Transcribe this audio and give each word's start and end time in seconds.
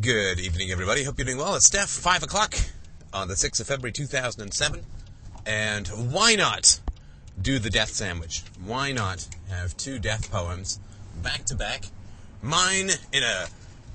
Good 0.00 0.40
evening, 0.40 0.72
everybody. 0.72 1.04
Hope 1.04 1.18
you're 1.18 1.24
doing 1.24 1.38
well. 1.38 1.54
It's 1.54 1.66
Steph, 1.66 1.88
5 1.88 2.24
o'clock 2.24 2.56
on 3.12 3.28
the 3.28 3.34
6th 3.34 3.60
of 3.60 3.68
February 3.68 3.92
2007. 3.92 4.80
And 5.46 5.86
why 6.10 6.34
not 6.34 6.80
do 7.40 7.60
the 7.60 7.70
death 7.70 7.90
sandwich? 7.90 8.42
Why 8.64 8.90
not 8.90 9.28
have 9.50 9.76
two 9.76 10.00
death 10.00 10.32
poems 10.32 10.80
back 11.22 11.44
to 11.44 11.54
back? 11.54 11.84
Mine 12.42 12.90
in 13.12 13.22
a 13.22 13.46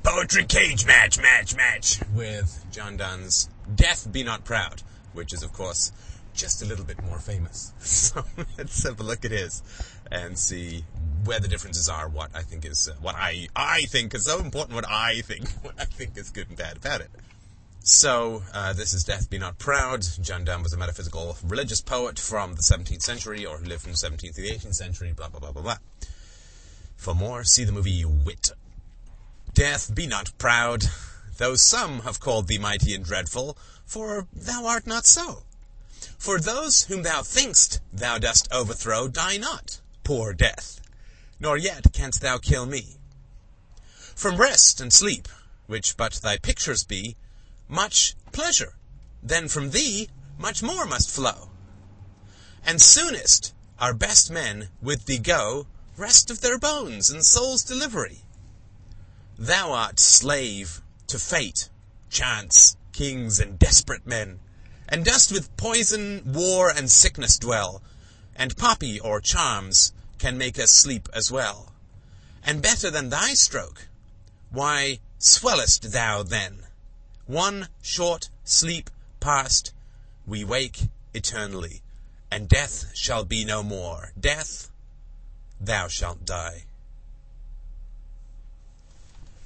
poetry 0.01 0.45
cage 0.45 0.85
match, 0.85 1.19
match, 1.19 1.53
match 1.57 1.99
with 2.15 2.65
John 2.71 2.95
Donne's 2.95 3.49
Death 3.75 4.09
Be 4.09 4.23
Not 4.23 4.45
Proud, 4.45 4.81
which 5.11 5.33
is, 5.33 5.43
of 5.43 5.51
course, 5.51 5.91
just 6.33 6.61
a 6.61 6.65
little 6.65 6.85
bit 6.85 7.03
more 7.03 7.19
famous. 7.19 7.73
So 7.79 8.23
let's 8.57 8.83
have 8.83 9.01
a 9.01 9.03
look 9.03 9.25
at 9.25 9.31
his 9.31 9.61
and 10.09 10.39
see 10.39 10.85
where 11.25 11.39
the 11.39 11.47
differences 11.47 11.89
are. 11.89 12.07
What 12.07 12.31
I 12.33 12.41
think 12.41 12.65
is 12.65 12.89
what 13.01 13.15
I 13.15 13.47
I 13.55 13.81
think 13.83 14.13
is 14.13 14.25
so 14.25 14.39
important. 14.39 14.75
What 14.75 14.89
I 14.89 15.21
think 15.21 15.49
what 15.61 15.75
I 15.79 15.85
think 15.85 16.17
is 16.17 16.29
good 16.29 16.49
and 16.49 16.57
bad 16.57 16.77
about 16.77 17.01
it. 17.01 17.09
So 17.81 18.43
uh, 18.53 18.73
this 18.73 18.93
is 18.93 19.03
Death 19.03 19.29
Be 19.29 19.39
Not 19.39 19.57
Proud. 19.57 20.05
John 20.21 20.43
Donne 20.43 20.63
was 20.63 20.73
a 20.73 20.77
metaphysical 20.77 21.37
religious 21.43 21.81
poet 21.81 22.19
from 22.19 22.55
the 22.55 22.61
17th 22.61 23.01
century, 23.01 23.45
or 23.45 23.57
who 23.57 23.65
lived 23.65 23.83
from 23.83 23.93
the 23.93 23.97
17th 23.97 24.35
to 24.35 24.41
the 24.41 24.49
18th 24.49 24.75
century. 24.75 25.13
Blah 25.15 25.29
blah 25.29 25.39
blah 25.39 25.51
blah 25.51 25.61
blah. 25.61 25.77
For 26.97 27.15
more, 27.15 27.43
see 27.43 27.63
the 27.63 27.71
movie 27.71 28.03
Wit. 28.05 28.51
Death, 29.53 29.93
be 29.95 30.05
not 30.05 30.37
proud, 30.37 30.83
though 31.37 31.55
some 31.55 32.01
have 32.01 32.19
called 32.19 32.47
thee 32.47 32.57
mighty 32.57 32.93
and 32.93 33.03
dreadful, 33.03 33.57
for 33.85 34.27
thou 34.33 34.65
art 34.67 34.85
not 34.85 35.05
so. 35.05 35.43
For 36.17 36.39
those 36.39 36.83
whom 36.83 37.03
thou 37.03 37.23
think'st 37.23 37.79
thou 37.91 38.17
dost 38.17 38.51
overthrow 38.51 39.07
die 39.07 39.37
not, 39.37 39.79
poor 40.03 40.33
death, 40.33 40.78
nor 41.39 41.57
yet 41.57 41.93
canst 41.93 42.21
thou 42.21 42.37
kill 42.37 42.65
me. 42.65 42.97
From 44.15 44.37
rest 44.37 44.81
and 44.81 44.91
sleep, 44.91 45.27
which 45.67 45.95
but 45.95 46.13
thy 46.13 46.37
pictures 46.37 46.83
be, 46.83 47.15
much 47.67 48.15
pleasure, 48.31 48.75
then 49.23 49.47
from 49.47 49.71
thee 49.71 50.09
much 50.37 50.61
more 50.61 50.85
must 50.85 51.09
flow. 51.09 51.51
And 52.65 52.81
soonest 52.81 53.53
our 53.79 53.93
best 53.93 54.29
men 54.29 54.69
with 54.81 55.05
thee 55.05 55.19
go, 55.19 55.67
rest 55.95 56.29
of 56.29 56.41
their 56.41 56.59
bones 56.59 57.09
and 57.09 57.23
soul's 57.23 57.63
delivery. 57.63 58.19
Thou 59.37 59.71
art 59.71 59.99
slave 59.99 60.81
to 61.07 61.17
fate, 61.17 61.69
chance, 62.09 62.75
kings, 62.91 63.39
and 63.39 63.57
desperate 63.57 64.05
men, 64.05 64.39
and 64.87 65.05
dost 65.05 65.31
with 65.31 65.55
poison, 65.55 66.23
war, 66.25 66.69
and 66.69 66.91
sickness 66.91 67.37
dwell, 67.37 67.81
and 68.35 68.57
poppy 68.57 68.99
or 68.99 69.21
charms 69.21 69.93
can 70.19 70.37
make 70.37 70.59
us 70.59 70.71
sleep 70.71 71.09
as 71.13 71.31
well. 71.31 71.71
And 72.43 72.61
better 72.61 72.91
than 72.91 73.09
thy 73.09 73.33
stroke, 73.33 73.87
why 74.51 74.99
swellest 75.17 75.91
thou 75.91 76.23
then? 76.23 76.59
One 77.25 77.67
short 77.81 78.29
sleep 78.43 78.89
past, 79.19 79.73
we 80.25 80.43
wake 80.43 80.81
eternally, 81.13 81.81
and 82.31 82.47
death 82.47 82.91
shall 82.93 83.23
be 83.23 83.45
no 83.45 83.63
more. 83.63 84.11
Death, 84.19 84.69
thou 85.59 85.87
shalt 85.87 86.25
die. 86.25 86.63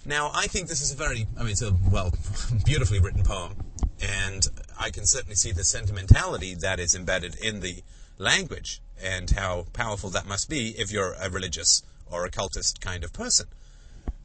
Now, 0.05 0.31
I 0.33 0.47
think 0.47 0.67
this 0.67 0.81
is 0.81 0.91
a 0.91 0.95
very, 0.95 1.27
I 1.37 1.43
mean, 1.43 1.51
it's 1.51 1.61
a, 1.61 1.73
well, 1.89 2.13
beautifully 2.65 2.99
written 2.99 3.23
poem, 3.23 3.55
and 4.01 4.45
I 4.77 4.89
can 4.89 5.05
certainly 5.05 5.35
see 5.35 5.51
the 5.51 5.63
sentimentality 5.63 6.55
that 6.55 6.79
is 6.79 6.93
embedded 6.93 7.35
in 7.35 7.61
the 7.61 7.83
language 8.17 8.81
and 9.01 9.29
how 9.31 9.65
powerful 9.73 10.09
that 10.11 10.27
must 10.27 10.49
be 10.49 10.69
if 10.77 10.91
you're 10.91 11.13
a 11.13 11.29
religious 11.29 11.83
or 12.09 12.25
occultist 12.25 12.79
kind 12.81 13.03
of 13.03 13.11
person. 13.13 13.47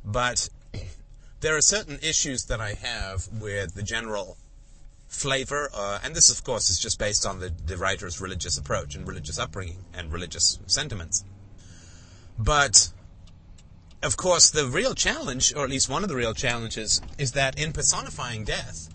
But 0.05 0.49
there 1.41 1.57
are 1.57 1.63
certain 1.63 1.99
issues 2.03 2.45
that 2.47 2.61
I 2.61 2.75
have 2.75 3.29
with 3.41 3.75
the 3.75 3.83
general 3.83 4.37
flavor, 5.09 5.71
uh, 5.75 5.99
and 6.05 6.15
this, 6.15 6.31
of 6.31 6.45
course, 6.45 6.71
is 6.71 6.79
just 6.79 6.99
based 6.99 7.25
on 7.25 7.41
the, 7.41 7.53
the 7.67 7.77
writer's 7.77 8.21
religious 8.21 8.59
approach 8.59 8.95
and 8.95 9.09
religious 9.09 9.39
upbringing 9.39 9.85
and 9.95 10.13
religious 10.13 10.59
sentiments. 10.67 11.25
But 12.39 12.91
of 14.03 14.17
course, 14.17 14.51
the 14.51 14.67
real 14.67 14.95
challenge, 14.95 15.53
or 15.55 15.65
at 15.65 15.71
least 15.71 15.89
one 15.89 16.03
of 16.03 16.09
the 16.09 16.15
real 16.15 16.35
challenges, 16.35 17.01
is 17.19 17.33
that 17.33 17.59
in 17.59 17.73
personifying 17.73 18.45
death, 18.45 18.89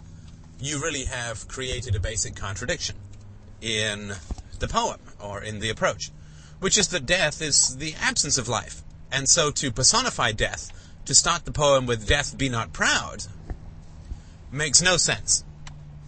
you 0.60 0.82
really 0.82 1.06
have 1.06 1.48
created 1.48 1.96
a 1.96 2.00
basic 2.00 2.36
contradiction 2.36 2.96
in 3.60 4.14
the 4.64 4.74
poem 4.74 5.00
or 5.20 5.44
in 5.44 5.60
the 5.60 5.70
approach, 5.70 6.10
which 6.60 6.78
is 6.78 6.88
that 6.88 7.06
death 7.06 7.42
is 7.42 7.76
the 7.78 7.94
absence 8.02 8.38
of 8.38 8.48
life. 8.48 8.82
And 9.12 9.28
so 9.28 9.52
to 9.52 9.72
personify 9.72 10.32
death, 10.32 10.72
to 11.06 11.14
start 11.14 11.44
the 11.44 11.52
poem 11.52 11.86
with 11.86 12.08
death 12.08 12.38
be 12.38 12.48
not 12.48 12.72
proud, 12.72 13.26
makes 14.52 14.82
no 14.82 14.96
sense. 14.96 15.44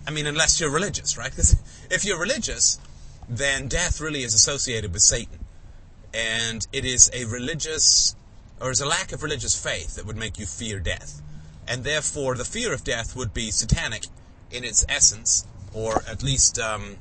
I 0.08 0.12
mean, 0.12 0.26
unless 0.26 0.60
you're 0.60 0.70
religious, 0.70 1.18
right? 1.18 1.30
Because 1.30 1.58
if 1.92 2.06
you're 2.06 2.20
religious, 2.20 2.80
then 3.28 3.68
death 3.68 4.00
really 4.00 4.24
is 4.24 4.34
associated 4.34 4.94
with 4.94 5.02
Satan. 5.02 5.40
And 6.14 6.66
it 6.72 6.86
is 6.86 7.12
a 7.14 7.26
religious 7.26 8.16
or 8.62 8.72
is 8.72 8.80
a 8.80 8.88
lack 8.88 9.12
of 9.12 9.22
religious 9.22 9.62
faith 9.62 9.96
that 9.96 10.06
would 10.06 10.16
make 10.16 10.40
you 10.40 10.46
fear 10.46 10.80
death. 10.80 11.22
And 11.68 11.84
therefore, 11.84 12.36
the 12.36 12.46
fear 12.46 12.72
of 12.74 12.86
death 12.86 13.16
would 13.16 13.34
be 13.34 13.52
satanic 13.52 14.06
in 14.50 14.64
its 14.64 14.86
essence, 14.88 15.46
or 15.74 16.04
at 16.08 16.24
least 16.24 16.58
um, 16.58 16.96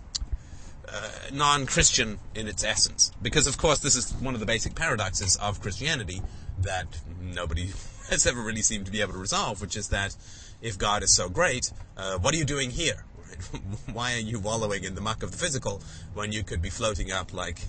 uh, 0.95 1.09
non 1.33 1.67
Christian 1.67 2.19
in 2.35 2.47
its 2.47 2.63
essence. 2.63 3.11
Because, 3.21 3.47
of 3.47 3.59
course, 3.59 3.81
this 3.81 3.97
is 3.97 4.13
one 4.15 4.35
of 4.35 4.41
the 4.41 4.47
basic 4.47 4.75
paradoxes 4.75 5.37
of 5.37 5.61
Christianity 5.61 6.23
that 6.61 6.87
nobody 7.21 7.73
has 8.11 8.27
ever 8.27 8.41
really 8.41 8.63
seemed 8.63 8.87
to 8.87 8.93
be 8.93 9.01
able 9.01 9.13
to 9.13 9.19
resolve, 9.19 9.61
which 9.61 9.77
is 9.77 9.89
that 9.89 10.15
if 10.63 10.79
God 10.79 11.03
is 11.03 11.13
so 11.13 11.29
great, 11.29 11.73
uh, 11.97 12.19
what 12.19 12.35
are 12.35 12.37
you 12.37 12.45
doing 12.45 12.71
here? 12.71 13.05
Why 13.93 14.15
are 14.15 14.21
you 14.21 14.39
wallowing 14.39 14.85
in 14.85 14.95
the 14.95 15.01
muck 15.01 15.23
of 15.23 15.33
the 15.33 15.39
physical 15.39 15.83
when 16.15 16.33
you 16.33 16.45
could 16.45 16.63
be 16.63 16.71
floating 16.71 17.11
up 17.11 17.33
like 17.33 17.61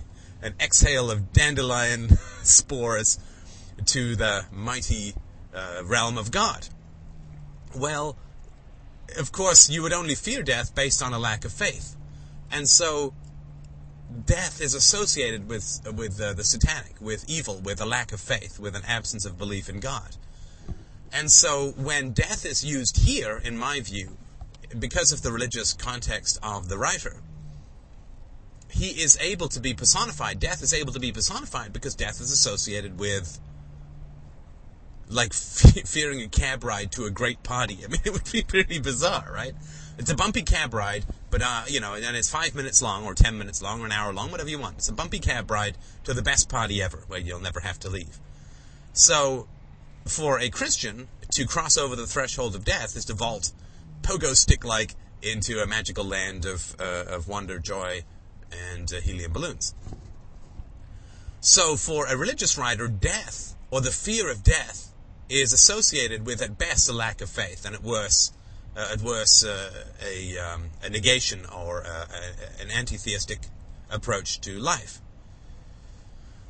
an 0.41 0.53
exhale 0.59 1.09
of 1.09 1.33
dandelion 1.33 2.09
spores 2.43 3.17
to 3.85 4.15
the 4.15 4.45
mighty 4.51 5.15
uh, 5.53 5.81
realm 5.83 6.17
of 6.17 6.31
God? 6.31 6.67
Well, 7.75 8.17
of 9.17 9.31
course, 9.31 9.69
you 9.69 9.81
would 9.81 9.93
only 9.93 10.15
fear 10.15 10.43
death 10.43 10.75
based 10.75 11.01
on 11.01 11.13
a 11.13 11.19
lack 11.19 11.43
of 11.45 11.51
faith. 11.51 11.95
And 12.51 12.67
so, 12.67 13.13
death 14.25 14.61
is 14.61 14.73
associated 14.73 15.47
with, 15.47 15.81
with 15.95 16.19
uh, 16.22 16.33
the 16.33 16.44
satanic, 16.44 16.95
with 17.01 17.25
evil, 17.28 17.59
with 17.59 17.81
a 17.81 17.85
lack 17.85 18.11
of 18.11 18.19
faith, 18.19 18.59
with 18.59 18.75
an 18.75 18.83
absence 18.88 19.25
of 19.25 19.38
belief 19.38 19.69
in 19.69 19.79
God. 19.79 20.16
And 21.11 21.31
so, 21.31 21.73
when 21.78 22.11
death 22.11 22.45
is 22.45 22.63
used 22.63 23.05
here, 23.05 23.41
in 23.44 23.57
my 23.57 23.79
view, 23.79 24.17
because 24.78 25.11
of 25.11 25.22
the 25.22 25.31
religious 25.31 25.73
context 25.73 26.39
of 26.44 26.69
the 26.69 26.78
writer, 26.78 27.17
he 28.69 28.88
is 28.88 29.17
able 29.22 29.47
to 29.50 29.59
be 29.59 29.73
personified. 29.73 30.39
Death 30.39 30.61
is 30.61 30.73
able 30.73 30.91
to 30.94 31.00
be 31.00 31.11
personified 31.11 31.72
because 31.72 31.95
death 31.95 32.19
is 32.19 32.31
associated 32.31 33.00
with 33.00 33.39
like 35.07 35.34
fearing 35.34 36.22
a 36.22 36.28
cab 36.28 36.63
ride 36.63 36.91
to 36.94 37.05
a 37.05 37.09
great 37.09 37.44
party. 37.44 37.79
I 37.85 37.88
mean, 37.88 38.01
it 38.03 38.11
would 38.11 38.29
be 38.31 38.41
pretty 38.41 38.79
bizarre, 38.79 39.31
right? 39.34 39.53
It's 39.97 40.11
a 40.11 40.16
bumpy 40.16 40.41
cab 40.41 40.73
ride, 40.73 41.05
but 41.29 41.41
uh, 41.41 41.63
you 41.67 41.79
know, 41.79 41.93
and 41.95 42.15
it's 42.15 42.29
five 42.29 42.55
minutes 42.55 42.81
long, 42.81 43.05
or 43.05 43.13
ten 43.13 43.37
minutes 43.37 43.61
long, 43.61 43.81
or 43.81 43.85
an 43.85 43.91
hour 43.91 44.13
long, 44.13 44.31
whatever 44.31 44.49
you 44.49 44.59
want. 44.59 44.77
It's 44.77 44.89
a 44.89 44.93
bumpy 44.93 45.19
cab 45.19 45.49
ride 45.49 45.77
to 46.03 46.13
the 46.13 46.21
best 46.21 46.49
party 46.49 46.81
ever, 46.81 47.03
where 47.07 47.19
you'll 47.19 47.41
never 47.41 47.59
have 47.59 47.79
to 47.79 47.89
leave. 47.89 48.19
So, 48.93 49.47
for 50.05 50.39
a 50.39 50.49
Christian 50.49 51.07
to 51.31 51.45
cross 51.45 51.77
over 51.77 51.95
the 51.95 52.07
threshold 52.07 52.55
of 52.55 52.63
death 52.63 52.95
is 52.95 53.05
to 53.05 53.13
vault 53.13 53.51
pogo 54.01 54.35
stick-like 54.35 54.95
into 55.21 55.61
a 55.61 55.67
magical 55.67 56.05
land 56.05 56.45
of 56.45 56.75
uh, 56.79 57.05
of 57.07 57.27
wonder, 57.27 57.59
joy, 57.59 58.03
and 58.73 58.91
uh, 58.93 59.01
helium 59.01 59.33
balloons. 59.33 59.73
So, 61.41 61.75
for 61.75 62.07
a 62.07 62.17
religious 62.17 62.57
writer, 62.57 62.87
death 62.87 63.55
or 63.71 63.81
the 63.81 63.91
fear 63.91 64.31
of 64.31 64.43
death 64.43 64.93
is 65.29 65.53
associated 65.53 66.25
with, 66.25 66.41
at 66.41 66.57
best, 66.57 66.89
a 66.89 66.93
lack 66.93 67.21
of 67.21 67.29
faith, 67.29 67.65
and 67.65 67.75
at 67.75 67.83
worst, 67.83 68.33
uh, 68.75 68.89
at 68.93 69.01
worst, 69.01 69.45
uh, 69.45 69.69
a, 70.05 70.37
um, 70.37 70.69
a, 70.83 70.89
negation 70.89 71.45
or 71.45 71.83
uh, 71.85 72.05
a, 72.09 72.61
an 72.61 72.72
anti-theistic 72.72 73.39
approach 73.89 74.41
to 74.41 74.59
life. 74.59 74.99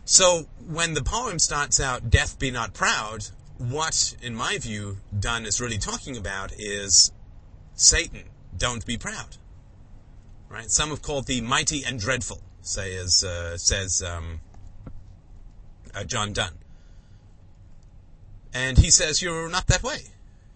So 0.06 0.48
when 0.68 0.94
the 0.94 1.04
poem 1.04 1.40
starts 1.40 1.80
out, 1.80 2.10
"Death 2.10 2.38
be 2.38 2.52
not 2.52 2.74
proud," 2.74 3.26
what, 3.58 4.16
in 4.22 4.36
my 4.36 4.58
view, 4.58 4.98
Donne 5.18 5.46
is 5.46 5.62
really 5.62 5.78
talking 5.78 6.18
about 6.18 6.52
is 6.58 7.12
Satan. 7.76 8.24
Don't 8.58 8.86
be 8.86 8.98
proud. 8.98 9.38
Right? 10.50 10.70
Some 10.70 10.90
have 10.90 11.02
called 11.02 11.26
the 11.26 11.42
mighty 11.42 11.84
and 11.84 12.00
dreadful, 12.00 12.42
say 12.62 12.96
as 12.96 13.24
uh, 13.24 13.58
says 13.58 14.04
um, 14.04 14.40
uh, 15.94 16.04
John 16.04 16.34
Donne. 16.34 16.58
And 18.54 18.78
he 18.78 18.90
says, 18.90 19.22
You're 19.22 19.50
not 19.50 19.68
that 19.68 19.84
way. 19.84 20.04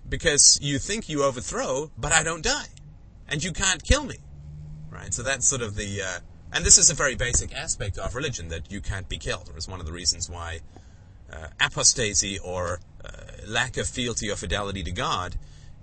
Because 0.10 0.60
you 0.62 0.80
think 0.80 1.08
you 1.08 1.24
overthrow, 1.24 1.92
but 1.98 2.12
I 2.12 2.24
don't 2.24 2.44
die. 2.44 2.68
And 3.28 3.44
you 3.44 3.52
can't 3.52 3.84
kill 3.84 4.04
me. 4.04 4.18
Right? 4.90 5.14
So 5.14 5.24
that's 5.24 5.48
sort 5.48 5.62
of 5.62 5.76
the. 5.76 6.02
Uh, 6.02 6.20
and 6.52 6.66
this 6.66 6.80
is 6.80 6.90
a 6.90 6.96
very 6.96 7.16
basic 7.16 7.56
aspect 7.56 8.00
of 8.00 8.16
religion 8.16 8.48
that 8.50 8.72
you 8.72 8.82
can't 8.82 9.08
be 9.08 9.18
killed. 9.18 9.52
It's 9.56 9.68
one 9.68 9.80
of 9.80 9.86
the 9.86 9.94
reasons 9.94 10.30
why 10.30 10.62
uh, 11.32 11.48
apostasy 11.62 12.40
or 12.40 12.80
uh, 13.06 13.10
lack 13.48 13.78
of 13.78 13.88
fealty 13.88 14.32
or 14.32 14.36
fidelity 14.36 14.84
to 14.84 14.92
God 14.92 15.36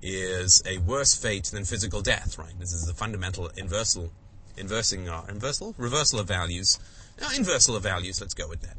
is 0.02 0.62
a 0.66 0.78
worse 0.78 1.14
fate 1.14 1.44
than 1.44 1.64
physical 1.64 2.00
death, 2.00 2.38
right? 2.38 2.58
This 2.58 2.72
is 2.72 2.86
the 2.86 2.94
fundamental 2.94 3.48
inversal, 3.56 4.10
inversing, 4.56 5.08
uh, 5.08 5.22
inversal, 5.22 5.74
reversal 5.78 6.20
of 6.20 6.28
values. 6.28 6.78
No, 7.20 7.28
inversal 7.28 7.76
of 7.76 7.82
values, 7.82 8.20
let's 8.20 8.34
go 8.34 8.48
with 8.48 8.60
that. 8.62 8.76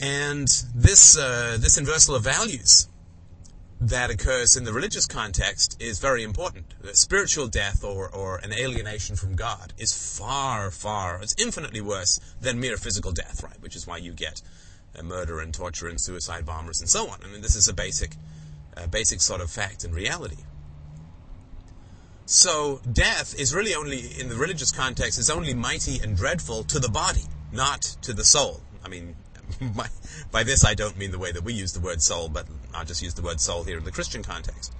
And 0.00 0.48
this, 0.74 1.16
uh, 1.16 1.56
this 1.60 1.78
inversal 1.78 2.16
of 2.16 2.22
values 2.22 2.88
that 3.80 4.10
occurs 4.10 4.56
in 4.56 4.64
the 4.64 4.72
religious 4.72 5.06
context 5.06 5.76
is 5.80 5.98
very 5.98 6.22
important. 6.22 6.74
Spiritual 6.92 7.48
death 7.48 7.84
or, 7.84 8.08
or 8.08 8.38
an 8.38 8.52
alienation 8.52 9.16
from 9.16 9.34
God 9.36 9.72
is 9.78 9.92
far, 9.92 10.70
far, 10.70 11.20
it's 11.22 11.34
infinitely 11.38 11.80
worse 11.80 12.20
than 12.40 12.60
mere 12.60 12.76
physical 12.76 13.12
death, 13.12 13.42
right? 13.42 13.60
Which 13.60 13.76
is 13.76 13.86
why 13.86 13.98
you 13.98 14.12
get 14.12 14.40
uh, 14.96 15.02
murder 15.02 15.40
and 15.40 15.52
torture 15.52 15.88
and 15.88 16.00
suicide 16.00 16.46
bombers 16.46 16.80
and 16.80 16.88
so 16.88 17.08
on. 17.08 17.18
I 17.24 17.28
mean, 17.28 17.42
this 17.42 17.56
is 17.56 17.68
a 17.68 17.74
basic, 17.74 18.12
basic 18.90 19.20
sort 19.20 19.40
of 19.40 19.50
fact 19.50 19.84
and 19.84 19.94
reality. 19.94 20.38
So 22.26 22.80
death 22.90 23.38
is 23.38 23.54
really 23.54 23.74
only, 23.74 24.18
in 24.18 24.28
the 24.28 24.36
religious 24.36 24.72
context, 24.72 25.18
is 25.18 25.28
only 25.28 25.52
mighty 25.52 25.98
and 25.98 26.16
dreadful 26.16 26.64
to 26.64 26.78
the 26.78 26.88
body, 26.88 27.24
not 27.52 27.82
to 28.02 28.14
the 28.14 28.24
soul. 28.24 28.62
I 28.82 28.88
mean, 28.88 29.16
by, 29.76 29.88
by 30.30 30.42
this 30.42 30.64
I 30.64 30.74
don't 30.74 30.96
mean 30.98 31.10
the 31.10 31.18
way 31.18 31.32
that 31.32 31.44
we 31.44 31.52
use 31.52 31.72
the 31.72 31.80
word 31.80 32.02
soul, 32.02 32.28
but 32.28 32.46
I'll 32.74 32.84
just 32.84 33.02
use 33.02 33.14
the 33.14 33.22
word 33.22 33.40
soul 33.40 33.64
here 33.64 33.78
in 33.78 33.84
the 33.84 33.92
Christian 33.92 34.22
context. 34.22 34.74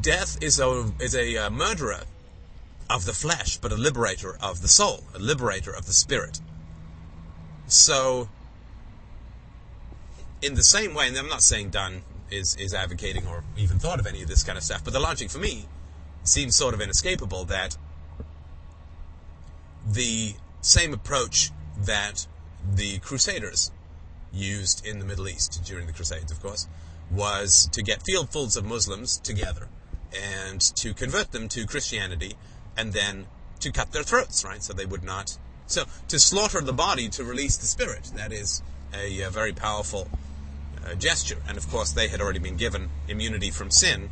Death 0.00 0.42
is 0.42 0.60
a, 0.60 0.92
is 1.00 1.14
a 1.14 1.36
uh, 1.36 1.50
murderer 1.50 2.02
of 2.88 3.06
the 3.06 3.12
flesh, 3.12 3.56
but 3.56 3.72
a 3.72 3.76
liberator 3.76 4.36
of 4.42 4.62
the 4.62 4.68
soul, 4.68 5.04
a 5.14 5.18
liberator 5.18 5.72
of 5.72 5.86
the 5.86 5.92
spirit. 5.92 6.40
So, 7.66 8.28
in 10.42 10.54
the 10.54 10.62
same 10.62 10.94
way, 10.94 11.08
and 11.08 11.16
I'm 11.16 11.28
not 11.28 11.42
saying 11.42 11.70
Donne 11.70 12.02
is, 12.30 12.56
is 12.56 12.74
advocating 12.74 13.26
or 13.26 13.44
even 13.56 13.78
thought 13.78 14.00
of 14.00 14.06
any 14.06 14.22
of 14.22 14.28
this 14.28 14.42
kind 14.42 14.58
of 14.58 14.64
stuff, 14.64 14.82
but 14.82 14.92
the 14.92 15.00
logic 15.00 15.30
for 15.30 15.38
me 15.38 15.66
seems 16.24 16.56
sort 16.56 16.74
of 16.74 16.80
inescapable 16.80 17.44
that 17.44 17.76
the 19.86 20.34
same 20.60 20.92
approach 20.92 21.50
that 21.78 22.26
the 22.74 22.98
Crusaders 22.98 23.70
used 24.32 24.86
in 24.86 24.98
the 24.98 25.04
Middle 25.04 25.28
East 25.28 25.60
during 25.64 25.86
the 25.86 25.92
Crusades, 25.92 26.30
of 26.30 26.42
course, 26.42 26.68
was 27.10 27.68
to 27.72 27.82
get 27.82 28.02
fieldfuls 28.04 28.56
of 28.56 28.64
Muslims 28.64 29.18
together 29.18 29.68
and 30.12 30.60
to 30.60 30.94
convert 30.94 31.32
them 31.32 31.48
to 31.48 31.66
Christianity 31.66 32.34
and 32.76 32.92
then 32.92 33.26
to 33.60 33.72
cut 33.72 33.92
their 33.92 34.02
throats, 34.02 34.44
right? 34.44 34.62
So 34.62 34.72
they 34.72 34.86
would 34.86 35.04
not. 35.04 35.36
So 35.66 35.84
to 36.08 36.18
slaughter 36.18 36.60
the 36.60 36.72
body 36.72 37.08
to 37.10 37.24
release 37.24 37.56
the 37.56 37.66
spirit, 37.66 38.10
that 38.14 38.32
is 38.32 38.62
a, 38.94 39.22
a 39.22 39.30
very 39.30 39.52
powerful 39.52 40.08
uh, 40.84 40.94
gesture. 40.94 41.38
And 41.48 41.56
of 41.58 41.68
course, 41.68 41.92
they 41.92 42.08
had 42.08 42.20
already 42.20 42.38
been 42.38 42.56
given 42.56 42.88
immunity 43.08 43.50
from 43.50 43.70
sin 43.70 44.10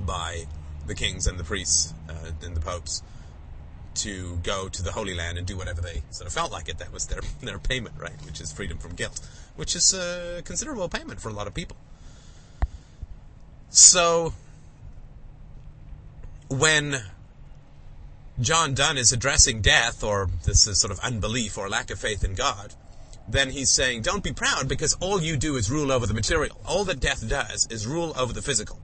by 0.00 0.46
the 0.86 0.94
kings 0.94 1.26
and 1.26 1.38
the 1.38 1.44
priests 1.44 1.94
uh, 2.08 2.30
and 2.44 2.56
the 2.56 2.60
popes 2.60 3.02
to 3.96 4.36
go 4.42 4.68
to 4.68 4.82
the 4.82 4.92
Holy 4.92 5.14
Land 5.14 5.38
and 5.38 5.46
do 5.46 5.56
whatever 5.56 5.80
they 5.80 6.02
sort 6.10 6.26
of 6.26 6.32
felt 6.32 6.52
like 6.52 6.68
it. 6.68 6.78
That 6.78 6.92
was 6.92 7.06
their 7.06 7.20
their 7.42 7.58
payment, 7.58 7.96
right? 7.98 8.12
Which 8.24 8.40
is 8.40 8.52
freedom 8.52 8.78
from 8.78 8.94
guilt, 8.94 9.20
which 9.56 9.74
is 9.74 9.94
a 9.94 10.42
considerable 10.44 10.88
payment 10.88 11.20
for 11.20 11.28
a 11.28 11.32
lot 11.32 11.46
of 11.46 11.54
people. 11.54 11.76
So 13.70 14.32
when 16.48 17.02
John 18.40 18.74
Donne 18.74 18.98
is 18.98 19.12
addressing 19.12 19.62
death 19.62 20.04
or 20.04 20.28
this 20.44 20.66
is 20.66 20.80
sort 20.80 20.92
of 20.92 20.98
unbelief 21.00 21.58
or 21.58 21.68
lack 21.68 21.90
of 21.90 21.98
faith 21.98 22.22
in 22.22 22.34
God, 22.34 22.74
then 23.28 23.50
he's 23.50 23.70
saying, 23.70 24.02
don't 24.02 24.22
be 24.22 24.32
proud 24.32 24.68
because 24.68 24.94
all 25.00 25.20
you 25.20 25.36
do 25.36 25.56
is 25.56 25.70
rule 25.70 25.90
over 25.90 26.06
the 26.06 26.14
material. 26.14 26.56
All 26.66 26.84
that 26.84 27.00
death 27.00 27.26
does 27.28 27.66
is 27.70 27.86
rule 27.86 28.12
over 28.16 28.32
the 28.32 28.42
physical. 28.42 28.78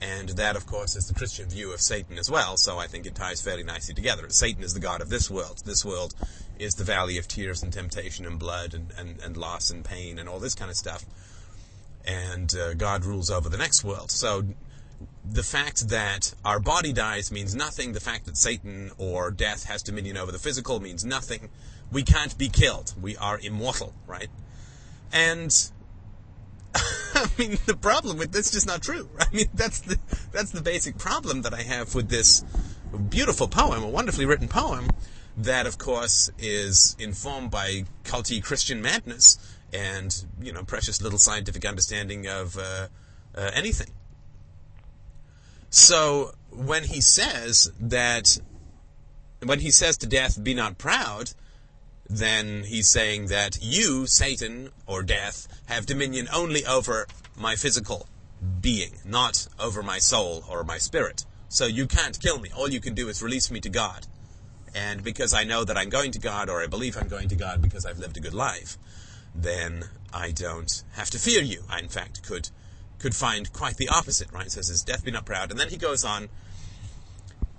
And 0.00 0.28
that, 0.30 0.54
of 0.54 0.66
course, 0.66 0.94
is 0.94 1.08
the 1.08 1.14
Christian 1.14 1.48
view 1.48 1.72
of 1.72 1.80
Satan 1.80 2.18
as 2.18 2.30
well, 2.30 2.56
so 2.56 2.78
I 2.78 2.86
think 2.86 3.04
it 3.04 3.16
ties 3.16 3.40
fairly 3.42 3.64
nicely 3.64 3.94
together. 3.94 4.28
Satan 4.28 4.62
is 4.62 4.72
the 4.72 4.80
God 4.80 5.00
of 5.00 5.08
this 5.08 5.28
world. 5.28 5.62
This 5.64 5.84
world 5.84 6.14
is 6.58 6.74
the 6.74 6.84
valley 6.84 7.18
of 7.18 7.26
tears 7.26 7.62
and 7.62 7.72
temptation 7.72 8.24
and 8.24 8.38
blood 8.38 8.74
and, 8.74 8.92
and, 8.96 9.20
and 9.20 9.36
loss 9.36 9.70
and 9.70 9.84
pain 9.84 10.18
and 10.18 10.28
all 10.28 10.38
this 10.38 10.54
kind 10.54 10.70
of 10.70 10.76
stuff. 10.76 11.04
And 12.06 12.54
uh, 12.54 12.74
God 12.74 13.04
rules 13.04 13.28
over 13.30 13.48
the 13.48 13.58
next 13.58 13.82
world. 13.82 14.10
So 14.10 14.44
the 15.30 15.42
fact 15.42 15.88
that 15.88 16.34
our 16.44 16.60
body 16.60 16.92
dies 16.92 17.30
means 17.30 17.54
nothing. 17.54 17.92
The 17.92 18.00
fact 18.00 18.26
that 18.26 18.36
Satan 18.36 18.90
or 18.98 19.30
death 19.30 19.64
has 19.64 19.82
dominion 19.82 20.16
over 20.16 20.32
the 20.32 20.38
physical 20.38 20.80
means 20.80 21.04
nothing. 21.04 21.48
We 21.90 22.02
can't 22.02 22.36
be 22.38 22.48
killed. 22.48 22.94
We 23.00 23.16
are 23.16 23.38
immortal, 23.38 23.94
right? 24.06 24.28
And 25.12 25.54
I 27.24 27.28
mean, 27.38 27.58
the 27.66 27.76
problem 27.76 28.16
with 28.18 28.32
this 28.32 28.46
is 28.46 28.52
just 28.52 28.66
not 28.66 28.82
true. 28.82 29.08
I 29.20 29.26
mean, 29.32 29.48
that's 29.54 29.80
the 29.80 29.98
that's 30.32 30.50
the 30.50 30.62
basic 30.62 30.98
problem 30.98 31.42
that 31.42 31.54
I 31.54 31.62
have 31.62 31.94
with 31.94 32.08
this 32.08 32.44
beautiful 33.08 33.48
poem, 33.48 33.82
a 33.82 33.88
wonderfully 33.88 34.26
written 34.26 34.48
poem, 34.48 34.90
that 35.36 35.66
of 35.66 35.78
course 35.78 36.30
is 36.38 36.96
informed 36.98 37.50
by 37.50 37.84
culty 38.04 38.42
Christian 38.42 38.80
madness 38.80 39.38
and 39.72 40.24
you 40.40 40.52
know 40.52 40.62
precious 40.62 41.02
little 41.02 41.18
scientific 41.18 41.64
understanding 41.64 42.26
of 42.26 42.56
uh, 42.56 42.88
uh, 43.34 43.50
anything. 43.54 43.90
So 45.70 46.32
when 46.50 46.84
he 46.84 47.00
says 47.00 47.70
that, 47.80 48.38
when 49.44 49.60
he 49.60 49.70
says 49.70 49.98
to 49.98 50.06
death, 50.06 50.42
"Be 50.42 50.54
not 50.54 50.78
proud," 50.78 51.32
then 52.08 52.64
he's 52.64 52.88
saying 52.88 53.26
that 53.26 53.58
you, 53.60 54.06
Satan, 54.06 54.70
or 54.86 55.02
death, 55.02 55.46
have 55.68 55.86
dominion 55.86 56.28
only 56.34 56.64
over 56.66 57.06
my 57.36 57.54
physical 57.54 58.08
being, 58.60 58.92
not 59.04 59.46
over 59.60 59.82
my 59.82 59.98
soul 59.98 60.44
or 60.48 60.64
my 60.64 60.78
spirit. 60.78 61.24
So 61.48 61.66
you 61.66 61.86
can't 61.86 62.18
kill 62.18 62.38
me. 62.38 62.50
All 62.56 62.68
you 62.68 62.80
can 62.80 62.94
do 62.94 63.08
is 63.08 63.22
release 63.22 63.50
me 63.50 63.60
to 63.60 63.68
God. 63.68 64.06
And 64.74 65.02
because 65.02 65.32
I 65.32 65.44
know 65.44 65.64
that 65.64 65.76
I'm 65.76 65.88
going 65.88 66.12
to 66.12 66.18
God, 66.18 66.48
or 66.48 66.62
I 66.62 66.66
believe 66.66 66.96
I'm 66.96 67.08
going 67.08 67.28
to 67.28 67.34
God 67.34 67.62
because 67.62 67.86
I've 67.86 67.98
lived 67.98 68.16
a 68.16 68.20
good 68.20 68.34
life, 68.34 68.78
then 69.34 69.84
I 70.12 70.30
don't 70.30 70.82
have 70.92 71.10
to 71.10 71.18
fear 71.18 71.42
you. 71.42 71.64
I, 71.68 71.80
in 71.80 71.88
fact, 71.88 72.22
could 72.22 72.50
could 72.98 73.14
find 73.14 73.52
quite 73.52 73.76
the 73.76 73.88
opposite, 73.88 74.32
right? 74.32 74.44
He 74.44 74.50
says, 74.50 74.68
His 74.68 74.82
death 74.82 75.04
be 75.04 75.10
not 75.10 75.24
proud. 75.24 75.50
And 75.50 75.60
then 75.60 75.68
he 75.68 75.76
goes 75.76 76.04
on, 76.04 76.28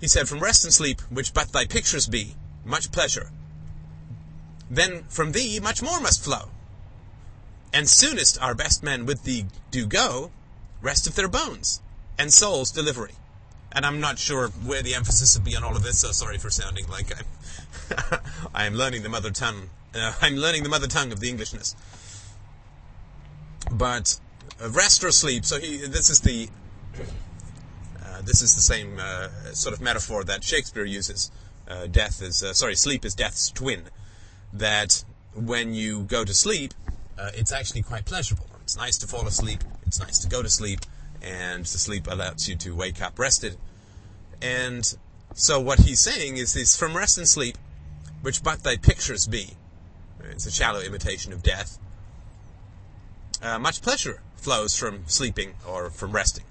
he 0.02 0.08
said, 0.08 0.28
From 0.28 0.40
rest 0.40 0.66
and 0.66 0.74
sleep, 0.74 1.02
which 1.10 1.34
but 1.34 1.52
thy 1.52 1.66
pictures 1.66 2.08
be, 2.08 2.36
much 2.66 2.92
pleasure, 2.92 3.32
then 4.70 5.04
from 5.08 5.32
thee 5.32 5.60
much 5.60 5.82
more 5.82 6.00
must 6.02 6.24
flow. 6.24 6.50
And 7.74 7.88
soonest 7.88 8.42
our 8.42 8.56
best 8.56 8.84
men 8.84 9.06
with 9.06 9.24
thee 9.24 9.46
do 9.72 9.86
go, 9.86 10.32
rest 10.82 11.08
of 11.08 11.16
their 11.16 11.28
bones, 11.28 11.82
and 12.18 12.34
souls 12.34 12.72
delivery. 12.72 13.14
And 13.72 13.86
I'm 13.86 14.00
not 14.00 14.18
sure 14.18 14.48
where 14.48 14.82
the 14.82 14.96
emphasis 14.96 15.38
would 15.38 15.46
be 15.46 15.56
on 15.56 15.64
all 15.64 15.76
of 15.76 15.84
this, 15.84 16.00
so 16.00 16.12
sorry 16.12 16.40
for 16.40 16.50
sounding 16.50 16.88
like 16.88 17.14
I'm, 17.18 18.20
I'm 18.56 18.74
learning 18.74 19.04
the 19.04 19.10
mother 19.10 19.30
tongue. 19.30 19.70
Uh, 19.94 20.14
I'm 20.22 20.36
learning 20.36 20.64
the 20.64 20.70
mother 20.70 20.88
tongue 20.88 21.12
of 21.12 21.20
the 21.20 21.30
Englishness. 21.30 21.76
But 23.72 24.20
uh, 24.62 24.70
rest 24.70 25.04
or 25.04 25.12
sleep. 25.12 25.46
So 25.46 25.60
he, 25.60 25.78
this 25.78 26.10
is 26.10 26.22
the 26.22 26.50
uh, 28.04 28.22
this 28.24 28.42
is 28.42 28.56
the 28.56 28.62
same 28.62 28.98
uh, 29.00 29.30
sort 29.54 29.76
of 29.76 29.82
metaphor 29.82 30.24
that 30.24 30.44
Shakespeare 30.44 30.86
uses. 30.86 31.32
Uh, 31.68 31.86
death 31.86 32.22
is 32.24 32.44
sorry, 32.58 32.76
sleep 32.76 33.06
is 33.06 33.14
death's 33.14 33.52
twin 33.52 33.84
that 34.52 35.04
when 35.36 35.76
you 35.76 36.02
go 36.02 36.26
to 36.26 36.34
sleep, 36.34 36.74
uh, 37.20 37.32
it's 37.34 37.52
actually 37.52 37.82
quite 37.82 38.06
pleasurable. 38.06 38.48
It's 38.62 38.78
nice 38.78 38.98
to 39.00 39.08
fall 39.08 39.28
asleep. 39.28 39.64
It's 39.86 40.00
nice 40.00 40.20
to 40.20 40.30
go 40.30 40.42
to 40.42 40.50
sleep, 40.50 40.82
and 41.22 41.66
to 41.66 41.78
sleep 41.78 42.08
allows 42.08 42.48
you 42.48 42.56
to 42.58 42.76
wake 42.76 43.02
up 43.02 43.20
rested. 43.20 43.58
And 44.42 44.96
so 45.34 45.60
what 45.60 45.80
he's 45.80 46.00
saying 46.00 46.38
is 46.38 46.54
this: 46.54 46.78
from 46.78 46.96
rest 46.96 47.18
and 47.18 47.28
sleep, 47.28 47.58
which 48.22 48.44
but 48.44 48.64
thy 48.64 48.78
pictures 48.78 49.28
be. 49.28 49.52
It's 50.32 50.46
a 50.46 50.52
shallow 50.52 50.82
imitation 50.82 51.34
of 51.34 51.44
death. 51.44 51.78
Uh, 53.42 53.58
much 53.58 53.82
pleasure 53.82 54.22
flows 54.36 54.76
from 54.78 55.04
sleeping 55.08 55.54
or 55.68 55.90
from 55.90 56.12
resting. 56.12 56.44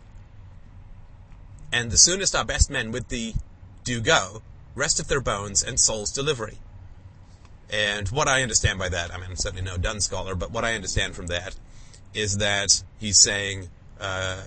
And 1.72 1.90
the 1.90 1.98
soonest 1.98 2.34
our 2.34 2.44
best 2.44 2.70
men 2.70 2.92
with 2.92 3.08
thee 3.08 3.34
do 3.84 4.00
go, 4.00 4.42
rest 4.74 4.98
of 5.00 5.08
their 5.08 5.20
bones 5.20 5.62
and 5.62 5.78
soul's 5.78 6.10
delivery. 6.10 6.58
And 7.70 8.08
what 8.08 8.28
I 8.28 8.42
understand 8.42 8.78
by 8.78 8.88
that, 8.88 9.12
I 9.12 9.18
mean, 9.18 9.26
I'm 9.30 9.36
certainly 9.36 9.64
no 9.64 9.76
Donne 9.76 10.00
scholar, 10.00 10.34
but 10.34 10.50
what 10.50 10.64
I 10.64 10.74
understand 10.74 11.14
from 11.14 11.26
that 11.26 11.54
is 12.14 12.38
that 12.38 12.82
he's 12.98 13.20
saying, 13.20 13.68
uh, 14.00 14.42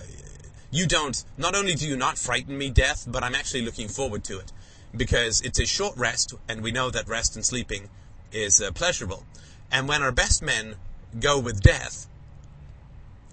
you 0.70 0.86
don't, 0.86 1.22
not 1.36 1.54
only 1.54 1.74
do 1.74 1.86
you 1.86 1.96
not 1.96 2.18
frighten 2.18 2.58
me, 2.58 2.70
death, 2.70 3.04
but 3.06 3.22
I'm 3.22 3.34
actually 3.34 3.62
looking 3.62 3.88
forward 3.88 4.24
to 4.24 4.38
it. 4.38 4.52
Because 4.94 5.40
it's 5.40 5.58
a 5.58 5.66
short 5.66 5.96
rest, 5.96 6.34
and 6.48 6.62
we 6.62 6.72
know 6.72 6.90
that 6.90 7.08
rest 7.08 7.36
and 7.36 7.44
sleeping 7.44 7.88
is 8.32 8.60
uh, 8.60 8.72
pleasurable. 8.72 9.24
And 9.70 9.88
when 9.88 10.02
our 10.02 10.12
best 10.12 10.42
men 10.42 10.74
go 11.18 11.38
with 11.38 11.62
death, 11.62 12.06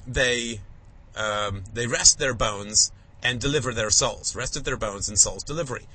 they, 0.07 0.61
um, 1.17 1.63
they 1.73 1.87
rest 1.87 2.19
their 2.19 2.33
bones 2.33 2.91
and 3.21 3.41
deliver 3.41 3.73
their 3.73 3.89
souls. 3.89 4.35
Rest 4.35 4.55
of 4.55 4.63
their 4.63 4.77
bones 4.77 5.09
and 5.09 5.19
souls 5.19 5.43
delivery. 5.43 5.87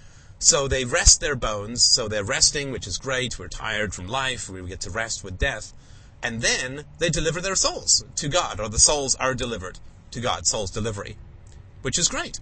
So 0.44 0.68
they 0.68 0.84
rest 0.84 1.22
their 1.22 1.36
bones, 1.36 1.82
so 1.82 2.06
they're 2.06 2.22
resting, 2.22 2.70
which 2.70 2.86
is 2.86 2.98
great. 2.98 3.38
We're 3.38 3.48
tired 3.48 3.94
from 3.94 4.06
life, 4.06 4.46
we 4.50 4.60
get 4.68 4.82
to 4.82 4.90
rest 4.90 5.24
with 5.24 5.38
death. 5.38 5.72
and 6.22 6.42
then 6.42 6.84
they 6.98 7.08
deliver 7.08 7.40
their 7.40 7.56
souls 7.56 8.04
to 8.16 8.28
God, 8.28 8.60
or 8.60 8.68
the 8.68 8.78
souls 8.78 9.14
are 9.14 9.34
delivered 9.34 9.78
to 10.10 10.20
God, 10.20 10.46
souls 10.46 10.70
delivery, 10.70 11.16
which 11.80 11.98
is 11.98 12.08
great. 12.08 12.40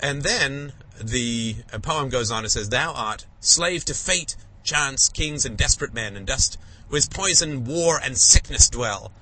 And 0.00 0.22
then 0.22 0.72
the 0.98 1.56
poem 1.82 2.08
goes 2.08 2.30
on 2.30 2.44
and 2.44 2.50
says, 2.50 2.70
Thou 2.70 2.94
art 2.94 3.26
slave 3.40 3.84
to 3.84 3.92
fate, 3.94 4.36
chance, 4.62 5.10
kings, 5.10 5.44
and 5.44 5.58
desperate 5.58 5.92
men, 5.92 6.16
and 6.16 6.26
dost 6.26 6.56
with 6.88 7.12
poison, 7.12 7.66
war, 7.66 8.00
and 8.02 8.16
sickness 8.16 8.70
dwell. 8.70 9.12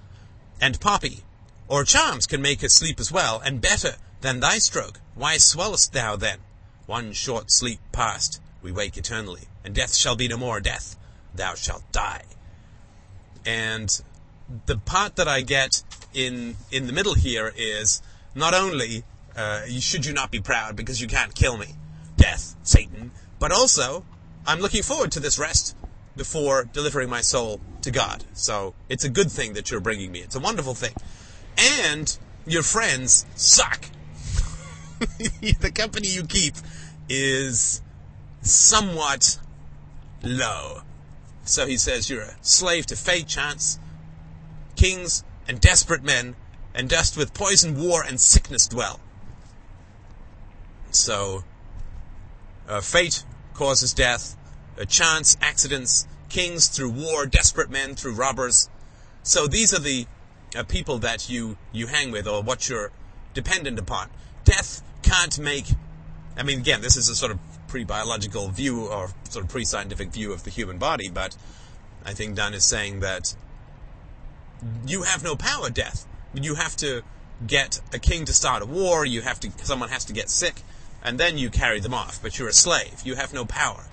And 0.60 0.78
poppy, 0.80 1.24
or 1.66 1.82
charms 1.82 2.28
can 2.28 2.40
make 2.40 2.62
us 2.62 2.74
sleep 2.74 3.00
as 3.00 3.10
well, 3.10 3.42
and 3.44 3.60
better 3.60 3.96
than 4.22 4.40
thy 4.40 4.58
stroke. 4.58 5.00
Why 5.14 5.36
swellest 5.36 5.92
thou 5.92 6.16
then? 6.16 6.38
One 6.86 7.12
short 7.12 7.50
sleep 7.50 7.80
past, 7.92 8.40
we 8.62 8.72
wake 8.72 8.96
eternally, 8.96 9.42
and 9.64 9.74
death 9.74 9.94
shall 9.94 10.16
be 10.16 10.28
no 10.28 10.36
more 10.36 10.60
death. 10.60 10.96
Thou 11.34 11.54
shalt 11.54 11.84
die. 11.92 12.22
And 13.44 14.02
the 14.66 14.78
part 14.78 15.16
that 15.16 15.28
I 15.28 15.42
get 15.42 15.82
in 16.14 16.56
in 16.70 16.86
the 16.86 16.92
middle 16.92 17.14
here 17.14 17.52
is 17.56 18.02
not 18.34 18.54
only 18.54 19.04
uh, 19.36 19.62
should 19.80 20.06
you 20.06 20.12
not 20.12 20.30
be 20.30 20.40
proud 20.40 20.76
because 20.76 21.00
you 21.00 21.08
can't 21.08 21.34
kill 21.34 21.56
me, 21.56 21.68
death, 22.16 22.54
Satan, 22.62 23.10
but 23.38 23.52
also 23.52 24.04
I'm 24.46 24.60
looking 24.60 24.82
forward 24.82 25.12
to 25.12 25.20
this 25.20 25.38
rest 25.38 25.76
before 26.16 26.64
delivering 26.64 27.08
my 27.08 27.20
soul 27.22 27.60
to 27.82 27.90
God. 27.90 28.24
So 28.34 28.74
it's 28.88 29.04
a 29.04 29.08
good 29.08 29.30
thing 29.30 29.54
that 29.54 29.70
you're 29.70 29.80
bringing 29.80 30.12
me. 30.12 30.20
It's 30.20 30.36
a 30.36 30.40
wonderful 30.40 30.74
thing. 30.74 30.94
And 31.56 32.16
your 32.46 32.62
friends 32.62 33.24
suck. 33.34 33.86
the 35.60 35.72
company 35.74 36.08
you 36.08 36.24
keep 36.24 36.54
is 37.08 37.82
somewhat 38.42 39.38
low. 40.22 40.82
So 41.44 41.66
he 41.66 41.76
says, 41.76 42.08
You're 42.08 42.22
a 42.22 42.34
slave 42.40 42.86
to 42.86 42.96
fate, 42.96 43.26
chance, 43.26 43.78
kings, 44.76 45.24
and 45.48 45.60
desperate 45.60 46.02
men, 46.02 46.36
and 46.74 46.88
dust 46.88 47.16
with 47.16 47.34
poison, 47.34 47.80
war, 47.80 48.02
and 48.02 48.20
sickness 48.20 48.68
dwell. 48.68 49.00
So, 50.90 51.44
uh, 52.68 52.80
fate 52.80 53.24
causes 53.54 53.92
death, 53.92 54.36
uh, 54.80 54.84
chance, 54.84 55.36
accidents, 55.40 56.06
kings 56.28 56.68
through 56.68 56.90
war, 56.90 57.26
desperate 57.26 57.70
men 57.70 57.94
through 57.94 58.14
robbers. 58.14 58.68
So 59.22 59.46
these 59.46 59.74
are 59.74 59.80
the 59.80 60.06
uh, 60.56 60.62
people 60.64 60.98
that 60.98 61.28
you, 61.28 61.56
you 61.72 61.86
hang 61.86 62.10
with 62.10 62.26
or 62.26 62.42
what 62.42 62.68
you're 62.68 62.90
dependent 63.34 63.78
upon. 63.78 64.10
Death 64.44 64.82
can't 65.02 65.38
make, 65.38 65.66
I 66.36 66.42
mean, 66.42 66.60
again, 66.60 66.80
this 66.80 66.96
is 66.96 67.08
a 67.08 67.14
sort 67.14 67.32
of 67.32 67.38
pre-biological 67.68 68.48
view 68.48 68.86
or 68.86 69.10
sort 69.28 69.44
of 69.44 69.50
pre-scientific 69.50 70.10
view 70.10 70.32
of 70.32 70.44
the 70.44 70.50
human 70.50 70.78
body, 70.78 71.08
but 71.08 71.36
I 72.04 72.12
think 72.12 72.36
Donne 72.36 72.54
is 72.54 72.64
saying 72.64 73.00
that 73.00 73.34
you 74.86 75.02
have 75.02 75.22
no 75.22 75.36
power, 75.36 75.70
death. 75.70 76.06
You 76.34 76.54
have 76.54 76.76
to 76.76 77.02
get 77.46 77.80
a 77.92 77.98
king 77.98 78.24
to 78.26 78.32
start 78.32 78.62
a 78.62 78.66
war, 78.66 79.04
you 79.04 79.22
have 79.22 79.40
to, 79.40 79.50
someone 79.64 79.88
has 79.88 80.04
to 80.06 80.12
get 80.12 80.30
sick, 80.30 80.62
and 81.02 81.18
then 81.18 81.38
you 81.38 81.50
carry 81.50 81.80
them 81.80 81.94
off, 81.94 82.20
but 82.22 82.38
you're 82.38 82.48
a 82.48 82.52
slave. 82.52 83.02
You 83.04 83.16
have 83.16 83.32
no 83.32 83.44
power 83.44 83.84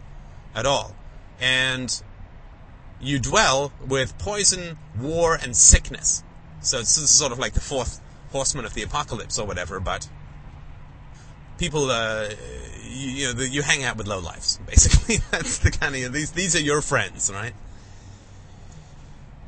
at 0.54 0.66
all. 0.66 0.96
And 1.40 2.02
you 3.02 3.20
dwell 3.20 3.72
with 3.88 4.18
poison, 4.18 4.78
war, 5.00 5.36
and 5.42 5.56
sickness. 5.56 6.24
So 6.62 6.80
it's 6.80 6.92
sort 7.10 7.32
of 7.32 7.40
like 7.40 7.54
the 7.54 7.62
fourth 7.62 8.02
horseman 8.32 8.66
of 8.66 8.74
the 8.74 8.84
apocalypse 8.84 9.40
or 9.40 9.48
whatever, 9.48 9.80
but 9.80 10.08
people, 11.60 11.92
uh, 11.92 12.30
you, 12.90 13.10
you, 13.10 13.28
know, 13.28 13.34
the, 13.34 13.48
you 13.48 13.62
hang 13.62 13.84
out 13.84 13.98
with 13.98 14.08
low 14.08 14.20
lives, 14.20 14.60
basically. 14.66 15.18
That's 15.32 15.60
the 15.60 15.72
kind 15.72 15.96
of, 15.96 16.14
these, 16.14 16.32
these 16.32 16.56
are 16.56 16.62
your 16.62 16.82
friends, 16.82 17.32
right? 17.32 17.54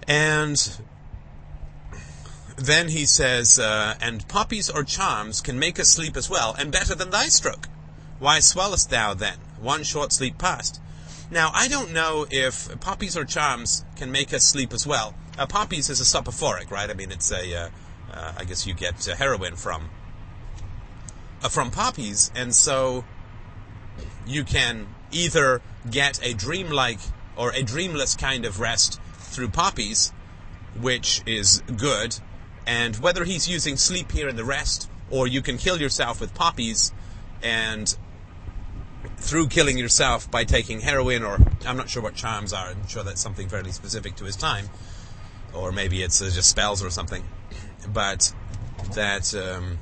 And 0.07 0.77
then 2.57 2.89
he 2.89 3.05
says, 3.05 3.57
uh, 3.57 3.95
and 4.01 4.27
poppies 4.27 4.69
or 4.69 4.83
charms 4.83 5.41
can 5.41 5.57
make 5.57 5.79
us 5.79 5.89
sleep 5.89 6.15
as 6.15 6.29
well, 6.29 6.53
and 6.59 6.71
better 6.71 6.93
than 6.93 7.09
thy 7.09 7.27
stroke. 7.27 7.67
Why 8.19 8.39
swellest 8.39 8.89
thou 8.89 9.13
then, 9.13 9.37
one 9.59 9.83
short 9.83 10.11
sleep 10.11 10.37
past? 10.37 10.79
Now, 11.31 11.49
I 11.53 11.69
don't 11.69 11.93
know 11.93 12.27
if 12.29 12.79
poppies 12.81 13.15
or 13.15 13.23
charms 13.23 13.85
can 13.95 14.11
make 14.11 14.33
us 14.33 14.43
sleep 14.43 14.73
as 14.73 14.85
well. 14.85 15.15
Uh, 15.37 15.45
poppies 15.45 15.89
is 15.89 16.01
a 16.01 16.05
soporific, 16.05 16.69
right? 16.69 16.89
I 16.89 16.93
mean, 16.93 17.11
it's 17.11 17.31
a, 17.31 17.55
uh, 17.55 17.69
uh 18.11 18.33
I 18.37 18.43
guess 18.43 18.67
you 18.67 18.73
get 18.73 19.07
uh, 19.07 19.15
heroin 19.15 19.55
from, 19.55 19.89
uh, 21.43 21.49
from 21.49 21.71
poppies, 21.71 22.31
and 22.35 22.53
so 22.53 23.03
you 24.25 24.43
can 24.43 24.87
either 25.11 25.61
get 25.89 26.19
a 26.25 26.33
dreamlike 26.33 26.99
or 27.35 27.51
a 27.51 27.63
dreamless 27.63 28.15
kind 28.15 28.45
of 28.45 28.59
rest 28.59 28.99
through 29.17 29.49
poppies, 29.49 30.13
which 30.79 31.21
is 31.25 31.63
good, 31.77 32.17
and 32.65 32.95
whether 32.97 33.23
he's 33.23 33.47
using 33.47 33.77
sleep 33.77 34.11
here 34.11 34.29
in 34.29 34.35
the 34.35 34.45
rest, 34.45 34.89
or 35.09 35.27
you 35.27 35.41
can 35.41 35.57
kill 35.57 35.79
yourself 35.79 36.21
with 36.21 36.33
poppies, 36.33 36.91
and 37.41 37.97
through 39.17 39.47
killing 39.47 39.77
yourself 39.77 40.29
by 40.29 40.43
taking 40.43 40.81
heroin, 40.81 41.23
or 41.23 41.39
I'm 41.65 41.77
not 41.77 41.89
sure 41.89 42.03
what 42.03 42.15
charms 42.15 42.53
are. 42.53 42.67
I'm 42.67 42.87
sure 42.87 43.03
that's 43.03 43.21
something 43.21 43.49
fairly 43.49 43.71
specific 43.71 44.15
to 44.17 44.25
his 44.25 44.35
time, 44.35 44.69
or 45.53 45.71
maybe 45.71 46.03
it's 46.03 46.21
uh, 46.21 46.29
just 46.33 46.49
spells 46.49 46.83
or 46.83 46.89
something. 46.89 47.23
But 47.87 48.33
that, 48.93 49.33
um, 49.35 49.79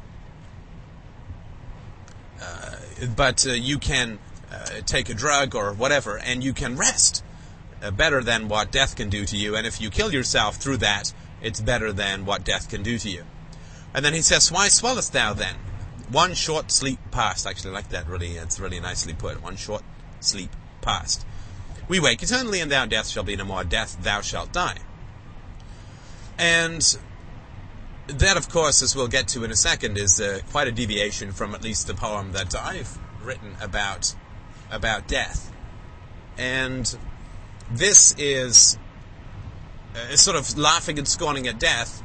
but 3.16 3.46
uh, 3.48 3.52
you 3.52 3.78
can 3.78 4.20
uh, 4.52 4.82
take 4.86 5.10
a 5.10 5.14
drug 5.14 5.56
or 5.56 5.74
whatever, 5.74 6.18
and 6.18 6.44
you 6.44 6.54
can 6.54 6.78
rest 6.78 7.24
uh, 7.82 7.92
better 7.92 8.22
than 8.22 8.48
what 8.48 8.72
death 8.72 8.96
can 8.96 9.10
do 9.10 9.26
to 9.26 9.38
you. 9.38 9.56
And 9.56 9.66
if 9.66 9.80
you 9.80 9.90
kill 9.90 10.12
yourself 10.14 10.58
through 10.58 10.78
that, 10.78 11.14
it's 11.42 11.62
better 11.62 11.94
than 11.94 12.26
what 12.26 12.44
death 12.44 12.70
can 12.70 12.84
do 12.84 12.98
to 12.98 13.10
you. 13.10 13.24
And 13.94 14.04
then 14.04 14.14
he 14.14 14.22
says, 14.22 14.52
Why 14.52 14.68
swellest 14.68 15.14
thou 15.14 15.34
then? 15.34 15.56
One 16.12 16.34
short 16.34 16.72
sleep 16.72 17.00
past. 17.12 17.46
Actually, 17.46 17.74
like 17.74 17.90
that 17.90 18.08
really. 18.08 18.32
It's 18.32 18.60
really 18.60 18.80
nicely 18.80 19.14
put. 19.14 19.42
One 19.42 19.56
short 19.56 19.84
sleep 20.20 20.56
past. 20.82 21.26
We 21.88 22.00
wake 22.00 22.22
eternally, 22.22 22.60
and 22.60 22.72
thou 22.72 22.86
death 22.86 23.08
shall 23.08 23.24
be 23.24 23.36
no 23.36 23.46
more. 23.46 23.64
Death, 23.64 23.98
thou 24.02 24.22
shalt 24.22 24.52
die. 24.52 24.78
And 26.38 26.98
that, 28.18 28.38
of 28.38 28.50
course, 28.50 28.82
as 28.82 28.96
we'll 28.96 29.08
get 29.08 29.28
to 29.30 29.44
in 29.44 29.52
a 29.52 29.56
second, 29.56 29.98
is 29.98 30.20
uh, 30.20 30.40
quite 30.52 30.68
a 30.68 30.72
deviation 30.72 31.32
from 31.32 31.56
at 31.56 31.64
least 31.64 31.88
the 31.88 31.94
poem 31.94 32.32
that 32.34 32.56
I've 32.56 32.98
written 33.24 33.56
about 33.62 34.16
about 34.72 35.08
death. 35.08 35.52
And 36.38 36.96
this 37.72 38.16
is 38.18 38.78
uh, 39.96 40.16
sort 40.16 40.38
of 40.38 40.58
laughing 40.58 40.98
and 40.98 41.08
scorning 41.08 41.48
at 41.48 41.60
death 41.60 42.04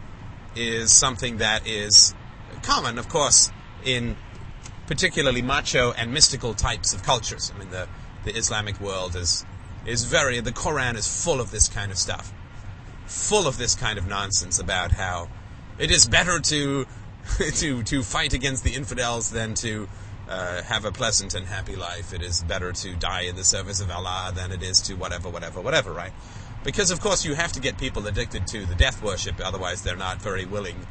is 0.57 0.91
something 0.93 1.39
that 1.39 1.67
is 1.67 2.15
common, 2.63 2.99
of 2.99 3.09
course, 3.09 3.51
in 3.85 4.17
particularly 4.87 5.43
macho 5.43 5.93
and 5.93 6.13
mystical 6.13 6.55
types 6.55 6.95
of 6.95 7.03
cultures. 7.03 7.53
I 7.55 7.59
mean, 7.59 7.71
the, 7.71 7.89
the 8.25 8.37
Islamic 8.37 8.81
world 8.81 9.17
is, 9.17 9.45
is 9.87 10.05
very, 10.05 10.41
the 10.41 10.53
Quran 10.53 10.97
is 10.97 11.25
full 11.25 11.41
of 11.41 11.51
this 11.51 11.69
kind 11.69 11.91
of 11.91 11.99
stuff. 11.99 12.33
Full 13.07 13.47
of 13.47 13.59
this 13.59 13.75
kind 13.75 13.99
of 13.99 14.07
nonsense 14.07 14.59
about 14.59 14.93
how 14.93 15.29
it 15.79 15.91
is 15.91 16.07
better 16.07 16.41
to, 16.41 16.87
to, 17.57 17.83
to 17.83 18.03
fight 18.03 18.33
against 18.33 18.65
the 18.65 18.75
infidels 18.75 19.31
than 19.31 19.55
to 19.55 19.89
uh, 20.29 20.63
have 20.63 20.85
a 20.85 20.93
pleasant 20.93 21.35
and 21.35 21.47
happy 21.47 21.77
life. 21.77 22.13
It 22.13 22.23
is 22.23 22.43
better 22.43 22.73
to 22.73 22.95
die 22.95 23.23
in 23.23 23.37
the 23.37 23.45
service 23.45 23.81
of 23.81 23.91
Allah 23.91 24.33
than 24.35 24.53
it 24.53 24.63
is 24.63 24.81
to 24.83 24.95
whatever, 24.95 25.29
whatever, 25.29 25.61
whatever, 25.61 25.93
right? 25.93 26.13
Because, 26.63 26.91
of 26.91 27.01
course, 27.01 27.25
you 27.25 27.35
have 27.35 27.53
to 27.53 27.61
get 27.61 27.77
people 27.77 28.07
addicted 28.07 28.47
to 28.49 28.65
the 28.65 28.75
death 28.75 29.03
worship, 29.03 29.37
otherwise, 29.45 29.83
they're 29.83 29.97
not 29.97 30.23
very 30.23 30.47
willing 30.47 30.87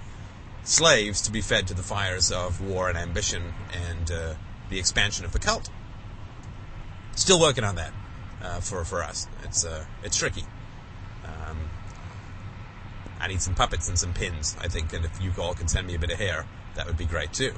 slaves 0.63 1.21
to 1.21 1.31
be 1.31 1.41
fed 1.41 1.67
to 1.67 1.73
the 1.73 1.83
fires 1.83 2.31
of 2.31 2.61
war 2.61 2.89
and 2.89 2.97
ambition 2.97 3.53
and 3.89 4.11
uh, 4.11 4.33
the 4.69 4.79
expansion 4.79 5.25
of 5.25 5.31
the 5.31 5.39
cult. 5.39 5.69
Still 7.15 7.39
working 7.39 7.63
on 7.63 7.75
that 7.75 7.93
uh, 8.41 8.59
for 8.59 8.83
for 8.85 9.03
us. 9.03 9.27
It's 9.43 9.65
uh, 9.65 9.85
it's 10.03 10.17
tricky. 10.17 10.43
I 13.23 13.27
need 13.27 13.41
some 13.41 13.55
puppets 13.55 13.87
and 13.87 13.97
some 13.97 14.13
pins, 14.13 14.57
I 14.59 14.67
think, 14.67 14.91
and 14.91 15.05
if 15.05 15.21
you 15.21 15.31
all 15.41 15.53
can 15.53 15.69
send 15.69 15.87
me 15.87 15.95
a 15.95 15.99
bit 15.99 16.11
of 16.11 16.19
hair, 16.19 16.45
that 16.75 16.85
would 16.85 16.97
be 16.97 17.05
great 17.05 17.31
too. 17.31 17.53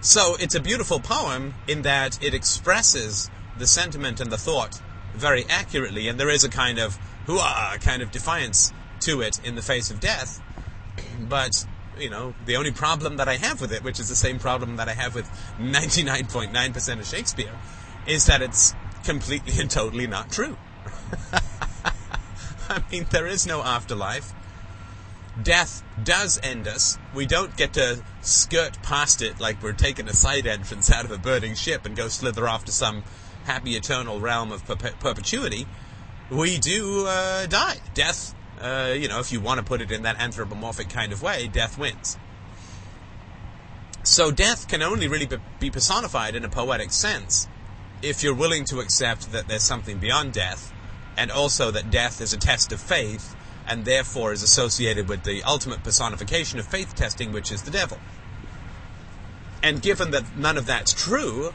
So 0.00 0.36
it's 0.40 0.54
a 0.54 0.60
beautiful 0.60 1.00
poem 1.00 1.54
in 1.68 1.82
that 1.82 2.22
it 2.24 2.32
expresses 2.32 3.30
the 3.58 3.66
sentiment 3.66 4.20
and 4.20 4.32
the 4.32 4.38
thought 4.38 4.80
very 5.14 5.44
accurately, 5.50 6.08
and 6.08 6.18
there 6.18 6.30
is 6.30 6.44
a 6.44 6.48
kind 6.48 6.78
of 6.78 6.98
hooah, 7.26 7.78
kind 7.82 8.00
of 8.00 8.10
defiance 8.10 8.72
to 9.00 9.20
it 9.20 9.38
in 9.44 9.54
the 9.54 9.62
face 9.62 9.90
of 9.90 10.00
death. 10.00 10.40
But 11.28 11.66
you 11.98 12.08
know, 12.08 12.34
the 12.46 12.56
only 12.56 12.72
problem 12.72 13.18
that 13.18 13.28
I 13.28 13.36
have 13.36 13.60
with 13.60 13.72
it, 13.72 13.82
which 13.82 14.00
is 14.00 14.08
the 14.08 14.16
same 14.16 14.38
problem 14.38 14.76
that 14.76 14.88
I 14.88 14.94
have 14.94 15.14
with 15.14 15.28
99.9% 15.58 16.98
of 16.98 17.06
Shakespeare, 17.06 17.52
is 18.06 18.26
that 18.26 18.40
it's 18.40 18.74
completely 19.04 19.60
and 19.60 19.70
totally 19.70 20.06
not 20.06 20.30
true. 20.30 20.56
I 22.76 22.82
mean, 22.92 23.06
there 23.10 23.26
is 23.26 23.46
no 23.46 23.62
afterlife. 23.62 24.32
Death 25.42 25.82
does 26.02 26.38
end 26.42 26.68
us. 26.68 26.98
We 27.14 27.26
don't 27.26 27.56
get 27.56 27.74
to 27.74 28.02
skirt 28.22 28.82
past 28.82 29.22
it 29.22 29.40
like 29.40 29.62
we're 29.62 29.72
taking 29.72 30.08
a 30.08 30.12
side 30.12 30.46
entrance 30.46 30.90
out 30.90 31.04
of 31.04 31.10
a 31.10 31.18
burning 31.18 31.54
ship 31.54 31.84
and 31.86 31.96
go 31.96 32.08
slither 32.08 32.46
off 32.48 32.66
to 32.66 32.72
some 32.72 33.02
happy 33.44 33.76
eternal 33.76 34.20
realm 34.20 34.52
of 34.52 34.64
perpetuity. 34.64 35.66
we 36.30 36.58
do 36.58 37.06
uh, 37.06 37.46
die. 37.46 37.76
Death, 37.94 38.34
uh, 38.60 38.94
you 38.96 39.08
know, 39.08 39.20
if 39.20 39.32
you 39.32 39.40
want 39.40 39.58
to 39.58 39.64
put 39.64 39.80
it 39.80 39.90
in 39.90 40.02
that 40.02 40.20
anthropomorphic 40.20 40.88
kind 40.88 41.12
of 41.12 41.22
way, 41.22 41.48
death 41.48 41.78
wins. 41.78 42.18
So 44.02 44.30
death 44.30 44.68
can 44.68 44.82
only 44.82 45.08
really 45.08 45.28
be 45.60 45.70
personified 45.70 46.34
in 46.34 46.44
a 46.44 46.48
poetic 46.48 46.92
sense 46.92 47.48
if 48.02 48.22
you're 48.22 48.34
willing 48.34 48.64
to 48.66 48.80
accept 48.80 49.32
that 49.32 49.48
there's 49.48 49.62
something 49.62 49.98
beyond 49.98 50.32
death, 50.32 50.72
and 51.16 51.30
also 51.30 51.70
that 51.70 51.90
death 51.90 52.20
is 52.20 52.32
a 52.32 52.36
test 52.36 52.72
of 52.72 52.80
faith, 52.80 53.34
and 53.66 53.84
therefore 53.84 54.32
is 54.32 54.42
associated 54.42 55.08
with 55.08 55.24
the 55.24 55.42
ultimate 55.42 55.82
personification 55.82 56.58
of 56.58 56.66
faith 56.66 56.94
testing, 56.94 57.32
which 57.32 57.50
is 57.50 57.62
the 57.62 57.70
devil. 57.70 57.98
And 59.62 59.82
given 59.82 60.10
that 60.12 60.36
none 60.36 60.56
of 60.56 60.66
that's 60.66 60.92
true, 60.92 61.52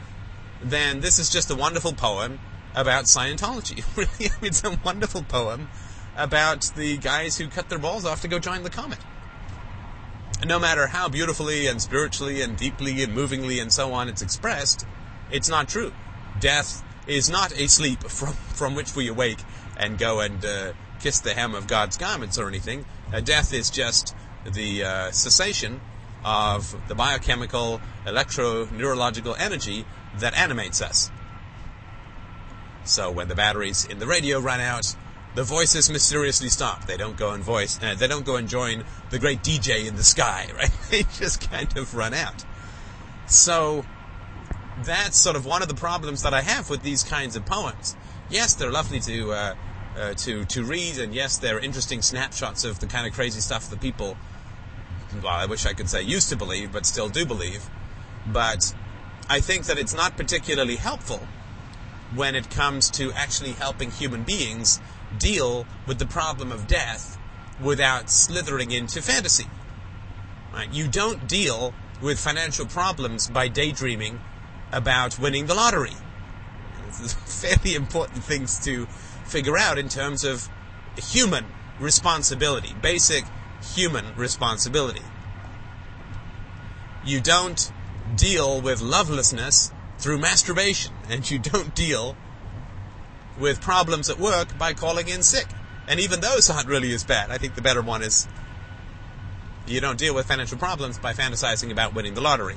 then 0.62 1.00
this 1.00 1.18
is 1.18 1.30
just 1.30 1.50
a 1.50 1.54
wonderful 1.54 1.92
poem 1.92 2.38
about 2.74 3.04
Scientology. 3.04 3.84
really, 3.96 4.32
it's 4.42 4.64
a 4.64 4.78
wonderful 4.84 5.22
poem 5.22 5.68
about 6.16 6.70
the 6.76 6.98
guys 6.98 7.38
who 7.38 7.48
cut 7.48 7.68
their 7.68 7.78
balls 7.78 8.04
off 8.04 8.22
to 8.22 8.28
go 8.28 8.38
join 8.38 8.62
the 8.62 8.70
comet. 8.70 8.98
No 10.44 10.58
matter 10.58 10.88
how 10.88 11.08
beautifully 11.08 11.66
and 11.68 11.80
spiritually 11.80 12.42
and 12.42 12.56
deeply 12.56 13.02
and 13.02 13.14
movingly 13.14 13.60
and 13.60 13.72
so 13.72 13.92
on 13.92 14.08
it's 14.08 14.22
expressed, 14.22 14.86
it's 15.30 15.48
not 15.48 15.68
true. 15.68 15.92
Death 16.40 16.82
is 17.06 17.30
not 17.30 17.52
a 17.58 17.68
sleep 17.68 18.02
from, 18.04 18.32
from 18.32 18.74
which 18.74 18.94
we 18.94 19.08
awake 19.08 19.38
and 19.76 19.98
go 19.98 20.20
and 20.20 20.44
uh, 20.44 20.72
kiss 21.00 21.20
the 21.20 21.34
hem 21.34 21.54
of 21.54 21.66
God's 21.66 21.96
garments 21.96 22.38
or 22.38 22.48
anything. 22.48 22.84
Uh, 23.12 23.20
death 23.20 23.52
is 23.52 23.70
just 23.70 24.14
the 24.50 24.84
uh, 24.84 25.10
cessation 25.10 25.80
of 26.24 26.76
the 26.88 26.94
biochemical, 26.94 27.80
electro 28.06 28.68
neurological 28.72 29.34
energy 29.36 29.84
that 30.18 30.34
animates 30.34 30.80
us. 30.80 31.10
So 32.84 33.10
when 33.10 33.28
the 33.28 33.34
batteries 33.34 33.84
in 33.84 33.98
the 33.98 34.06
radio 34.06 34.40
run 34.40 34.60
out, 34.60 34.94
the 35.34 35.44
voices 35.44 35.88
mysteriously 35.88 36.48
stop. 36.48 36.84
They 36.84 36.96
don't 36.96 37.16
go 37.16 37.30
and 37.30 37.42
voice. 37.42 37.78
Uh, 37.82 37.94
they 37.94 38.06
don't 38.06 38.26
go 38.26 38.36
and 38.36 38.48
join 38.48 38.84
the 39.10 39.18
great 39.18 39.42
DJ 39.42 39.86
in 39.86 39.96
the 39.96 40.02
sky, 40.02 40.48
right? 40.56 40.70
they 40.90 41.04
just 41.04 41.48
kind 41.50 41.76
of 41.76 41.94
run 41.94 42.14
out. 42.14 42.44
So 43.26 43.84
that's 44.84 45.18
sort 45.18 45.36
of 45.36 45.46
one 45.46 45.62
of 45.62 45.68
the 45.68 45.74
problems 45.74 46.22
that 46.22 46.34
I 46.34 46.42
have 46.42 46.68
with 46.68 46.82
these 46.82 47.02
kinds 47.02 47.36
of 47.36 47.46
poems. 47.46 47.96
Yes, 48.32 48.54
they're 48.54 48.72
lovely 48.72 48.98
to 49.00 49.32
uh, 49.32 49.54
uh, 49.94 50.14
to 50.14 50.46
to 50.46 50.64
read, 50.64 50.98
and 50.98 51.14
yes, 51.14 51.36
they're 51.36 51.58
interesting 51.58 52.00
snapshots 52.00 52.64
of 52.64 52.80
the 52.80 52.86
kind 52.86 53.06
of 53.06 53.12
crazy 53.12 53.40
stuff 53.40 53.68
that 53.68 53.82
people. 53.82 54.16
Well, 55.22 55.26
I 55.26 55.44
wish 55.44 55.66
I 55.66 55.74
could 55.74 55.90
say 55.90 56.00
used 56.00 56.30
to 56.30 56.36
believe, 56.36 56.72
but 56.72 56.86
still 56.86 57.10
do 57.10 57.26
believe. 57.26 57.68
But 58.26 58.74
I 59.28 59.40
think 59.40 59.66
that 59.66 59.78
it's 59.78 59.94
not 59.94 60.16
particularly 60.16 60.76
helpful 60.76 61.20
when 62.14 62.34
it 62.34 62.48
comes 62.48 62.88
to 62.92 63.12
actually 63.12 63.52
helping 63.52 63.90
human 63.90 64.22
beings 64.22 64.80
deal 65.18 65.66
with 65.86 65.98
the 65.98 66.06
problem 66.06 66.50
of 66.52 66.66
death 66.66 67.18
without 67.62 68.08
slithering 68.08 68.70
into 68.70 69.02
fantasy. 69.02 69.46
Right? 70.54 70.72
You 70.72 70.88
don't 70.88 71.28
deal 71.28 71.74
with 72.00 72.18
financial 72.18 72.64
problems 72.64 73.28
by 73.28 73.48
daydreaming 73.48 74.20
about 74.72 75.18
winning 75.18 75.44
the 75.44 75.54
lottery. 75.54 75.96
Fairly 77.26 77.74
important 77.74 78.24
things 78.24 78.58
to 78.64 78.86
figure 79.24 79.56
out 79.56 79.78
in 79.78 79.88
terms 79.88 80.24
of 80.24 80.48
human 80.96 81.46
responsibility, 81.80 82.74
basic 82.80 83.24
human 83.74 84.14
responsibility. 84.16 85.02
You 87.04 87.20
don't 87.20 87.72
deal 88.14 88.60
with 88.60 88.80
lovelessness 88.80 89.72
through 89.98 90.18
masturbation, 90.18 90.92
and 91.08 91.28
you 91.28 91.38
don't 91.38 91.74
deal 91.74 92.16
with 93.38 93.60
problems 93.60 94.10
at 94.10 94.18
work 94.18 94.56
by 94.58 94.74
calling 94.74 95.08
in 95.08 95.22
sick. 95.22 95.46
And 95.88 95.98
even 95.98 96.20
those 96.20 96.48
aren't 96.50 96.68
really 96.68 96.92
as 96.92 97.04
bad. 97.04 97.30
I 97.30 97.38
think 97.38 97.54
the 97.54 97.62
better 97.62 97.82
one 97.82 98.02
is 98.02 98.28
you 99.66 99.80
don't 99.80 99.98
deal 99.98 100.14
with 100.14 100.26
financial 100.26 100.58
problems 100.58 100.98
by 100.98 101.12
fantasizing 101.12 101.70
about 101.70 101.94
winning 101.94 102.14
the 102.14 102.20
lottery 102.20 102.56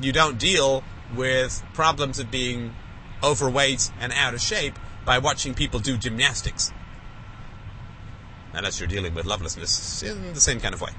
you 0.00 0.12
don't 0.12 0.38
deal 0.38 0.84
with 1.14 1.62
problems 1.74 2.18
of 2.18 2.30
being 2.30 2.74
overweight 3.22 3.90
and 4.00 4.12
out 4.12 4.34
of 4.34 4.40
shape 4.40 4.78
by 5.04 5.18
watching 5.18 5.54
people 5.54 5.80
do 5.80 5.96
gymnastics. 5.96 6.72
Unless 8.52 8.80
you're 8.80 8.88
dealing 8.88 9.14
with 9.14 9.26
lovelessness 9.26 10.02
in 10.02 10.34
the 10.34 10.40
same 10.40 10.60
kind 10.60 10.74
of 10.74 10.80
way. 10.80 10.90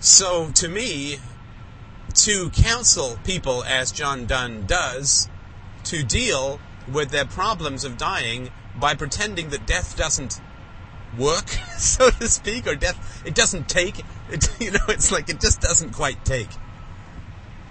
So, 0.00 0.50
to 0.54 0.68
me, 0.68 1.18
to 2.14 2.50
counsel 2.50 3.18
people 3.24 3.64
as 3.64 3.92
John 3.92 4.26
Donne 4.26 4.66
does 4.66 5.28
to 5.84 6.02
deal 6.02 6.60
with 6.90 7.10
their 7.10 7.24
problems 7.24 7.84
of 7.84 7.96
dying 7.96 8.50
by 8.74 8.94
pretending 8.94 9.50
that 9.50 9.66
death 9.66 9.96
doesn't 9.96 10.40
work, 11.18 11.48
so 11.78 12.10
to 12.10 12.28
speak, 12.28 12.66
or 12.66 12.74
death, 12.74 13.22
it 13.24 13.34
doesn't 13.34 13.68
take, 13.68 14.00
it, 14.30 14.48
you 14.60 14.70
know, 14.70 14.86
it's 14.88 15.10
like 15.10 15.28
it 15.28 15.40
just 15.40 15.60
doesn't 15.60 15.92
quite 15.92 16.24
take. 16.24 16.48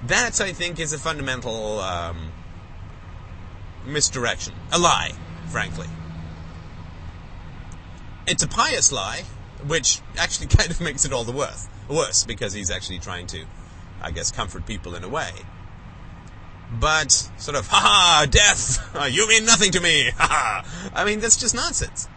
That, 0.08 0.40
I 0.40 0.54
think, 0.54 0.80
is 0.80 0.94
a 0.94 1.00
fundamental 1.00 1.80
um, 1.80 2.32
misdirection. 3.88 4.54
A 4.72 4.78
lie, 4.78 5.14
frankly. 5.48 5.88
It's 8.28 8.44
a 8.44 8.48
pious 8.48 8.92
lie, 8.92 9.24
which 9.66 10.02
actually 10.18 10.48
kind 10.58 10.70
of 10.70 10.80
makes 10.80 11.06
it 11.06 11.14
all 11.14 11.24
the 11.24 11.32
worse, 11.32 11.68
worse 11.90 12.24
because 12.24 12.54
he's 12.54 12.70
actually 12.70 13.00
trying 13.00 13.26
to, 13.28 13.46
I 14.00 14.12
guess, 14.12 14.32
comfort 14.32 14.68
people 14.68 14.94
in 14.94 15.04
a 15.04 15.10
way. 15.10 15.32
But 16.72 17.12
sort 17.38 17.58
of, 17.58 17.68
ha 17.68 17.80
ha, 17.80 18.26
death, 18.30 18.78
you 19.12 19.28
mean 19.28 19.46
nothing 19.46 19.72
to 19.72 19.82
me, 19.82 20.10
ha 20.18 20.28
ha. 20.28 20.92
I 20.94 21.04
mean, 21.06 21.20
that's 21.20 21.38
just 21.38 21.56
nonsense. 21.56 22.08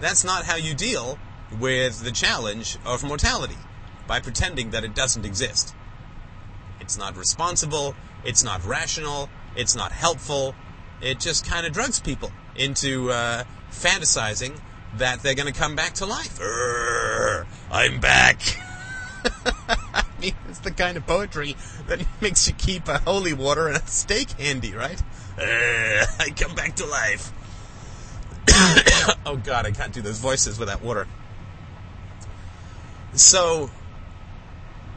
That's 0.00 0.24
not 0.24 0.44
how 0.44 0.56
you 0.56 0.74
deal 0.74 1.18
with 1.58 2.04
the 2.04 2.10
challenge 2.10 2.78
of 2.86 3.04
mortality, 3.04 3.58
by 4.06 4.20
pretending 4.20 4.70
that 4.70 4.82
it 4.82 4.94
doesn't 4.94 5.26
exist. 5.26 5.74
It's 6.84 6.98
not 6.98 7.16
responsible, 7.16 7.96
it's 8.24 8.44
not 8.44 8.62
rational, 8.62 9.30
it's 9.56 9.74
not 9.74 9.90
helpful. 9.90 10.54
It 11.00 11.18
just 11.18 11.46
kind 11.46 11.66
of 11.66 11.72
drugs 11.72 11.98
people 11.98 12.30
into 12.56 13.10
uh, 13.10 13.44
fantasizing 13.70 14.60
that 14.98 15.22
they're 15.22 15.34
going 15.34 15.50
to 15.50 15.58
come 15.58 15.74
back 15.74 15.94
to 15.94 16.06
life. 16.06 16.38
I'm 17.70 18.00
back. 18.00 18.38
I 19.94 20.04
mean, 20.20 20.34
it's 20.50 20.58
the 20.58 20.72
kind 20.72 20.98
of 20.98 21.06
poetry 21.06 21.56
that 21.86 22.04
makes 22.20 22.46
you 22.46 22.52
keep 22.52 22.86
a 22.86 22.98
holy 22.98 23.32
water 23.32 23.68
and 23.68 23.78
a 23.78 23.86
steak 23.86 24.32
handy, 24.32 24.74
right? 24.74 25.02
I 25.38 26.34
come 26.36 26.54
back 26.54 26.76
to 26.76 26.84
life. 26.84 27.32
oh 29.24 29.40
god, 29.42 29.64
I 29.64 29.70
can't 29.70 29.94
do 29.94 30.02
those 30.02 30.18
voices 30.18 30.58
without 30.58 30.82
water. 30.82 31.08
So, 33.14 33.70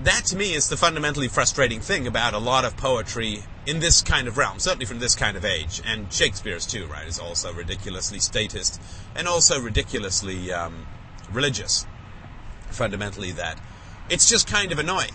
that 0.03 0.25
to 0.25 0.35
me 0.35 0.53
is 0.53 0.69
the 0.69 0.77
fundamentally 0.77 1.27
frustrating 1.27 1.81
thing 1.81 2.05
about 2.07 2.33
a 2.33 2.37
lot 2.37 2.65
of 2.65 2.77
poetry 2.77 3.43
in 3.65 3.79
this 3.79 4.01
kind 4.01 4.27
of 4.27 4.37
realm, 4.37 4.59
certainly 4.59 4.85
from 4.85 4.99
this 4.99 5.15
kind 5.15 5.35
of 5.35 5.43
age, 5.43 5.81
and 5.85 6.11
Shakespeare's 6.11 6.65
too, 6.65 6.85
right, 6.85 7.07
is 7.07 7.19
also 7.19 7.51
ridiculously 7.51 8.19
statist 8.19 8.81
and 9.15 9.27
also 9.27 9.59
ridiculously 9.59 10.53
um, 10.53 10.87
religious. 11.31 11.85
Fundamentally, 12.69 13.31
that 13.31 13.59
it's 14.09 14.29
just 14.29 14.47
kind 14.47 14.71
of 14.71 14.79
annoying. 14.79 15.11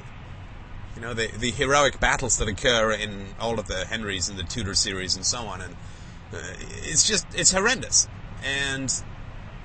You 0.97 1.03
know, 1.03 1.15
the 1.15 1.29
the 1.29 1.51
heroic 1.51 2.01
battles 2.01 2.39
that 2.39 2.49
occur 2.49 2.93
in 2.93 3.27
all 3.39 3.59
of 3.59 3.69
the 3.69 3.85
Henrys 3.85 4.29
and 4.29 4.39
the 4.39 4.43
Tudor 4.43 4.75
series 4.75 5.17
and 5.17 5.25
so 5.25 5.41
on, 5.41 5.61
and 5.61 5.75
uh, 6.33 6.39
it's 6.83 7.07
just 7.07 7.27
it's 7.35 7.53
horrendous. 7.53 8.09
And 8.43 8.93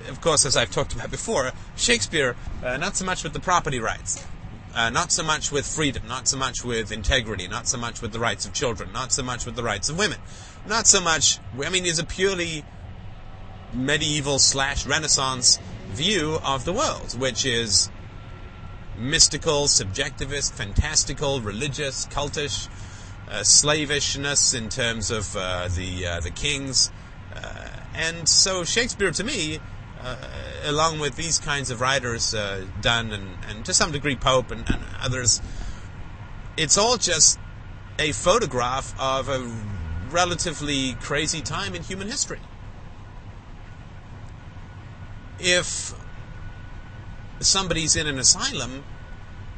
of 0.08 0.20
course, 0.20 0.46
as 0.46 0.56
I've 0.56 0.70
talked 0.70 0.92
about 0.94 1.10
before, 1.10 1.50
Shakespeare, 1.76 2.36
uh, 2.62 2.76
not 2.76 2.96
so 2.96 3.04
much 3.04 3.24
with 3.24 3.32
the 3.32 3.40
property 3.40 3.80
rights, 3.80 4.24
uh, 4.74 4.90
not 4.90 5.10
so 5.12 5.22
much 5.22 5.50
with 5.50 5.66
freedom, 5.66 6.06
not 6.06 6.28
so 6.28 6.36
much 6.36 6.64
with 6.64 6.92
integrity, 6.92 7.48
not 7.48 7.66
so 7.68 7.78
much 7.78 8.00
with 8.00 8.12
the 8.12 8.18
rights 8.18 8.46
of 8.46 8.52
children, 8.52 8.92
not 8.92 9.12
so 9.12 9.22
much 9.22 9.46
with 9.46 9.56
the 9.56 9.62
rights 9.62 9.88
of 9.88 9.98
women, 9.98 10.18
not 10.66 10.86
so 10.86 11.00
much. 11.00 11.38
I 11.62 11.70
mean, 11.70 11.84
he's 11.84 11.98
a 11.98 12.04
purely 12.04 12.64
medieval 13.72 14.38
slash 14.38 14.86
Renaissance 14.86 15.58
view 15.88 16.38
of 16.44 16.64
the 16.64 16.72
world, 16.72 17.18
which 17.18 17.44
is 17.44 17.90
mystical, 18.96 19.66
subjectivist, 19.66 20.52
fantastical, 20.52 21.40
religious, 21.40 22.06
cultish, 22.06 22.68
uh, 23.30 23.42
slavishness 23.42 24.54
in 24.54 24.68
terms 24.68 25.10
of 25.10 25.36
uh, 25.36 25.68
the 25.68 26.06
uh, 26.06 26.20
the 26.20 26.30
kings, 26.30 26.90
uh, 27.34 27.68
and 27.94 28.28
so 28.28 28.64
Shakespeare, 28.64 29.10
to 29.10 29.24
me, 29.24 29.60
along 30.64 31.00
with 31.00 31.16
these 31.16 31.38
kinds 31.38 31.70
of 31.70 31.80
writers, 31.80 32.34
uh, 32.34 32.64
Donne 32.80 33.12
and, 33.12 33.28
and 33.48 33.64
to 33.64 33.74
some 33.74 33.92
degree 33.92 34.16
Pope 34.16 34.50
and, 34.50 34.68
and 34.68 34.82
others, 35.00 35.40
it's 36.56 36.76
all 36.76 36.96
just 36.96 37.38
a 37.98 38.12
photograph 38.12 38.94
of 38.98 39.28
a 39.28 39.38
relatively 40.10 40.94
crazy 40.94 41.40
time 41.40 41.74
in 41.74 41.82
human 41.82 42.08
history. 42.08 42.40
If 45.38 45.94
somebody's 47.40 47.94
in 47.96 48.06
an 48.06 48.18
asylum 48.18 48.84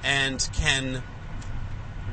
and 0.02 0.48
can 0.52 1.02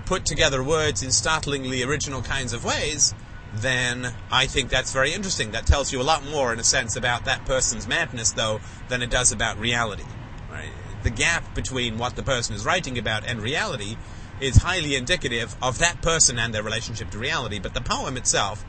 put 0.05 0.25
together 0.25 0.63
words 0.63 1.03
in 1.03 1.11
startlingly 1.11 1.83
original 1.83 2.21
kinds 2.21 2.53
of 2.53 2.63
ways, 2.63 3.13
then 3.53 4.13
I 4.31 4.45
think 4.45 4.69
that's 4.69 4.91
very 4.93 5.13
interesting. 5.13 5.51
That 5.51 5.65
tells 5.65 5.91
you 5.91 6.01
a 6.01 6.03
lot 6.03 6.25
more, 6.25 6.53
in 6.53 6.59
a 6.59 6.63
sense, 6.63 6.95
about 6.95 7.25
that 7.25 7.45
person's 7.45 7.87
madness, 7.87 8.31
though, 8.31 8.59
than 8.89 9.01
it 9.01 9.09
does 9.09 9.31
about 9.31 9.57
reality. 9.57 10.05
Right? 10.51 10.71
The 11.03 11.09
gap 11.09 11.55
between 11.55 11.97
what 11.97 12.15
the 12.15 12.23
person 12.23 12.55
is 12.55 12.65
writing 12.65 12.97
about 12.97 13.25
and 13.25 13.41
reality 13.41 13.97
is 14.39 14.57
highly 14.57 14.95
indicative 14.95 15.55
of 15.61 15.79
that 15.79 16.01
person 16.01 16.37
and 16.37 16.53
their 16.53 16.63
relationship 16.63 17.09
to 17.11 17.17
reality, 17.17 17.59
but 17.59 17.73
the 17.73 17.81
poem 17.81 18.17
itself 18.17 18.63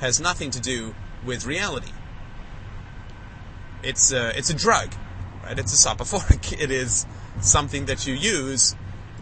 has 0.00 0.20
nothing 0.20 0.50
to 0.50 0.60
do 0.60 0.94
with 1.24 1.46
reality. 1.46 1.92
It's 3.82 4.12
a, 4.12 4.36
it's 4.36 4.50
a 4.50 4.54
drug, 4.54 4.94
right? 5.42 5.58
It's 5.58 5.72
a 5.72 5.76
soporific. 5.76 6.52
It 6.60 6.70
is 6.70 7.06
something 7.40 7.86
that 7.86 8.06
you 8.06 8.14
use 8.14 8.74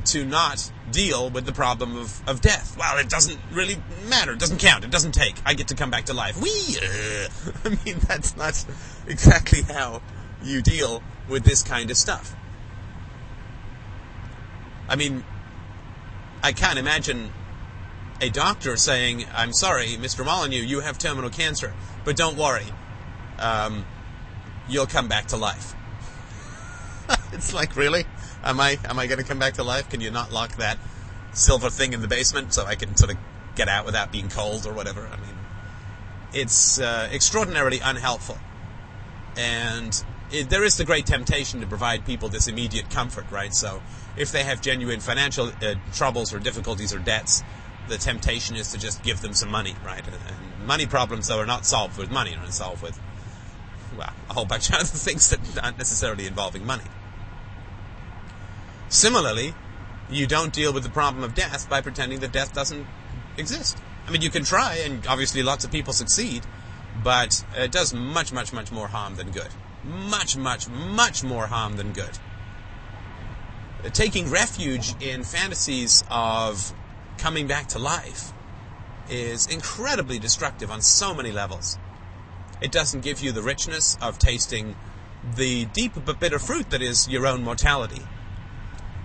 to 0.06 0.24
not 0.24 0.70
deal 0.90 1.30
with 1.30 1.46
the 1.46 1.52
problem 1.52 1.96
of, 1.96 2.28
of 2.28 2.40
death. 2.40 2.76
Well, 2.78 2.98
it 2.98 3.08
doesn't 3.08 3.38
really 3.52 3.76
matter. 4.08 4.32
It 4.32 4.38
doesn't 4.38 4.58
count. 4.58 4.84
It 4.84 4.90
doesn't 4.90 5.12
take. 5.12 5.36
I 5.44 5.54
get 5.54 5.68
to 5.68 5.74
come 5.74 5.90
back 5.90 6.06
to 6.06 6.14
life. 6.14 6.40
We, 6.40 6.50
uh, 6.50 7.28
I 7.64 7.78
mean, 7.84 7.98
that's 8.06 8.36
not 8.36 8.64
exactly 9.06 9.62
how 9.62 10.02
you 10.42 10.62
deal 10.62 11.02
with 11.28 11.44
this 11.44 11.62
kind 11.62 11.90
of 11.90 11.96
stuff. 11.96 12.34
I 14.88 14.96
mean, 14.96 15.24
I 16.42 16.52
can't 16.52 16.78
imagine 16.78 17.32
a 18.20 18.28
doctor 18.28 18.76
saying, 18.76 19.24
"I'm 19.34 19.52
sorry, 19.52 19.96
Mr. 19.96 20.24
Molyneux, 20.24 20.62
you 20.62 20.80
have 20.80 20.98
terminal 20.98 21.30
cancer, 21.30 21.72
but 22.04 22.16
don't 22.16 22.36
worry, 22.36 22.66
um, 23.38 23.86
you'll 24.68 24.86
come 24.86 25.08
back 25.08 25.26
to 25.28 25.36
life." 25.36 25.74
it's 27.32 27.54
like, 27.54 27.76
really? 27.76 28.04
Am 28.44 28.60
I 28.60 28.78
am 28.84 28.98
I 28.98 29.06
going 29.06 29.18
to 29.18 29.24
come 29.24 29.38
back 29.38 29.54
to 29.54 29.64
life? 29.64 29.88
Can 29.88 30.00
you 30.00 30.10
not 30.10 30.32
lock 30.32 30.56
that 30.56 30.78
silver 31.32 31.70
thing 31.70 31.92
in 31.92 32.02
the 32.02 32.08
basement 32.08 32.52
so 32.52 32.64
I 32.64 32.74
can 32.74 32.94
sort 32.96 33.10
of 33.10 33.16
get 33.56 33.68
out 33.68 33.86
without 33.86 34.12
being 34.12 34.28
cold 34.28 34.66
or 34.66 34.72
whatever? 34.72 35.06
I 35.06 35.16
mean, 35.16 35.36
it's 36.32 36.78
uh, 36.78 37.08
extraordinarily 37.10 37.80
unhelpful, 37.80 38.38
and 39.36 40.04
it, 40.30 40.50
there 40.50 40.62
is 40.62 40.76
the 40.76 40.84
great 40.84 41.06
temptation 41.06 41.60
to 41.60 41.66
provide 41.66 42.04
people 42.04 42.28
this 42.28 42.46
immediate 42.46 42.90
comfort, 42.90 43.24
right? 43.30 43.54
So 43.54 43.80
if 44.16 44.30
they 44.30 44.44
have 44.44 44.60
genuine 44.60 45.00
financial 45.00 45.50
uh, 45.62 45.74
troubles 45.92 46.34
or 46.34 46.38
difficulties 46.38 46.92
or 46.92 46.98
debts, 46.98 47.42
the 47.88 47.96
temptation 47.96 48.56
is 48.56 48.72
to 48.72 48.78
just 48.78 49.02
give 49.02 49.20
them 49.20 49.34
some 49.34 49.50
money, 49.50 49.74
right? 49.84 50.04
And, 50.06 50.66
money 50.66 50.86
problems, 50.86 51.28
though, 51.28 51.38
are 51.38 51.46
not 51.46 51.66
solved 51.66 51.98
with 51.98 52.10
money, 52.10 52.34
are 52.34 52.50
solved 52.50 52.82
with, 52.82 52.98
well, 53.98 54.12
a 54.30 54.32
whole 54.32 54.46
bunch 54.46 54.70
of 54.70 54.74
other 54.80 54.84
things 54.84 55.28
that 55.30 55.62
aren't 55.62 55.78
necessarily 55.78 56.26
involving 56.26 56.64
money. 56.64 56.84
Similarly, 58.88 59.54
you 60.10 60.26
don't 60.26 60.52
deal 60.52 60.72
with 60.72 60.82
the 60.82 60.90
problem 60.90 61.24
of 61.24 61.34
death 61.34 61.68
by 61.68 61.80
pretending 61.80 62.20
that 62.20 62.32
death 62.32 62.52
doesn't 62.52 62.86
exist. 63.36 63.78
I 64.06 64.10
mean, 64.10 64.22
you 64.22 64.30
can 64.30 64.44
try, 64.44 64.76
and 64.84 65.06
obviously 65.06 65.42
lots 65.42 65.64
of 65.64 65.72
people 65.72 65.92
succeed, 65.92 66.44
but 67.02 67.44
it 67.56 67.72
does 67.72 67.94
much, 67.94 68.32
much, 68.32 68.52
much 68.52 68.70
more 68.70 68.88
harm 68.88 69.16
than 69.16 69.30
good. 69.30 69.48
Much, 69.82 70.36
much, 70.36 70.68
much 70.68 71.24
more 71.24 71.46
harm 71.46 71.76
than 71.76 71.92
good. 71.92 72.18
Taking 73.92 74.30
refuge 74.30 74.94
in 75.02 75.24
fantasies 75.24 76.04
of 76.10 76.72
coming 77.18 77.46
back 77.46 77.68
to 77.68 77.78
life 77.78 78.32
is 79.10 79.46
incredibly 79.46 80.18
destructive 80.18 80.70
on 80.70 80.80
so 80.80 81.14
many 81.14 81.30
levels. 81.30 81.78
It 82.62 82.72
doesn't 82.72 83.02
give 83.02 83.20
you 83.20 83.32
the 83.32 83.42
richness 83.42 83.98
of 84.00 84.18
tasting 84.18 84.74
the 85.36 85.66
deep 85.66 85.92
but 86.04 86.20
bitter 86.20 86.38
fruit 86.38 86.70
that 86.70 86.80
is 86.82 87.08
your 87.08 87.26
own 87.26 87.42
mortality. 87.42 88.02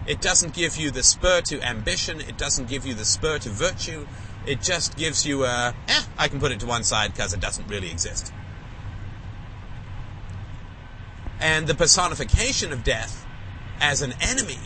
It 0.10 0.22
doesn't 0.22 0.56
give 0.56 0.76
you 0.76 0.89
the 0.89 1.04
spur 1.04 1.41
to 1.41 1.62
ambition. 1.62 2.19
It 2.19 2.36
doesn't 2.36 2.67
give 2.67 2.84
you 2.84 2.95
the 2.95 3.06
spur 3.06 3.38
to 3.38 3.50
virtue. 3.50 4.08
It 4.48 4.60
just 4.60 4.98
gives 4.98 5.24
you 5.24 5.45
a, 5.45 5.76
eh, 5.88 6.02
I 6.17 6.28
can 6.28 6.39
put 6.39 6.52
it 6.52 6.60
to 6.62 6.65
one 6.65 6.84
side 6.84 7.13
because 7.13 7.32
it 7.32 7.39
doesn't 7.39 7.67
really 7.67 7.91
exist. 7.91 8.34
And 11.39 11.67
the 11.67 11.76
personification 11.76 12.74
of 12.74 12.84
death 12.84 13.24
as 13.80 14.02
an 14.02 14.15
enemy 14.19 14.58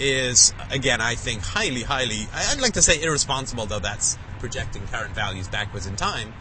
is, 0.00 0.52
again, 0.70 1.00
I 1.00 1.14
think, 1.14 1.42
highly, 1.42 1.84
highly, 1.84 2.26
I'd 2.34 2.60
like 2.60 2.72
to 2.72 2.82
say 2.82 3.00
irresponsible, 3.00 3.66
though 3.66 3.78
that's 3.78 4.18
projecting 4.40 4.84
current 4.88 5.14
values 5.14 5.46
backwards 5.46 5.86
in 5.86 5.94
time, 5.94 6.34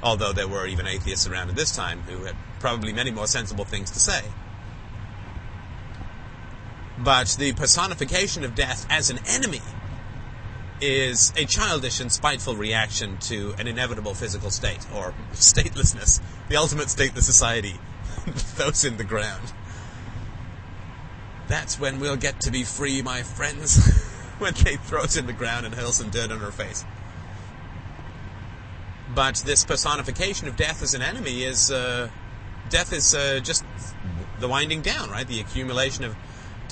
although 0.00 0.32
there 0.32 0.46
were 0.46 0.68
even 0.68 0.86
atheists 0.86 1.26
around 1.26 1.48
at 1.48 1.56
this 1.56 1.74
time 1.74 2.02
who 2.02 2.24
had 2.24 2.36
probably 2.60 2.92
many 2.92 3.10
more 3.10 3.26
sensible 3.26 3.64
things 3.64 3.90
to 3.90 3.98
say. 3.98 4.22
But 6.98 7.36
the 7.38 7.52
personification 7.52 8.44
of 8.44 8.54
death 8.54 8.86
as 8.88 9.10
an 9.10 9.18
enemy 9.26 9.60
is 10.80 11.32
a 11.36 11.44
childish 11.44 12.00
and 12.00 12.12
spiteful 12.12 12.56
reaction 12.56 13.16
to 13.18 13.54
an 13.58 13.66
inevitable 13.66 14.14
physical 14.14 14.50
state, 14.50 14.86
or 14.94 15.14
statelessness, 15.32 16.20
the 16.48 16.56
ultimate 16.56 16.88
stateless 16.88 17.22
society, 17.22 17.76
those 18.56 18.84
in 18.84 18.96
the 18.96 19.04
ground. 19.04 19.52
That's 21.48 21.78
when 21.78 22.00
we'll 22.00 22.16
get 22.16 22.40
to 22.42 22.50
be 22.50 22.64
free, 22.64 23.02
my 23.02 23.22
friends, 23.22 23.76
when 24.38 24.54
they 24.54 24.76
throw 24.76 25.02
us 25.02 25.16
in 25.16 25.26
the 25.26 25.32
ground 25.32 25.66
and 25.66 25.74
hurl 25.74 25.92
some 25.92 26.10
dirt 26.10 26.30
on 26.30 26.42
our 26.42 26.52
face. 26.52 26.84
But 29.14 29.36
this 29.46 29.64
personification 29.64 30.48
of 30.48 30.56
death 30.56 30.82
as 30.82 30.94
an 30.94 31.02
enemy 31.02 31.44
is, 31.44 31.70
uh, 31.70 32.08
death 32.68 32.92
is 32.92 33.14
uh, 33.14 33.40
just 33.40 33.64
the 34.40 34.48
winding 34.48 34.80
down, 34.80 35.10
right? 35.10 35.26
The 35.26 35.40
accumulation 35.40 36.04
of 36.04 36.16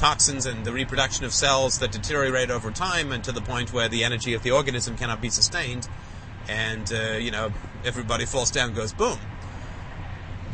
toxins 0.03 0.47
and 0.47 0.65
the 0.65 0.73
reproduction 0.73 1.25
of 1.25 1.33
cells 1.33 1.79
that 1.79 1.93
deteriorate 1.93 2.51
over 2.51 2.73
time 2.73 3.13
and 3.13 3.23
to 3.23 3.31
the 3.31 3.41
point 3.41 3.73
where 3.73 3.89
the 3.89 4.03
energy 4.03 4.35
of 4.35 4.43
the 4.43 4.51
organism 4.51 4.97
cannot 4.97 5.21
be 5.21 5.31
sustained 5.31 5.89
and 6.49 6.93
uh, 6.93 7.13
you 7.13 7.31
know 7.31 7.53
everybody 7.85 8.27
falls 8.27 8.51
down 8.51 8.75
goes 8.75 8.93
boom. 8.93 9.17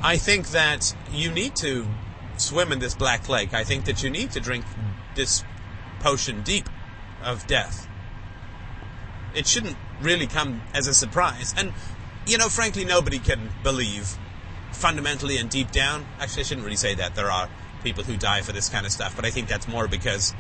I 0.03 0.19
think 0.19 0.49
that 0.49 0.95
you 1.11 1.31
need 1.31 1.57
to 1.57 1.87
swim 2.37 2.73
in 2.73 2.79
this 2.79 2.95
black 2.95 3.27
lake. 3.31 3.55
I 3.55 3.65
think 3.65 3.87
that 3.87 4.03
you 4.03 4.11
need 4.11 4.33
to 4.33 4.41
drink 4.41 4.67
this 5.15 5.43
potion 6.01 6.43
deep 6.43 6.69
of 7.25 7.47
death. 7.47 7.89
It 9.35 9.47
shouldn't 9.47 9.79
really 10.03 10.27
come 10.27 10.61
as 10.75 10.87
a 10.89 10.93
surprise. 10.93 11.55
And 11.57 11.73
you 12.27 12.37
know 12.37 12.51
frankly 12.51 12.85
nobody 12.85 13.19
can 13.19 13.49
believe 13.63 14.19
fundamentally 14.73 15.39
and 15.39 15.49
deep 15.49 15.71
down 15.71 16.05
actually 16.21 16.43
i 16.43 16.45
shouldn't 16.45 16.67
really 16.67 16.77
say 16.77 16.95
that. 16.97 17.15
There 17.15 17.31
are 17.31 17.49
people 17.83 18.05
who 18.05 18.17
die 18.17 18.43
for 18.43 18.53
this 18.53 18.69
kind 18.69 18.87
of 18.87 18.93
stuff, 18.93 19.15
but 19.17 19.25
I 19.25 19.31
think 19.31 19.49
that's 19.49 19.69
more 19.69 19.89
because 19.89 20.35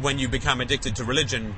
when 0.00 0.18
you 0.18 0.28
become 0.28 0.60
addicted 0.60 0.96
to 0.96 1.04
religion, 1.04 1.54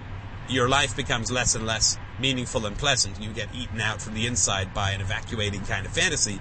your 0.48 0.68
life 0.68 0.96
becomes 0.96 1.30
less 1.30 1.54
and 1.54 1.66
less 1.66 1.98
meaningful 2.18 2.66
and 2.66 2.76
pleasant. 2.76 3.20
You 3.20 3.30
get 3.30 3.48
eaten 3.54 3.80
out 3.80 4.02
from 4.02 4.14
the 4.14 4.26
inside 4.26 4.74
by 4.74 4.90
an 4.90 5.00
evacuating 5.00 5.62
kind 5.62 5.87
of 5.87 5.92
fantasy. 5.92 6.40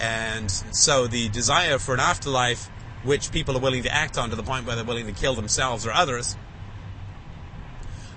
And 0.00 0.50
so 0.50 1.06
the 1.06 1.28
desire 1.28 1.78
for 1.78 1.94
an 1.94 2.00
afterlife, 2.00 2.70
which 3.02 3.30
people 3.32 3.56
are 3.56 3.60
willing 3.60 3.82
to 3.82 3.94
act 3.94 4.16
on 4.16 4.30
to 4.30 4.36
the 4.36 4.42
point 4.42 4.66
where 4.66 4.76
they're 4.76 4.84
willing 4.84 5.06
to 5.06 5.12
kill 5.12 5.34
themselves 5.34 5.86
or 5.86 5.92
others, 5.92 6.36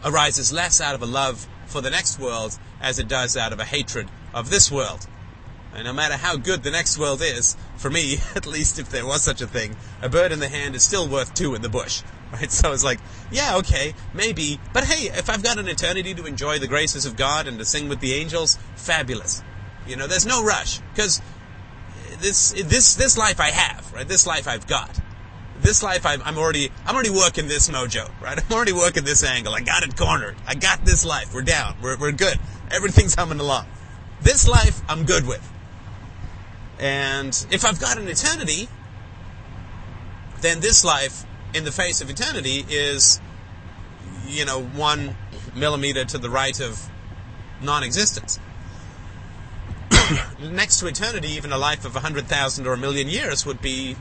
arises 0.04 0.52
less 0.52 0.82
out 0.82 0.96
of 0.96 1.02
a 1.02 1.06
love 1.06 1.48
for 1.66 1.82
the 1.82 1.90
next 1.90 2.20
world 2.20 2.58
as 2.82 3.00
it 3.00 3.08
does 3.08 3.38
out 3.38 3.54
of 3.54 3.60
a 3.60 3.66
hatred 3.66 4.10
of 4.34 4.50
this 4.50 4.72
world. 4.72 5.08
And 5.74 5.86
no 5.86 5.94
matter 5.94 6.18
how 6.18 6.36
good 6.38 6.64
the 6.64 6.72
next 6.72 6.98
world 6.98 7.22
is, 7.22 7.56
for 7.82 7.90
me, 7.90 8.18
at 8.36 8.46
least 8.46 8.80
if 8.80 8.90
there 8.90 9.06
was 9.06 9.24
such 9.24 9.42
a 9.42 9.48
thing, 9.48 9.76
a 10.02 10.08
bird 10.08 10.32
in 10.32 10.40
the 10.40 10.48
hand 10.48 10.76
is 10.76 10.84
still 10.84 11.10
worth 11.10 11.34
two 11.34 11.56
in 11.56 11.62
the 11.62 11.70
bush. 11.70 12.04
Right? 12.32 12.50
So 12.50 12.72
it's 12.72 12.82
like, 12.82 13.00
yeah, 13.30 13.58
okay, 13.58 13.94
maybe, 14.14 14.58
but 14.72 14.86
hey, 14.86 15.10
if 15.10 15.30
I've 15.30 15.44
got 15.44 15.58
an 15.58 15.68
eternity 15.68 16.14
to 16.14 16.26
enjoy 16.26 16.60
the 16.60 16.68
graces 16.68 17.06
of 17.06 17.18
God 17.18 17.46
and 17.46 17.60
to 17.60 17.66
sing 17.66 17.90
with 17.90 18.00
the 18.00 18.14
angels, 18.14 18.58
fabulous. 18.78 19.44
You 19.86 19.98
know, 19.98 20.08
there's 20.08 20.26
no 20.26 20.42
rush, 20.42 20.80
because 20.94 21.22
this, 22.22 22.52
this, 22.52 22.96
this 22.96 23.18
life 23.18 23.42
I 23.42 23.50
have, 23.50 23.92
right? 23.92 24.08
This 24.08 24.26
life 24.26 24.48
I've 24.48 24.66
got. 24.66 24.98
This 25.60 25.84
life 25.84 26.06
I'm, 26.06 26.22
I'm 26.22 26.38
already, 26.38 26.72
I'm 26.86 26.96
already 26.96 27.10
working 27.10 27.50
this 27.50 27.70
mojo, 27.70 28.10
right? 28.22 28.42
I'm 28.50 28.56
already 28.56 28.72
working 28.72 29.04
this 29.04 29.26
angle. 29.26 29.54
I 29.54 29.60
got 29.60 29.84
it 29.84 29.98
cornered. 29.98 30.38
I 30.48 30.56
got 30.56 30.86
this 30.86 31.04
life. 31.04 31.34
We're 31.34 31.42
down. 31.42 31.76
We're, 31.82 31.98
we're 31.98 32.14
good. 32.14 32.40
Everything's 32.72 33.16
humming 33.16 33.42
along. 33.42 33.66
This 34.22 34.48
life 34.48 34.82
I'm 34.88 35.04
good 35.04 35.28
with. 35.28 35.46
And 36.82 37.46
if 37.52 37.64
I've 37.64 37.80
got 37.80 37.98
an 38.00 38.08
eternity, 38.08 38.68
then 40.42 40.60
this 40.60 40.84
life 40.84 41.24
in 41.54 41.64
the 41.64 41.72
face 41.72 42.02
of 42.02 42.10
eternity 42.10 42.66
is, 42.68 43.22
you 44.28 44.46
know, 44.46 44.62
one 44.62 45.16
millimeter 45.56 46.04
to 46.06 46.18
the 46.18 46.30
right 46.30 46.60
of 46.60 46.90
non 47.62 47.84
existence. 47.84 48.40
Next 50.42 50.80
to 50.80 50.88
eternity, 50.88 51.30
even 51.30 51.52
a 51.52 51.58
life 51.58 51.86
of 51.86 51.94
100,000 51.94 52.66
or 52.66 52.74
a 52.74 52.78
million 52.78 53.08
years 53.08 53.46
would 53.46 53.62
be 53.62 53.96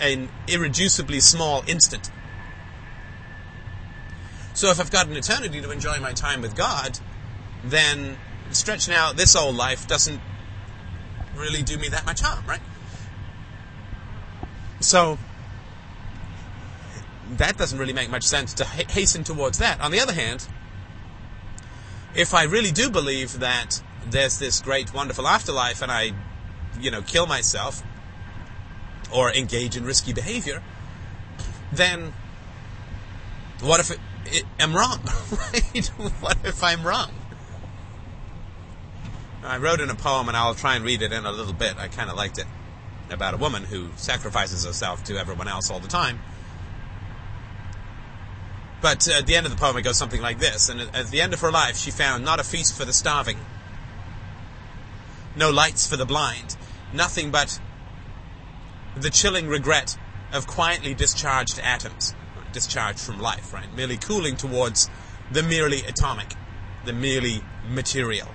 an 0.00 0.28
irreducibly 0.48 1.22
small 1.22 1.62
instant. 1.68 2.10
So 4.52 4.70
if 4.70 4.80
I've 4.80 4.90
got 4.90 5.06
an 5.06 5.16
eternity 5.16 5.60
to 5.60 5.70
enjoy 5.70 6.00
my 6.00 6.12
time 6.12 6.42
with 6.42 6.56
God, 6.56 6.98
then 7.62 8.16
stretching 8.50 8.94
out 8.94 9.16
this 9.16 9.36
old 9.36 9.54
life 9.54 9.86
doesn't 9.86 10.20
really 11.36 11.62
do 11.62 11.78
me 11.78 11.88
that 11.88 12.06
much 12.06 12.20
harm, 12.20 12.44
right? 12.46 12.60
So 14.80 15.18
that 17.32 17.56
doesn't 17.56 17.78
really 17.78 17.92
make 17.92 18.10
much 18.10 18.24
sense 18.24 18.54
to 18.54 18.64
hasten 18.64 19.24
towards 19.24 19.58
that. 19.58 19.80
On 19.80 19.90
the 19.90 20.00
other 20.00 20.12
hand, 20.12 20.46
if 22.14 22.34
I 22.34 22.44
really 22.44 22.72
do 22.72 22.90
believe 22.90 23.40
that 23.40 23.82
there's 24.06 24.38
this 24.38 24.60
great, 24.60 24.94
wonderful 24.94 25.26
afterlife 25.26 25.82
and 25.82 25.90
I, 25.90 26.12
you 26.80 26.90
know, 26.90 27.02
kill 27.02 27.26
myself 27.26 27.82
or 29.12 29.32
engage 29.32 29.76
in 29.76 29.84
risky 29.84 30.12
behavior, 30.12 30.62
then 31.72 32.12
what 33.60 33.80
if 33.80 33.90
it, 33.90 33.98
it, 34.26 34.44
I'm 34.60 34.74
wrong, 34.74 35.00
right? 35.52 35.86
what 36.20 36.38
if 36.44 36.62
I'm 36.62 36.86
wrong? 36.86 37.10
I 39.46 39.58
wrote 39.58 39.80
in 39.80 39.90
a 39.90 39.94
poem, 39.94 40.28
and 40.28 40.36
I'll 40.36 40.54
try 40.54 40.74
and 40.74 40.84
read 40.84 41.02
it 41.02 41.12
in 41.12 41.24
a 41.24 41.32
little 41.32 41.52
bit. 41.52 41.76
I 41.78 41.88
kind 41.88 42.10
of 42.10 42.16
liked 42.16 42.38
it 42.38 42.46
about 43.10 43.34
a 43.34 43.36
woman 43.36 43.62
who 43.62 43.90
sacrifices 43.96 44.64
herself 44.64 45.04
to 45.04 45.16
everyone 45.16 45.46
else 45.46 45.70
all 45.70 45.78
the 45.78 45.88
time. 45.88 46.20
But 48.80 49.08
uh, 49.08 49.18
at 49.18 49.26
the 49.26 49.36
end 49.36 49.46
of 49.46 49.52
the 49.52 49.58
poem, 49.58 49.76
it 49.76 49.82
goes 49.82 49.96
something 49.96 50.20
like 50.20 50.38
this. 50.38 50.68
And 50.68 50.80
at 50.80 51.08
the 51.08 51.20
end 51.20 51.32
of 51.32 51.40
her 51.40 51.52
life, 51.52 51.76
she 51.76 51.90
found 51.90 52.24
not 52.24 52.40
a 52.40 52.44
feast 52.44 52.76
for 52.76 52.84
the 52.84 52.92
starving, 52.92 53.38
no 55.36 55.50
lights 55.50 55.86
for 55.86 55.96
the 55.96 56.06
blind, 56.06 56.56
nothing 56.92 57.30
but 57.30 57.60
the 58.96 59.10
chilling 59.10 59.46
regret 59.46 59.96
of 60.32 60.46
quietly 60.46 60.94
discharged 60.94 61.58
atoms, 61.60 62.14
discharged 62.52 62.98
from 62.98 63.20
life, 63.20 63.52
right? 63.52 63.72
Merely 63.74 63.96
cooling 63.96 64.36
towards 64.36 64.90
the 65.30 65.42
merely 65.42 65.82
atomic, 65.84 66.34
the 66.84 66.92
merely 66.92 67.42
material. 67.68 68.28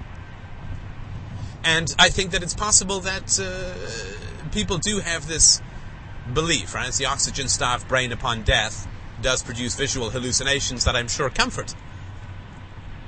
And 1.64 1.88
I 2.00 2.10
think 2.10 2.32
that 2.32 2.44
it's 2.44 2.56
possible 2.56 3.02
that 3.02 3.40
uh, 3.40 4.50
people 4.52 4.78
do 4.78 5.00
have 5.00 5.28
this 5.28 5.62
belief, 6.34 6.74
right? 6.74 6.88
It's 6.88 6.98
the 6.98 7.06
oxygen 7.06 7.48
starved 7.48 7.88
brain 7.88 8.12
upon 8.12 8.44
death 8.44 8.88
does 9.22 9.44
produce 9.44 9.76
visual 9.76 10.10
hallucinations 10.10 10.86
that 10.86 10.96
I'm 10.96 11.08
sure 11.08 11.30
comfort 11.30 11.76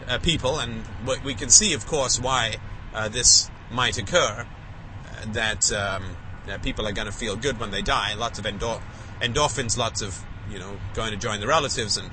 uh, 0.07 0.19
people, 0.19 0.59
and 0.59 0.83
we 1.23 1.33
can 1.33 1.49
see, 1.49 1.73
of 1.73 1.87
course, 1.87 2.19
why 2.19 2.57
uh, 2.93 3.09
this 3.09 3.49
might 3.71 3.97
occur. 3.97 4.45
Uh, 4.45 5.25
that, 5.33 5.71
um, 5.71 6.15
that 6.45 6.61
people 6.61 6.87
are 6.87 6.91
going 6.91 7.07
to 7.07 7.11
feel 7.13 7.35
good 7.35 7.59
when 7.59 7.71
they 7.71 7.81
die. 7.81 8.13
Lots 8.13 8.37
of 8.37 8.45
endor- 8.45 8.81
endorphins, 9.21 9.77
lots 9.77 10.01
of 10.01 10.23
you 10.49 10.59
know 10.59 10.77
going 10.93 11.11
to 11.11 11.17
join 11.17 11.39
the 11.39 11.47
relatives 11.47 11.97
and 11.97 12.09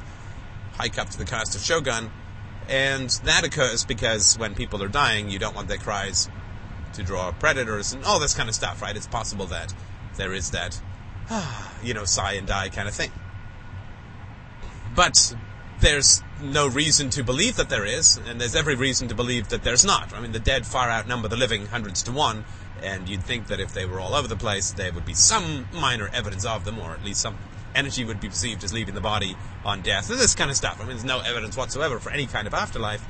hike 0.74 0.98
up 0.98 1.10
to 1.10 1.18
the 1.18 1.24
cast 1.24 1.54
of 1.56 1.62
Shogun, 1.62 2.10
and 2.68 3.10
that 3.24 3.44
occurs 3.44 3.84
because 3.84 4.38
when 4.38 4.54
people 4.54 4.82
are 4.82 4.88
dying, 4.88 5.30
you 5.30 5.38
don't 5.38 5.54
want 5.54 5.68
their 5.68 5.78
cries 5.78 6.28
to 6.94 7.02
draw 7.02 7.32
predators 7.32 7.92
and 7.92 8.04
all 8.04 8.18
this 8.18 8.34
kind 8.34 8.48
of 8.48 8.54
stuff, 8.54 8.82
right? 8.82 8.96
It's 8.96 9.06
possible 9.06 9.46
that 9.46 9.74
there 10.16 10.32
is 10.32 10.50
that, 10.50 10.80
you 11.82 11.94
know, 11.94 12.04
sigh 12.04 12.34
and 12.34 12.46
die 12.46 12.68
kind 12.68 12.88
of 12.88 12.94
thing. 12.94 13.10
But 14.94 15.34
there's 15.80 16.22
no 16.42 16.68
reason 16.68 17.10
to 17.10 17.24
believe 17.24 17.56
that 17.56 17.68
there 17.68 17.84
is, 17.84 18.18
and 18.26 18.40
there's 18.40 18.56
every 18.56 18.74
reason 18.74 19.08
to 19.08 19.14
believe 19.14 19.48
that 19.48 19.62
there's 19.62 19.84
not. 19.84 20.14
I 20.14 20.20
mean, 20.20 20.32
the 20.32 20.38
dead 20.38 20.66
far 20.66 20.90
outnumber 20.90 21.28
the 21.28 21.36
living 21.36 21.66
hundreds 21.66 22.02
to 22.04 22.12
one, 22.12 22.44
and 22.82 23.08
you'd 23.08 23.22
think 23.22 23.48
that 23.48 23.60
if 23.60 23.72
they 23.72 23.86
were 23.86 24.00
all 24.00 24.14
over 24.14 24.28
the 24.28 24.36
place, 24.36 24.72
there 24.72 24.92
would 24.92 25.04
be 25.04 25.14
some 25.14 25.68
minor 25.72 26.10
evidence 26.12 26.44
of 26.44 26.64
them, 26.64 26.78
or 26.78 26.92
at 26.92 27.04
least 27.04 27.20
some 27.20 27.38
energy 27.74 28.04
would 28.04 28.20
be 28.20 28.28
perceived 28.28 28.64
as 28.64 28.72
leaving 28.72 28.94
the 28.94 29.00
body 29.00 29.36
on 29.64 29.82
death, 29.82 30.10
and 30.10 30.18
this 30.18 30.34
kind 30.34 30.50
of 30.50 30.56
stuff. 30.56 30.76
I 30.78 30.80
mean, 30.80 30.90
there's 30.90 31.04
no 31.04 31.20
evidence 31.20 31.56
whatsoever 31.56 31.98
for 31.98 32.10
any 32.10 32.26
kind 32.26 32.46
of 32.46 32.54
afterlife. 32.54 33.04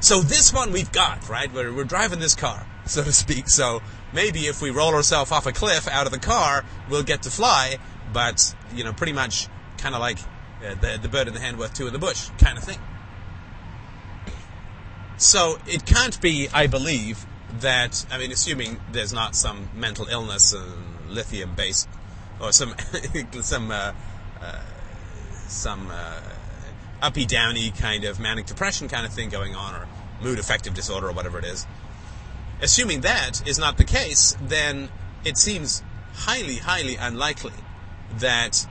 So 0.00 0.20
this 0.20 0.52
one 0.52 0.72
we've 0.72 0.92
got, 0.92 1.28
right? 1.28 1.52
We're, 1.52 1.72
we're 1.72 1.84
driving 1.84 2.18
this 2.18 2.34
car, 2.34 2.66
so 2.86 3.02
to 3.02 3.12
speak. 3.12 3.48
So 3.48 3.82
maybe 4.12 4.40
if 4.40 4.60
we 4.60 4.70
roll 4.70 4.94
ourselves 4.94 5.32
off 5.32 5.46
a 5.46 5.52
cliff 5.52 5.88
out 5.88 6.06
of 6.06 6.12
the 6.12 6.18
car, 6.18 6.64
we'll 6.90 7.02
get 7.02 7.22
to 7.22 7.30
fly, 7.30 7.78
but, 8.12 8.54
you 8.74 8.84
know, 8.84 8.92
pretty 8.92 9.12
much 9.12 9.48
kind 9.78 9.94
of 9.94 10.00
like 10.00 10.18
uh, 10.64 10.74
the, 10.80 10.98
the 11.02 11.08
bird 11.08 11.28
in 11.28 11.34
the 11.34 11.40
hand 11.40 11.58
worth 11.58 11.74
two 11.74 11.86
in 11.86 11.92
the 11.92 11.98
bush 11.98 12.28
kind 12.38 12.58
of 12.58 12.64
thing. 12.64 12.78
So 15.16 15.58
it 15.66 15.86
can't 15.86 16.20
be, 16.20 16.48
I 16.52 16.66
believe, 16.66 17.24
that, 17.60 18.04
I 18.10 18.18
mean, 18.18 18.32
assuming 18.32 18.80
there's 18.90 19.12
not 19.12 19.36
some 19.36 19.68
mental 19.74 20.06
illness, 20.08 20.52
and 20.52 21.08
lithium 21.08 21.54
based, 21.54 21.88
or 22.40 22.52
some, 22.52 22.74
some, 23.42 23.70
uh, 23.70 23.92
uh, 24.40 24.60
some, 25.46 25.88
uh, 25.90 26.20
uppy 27.02 27.26
downy 27.26 27.70
kind 27.70 28.04
of 28.04 28.18
manic 28.18 28.46
depression 28.46 28.88
kind 28.88 29.04
of 29.04 29.12
thing 29.12 29.28
going 29.28 29.54
on, 29.54 29.74
or 29.74 29.86
mood 30.22 30.38
affective 30.38 30.74
disorder, 30.74 31.08
or 31.08 31.12
whatever 31.12 31.38
it 31.38 31.44
is. 31.44 31.66
Assuming 32.62 33.02
that 33.02 33.46
is 33.46 33.58
not 33.58 33.76
the 33.76 33.84
case, 33.84 34.36
then 34.40 34.88
it 35.24 35.36
seems 35.36 35.82
highly, 36.14 36.56
highly 36.56 36.96
unlikely 36.96 37.52
that 38.18 38.66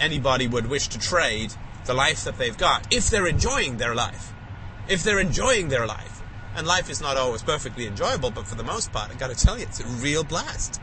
anybody 0.00 0.48
would 0.48 0.66
wish 0.66 0.88
to 0.88 0.98
trade 0.98 1.52
the 1.84 1.94
life 1.94 2.24
that 2.24 2.38
they've 2.38 2.56
got 2.56 2.92
if 2.92 3.10
they're 3.10 3.26
enjoying 3.26 3.76
their 3.76 3.94
life. 3.94 4.32
If 4.88 5.02
they're 5.02 5.20
enjoying 5.20 5.68
their 5.68 5.86
life. 5.86 6.22
And 6.56 6.66
life 6.66 6.88
is 6.90 7.00
not 7.00 7.16
always 7.16 7.42
perfectly 7.42 7.86
enjoyable, 7.86 8.30
but 8.30 8.46
for 8.46 8.54
the 8.54 8.64
most 8.64 8.92
part, 8.92 9.10
I've 9.10 9.18
gotta 9.18 9.34
tell 9.34 9.58
you, 9.58 9.64
it's 9.64 9.80
a 9.80 9.86
real 9.86 10.24
blast. 10.24 10.80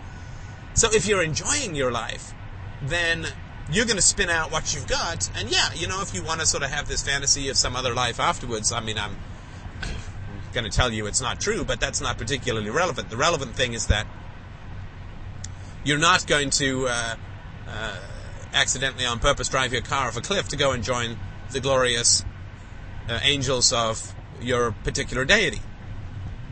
So 0.74 0.90
if 0.92 1.06
you're 1.06 1.22
enjoying 1.22 1.76
your 1.76 1.92
life, 1.92 2.34
then 2.82 3.28
you're 3.72 3.86
gonna 3.86 4.02
spin 4.02 4.30
out 4.30 4.52
what 4.52 4.74
you've 4.74 4.88
got, 4.88 5.30
and 5.38 5.50
yeah, 5.50 5.74
you 5.74 5.88
know, 5.88 6.02
if 6.02 6.14
you 6.14 6.24
wanna 6.24 6.46
sort 6.46 6.64
of 6.64 6.70
have 6.70 6.88
this 6.88 7.04
fantasy 7.04 7.50
of 7.50 7.58
some 7.58 7.76
other 7.76 7.94
life 7.94 8.20
afterwards, 8.20 8.72
I 8.72 8.82
mean, 8.82 8.98
I'm 8.98 9.16
gonna 10.54 10.70
tell 10.70 10.92
you 10.92 11.06
it's 11.08 11.22
not 11.22 11.40
true, 11.40 11.64
but 11.64 11.80
that's 11.80 12.02
not 12.02 12.18
particularly 12.18 12.70
relevant. 12.70 13.10
The 13.10 13.18
relevant 13.18 13.56
thing 13.56 13.74
is 13.74 13.88
that 13.88 14.08
you're 15.84 16.00
not 16.00 16.26
going 16.28 16.50
to, 16.52 16.88
uh, 16.88 17.16
uh, 17.68 17.96
accidentally 18.54 19.06
on 19.06 19.20
purpose 19.20 19.50
drive 19.50 19.74
your 19.74 19.82
car 19.82 20.08
off 20.08 20.18
a 20.18 20.22
cliff 20.22 20.48
to 20.50 20.58
go 20.58 20.72
and 20.72 20.84
join 20.84 21.18
the 21.52 21.60
glorious 21.60 22.24
uh, 23.10 23.20
angels 23.24 23.74
of 23.74 24.14
your 24.42 24.72
particular 24.84 25.26
deity. 25.26 25.62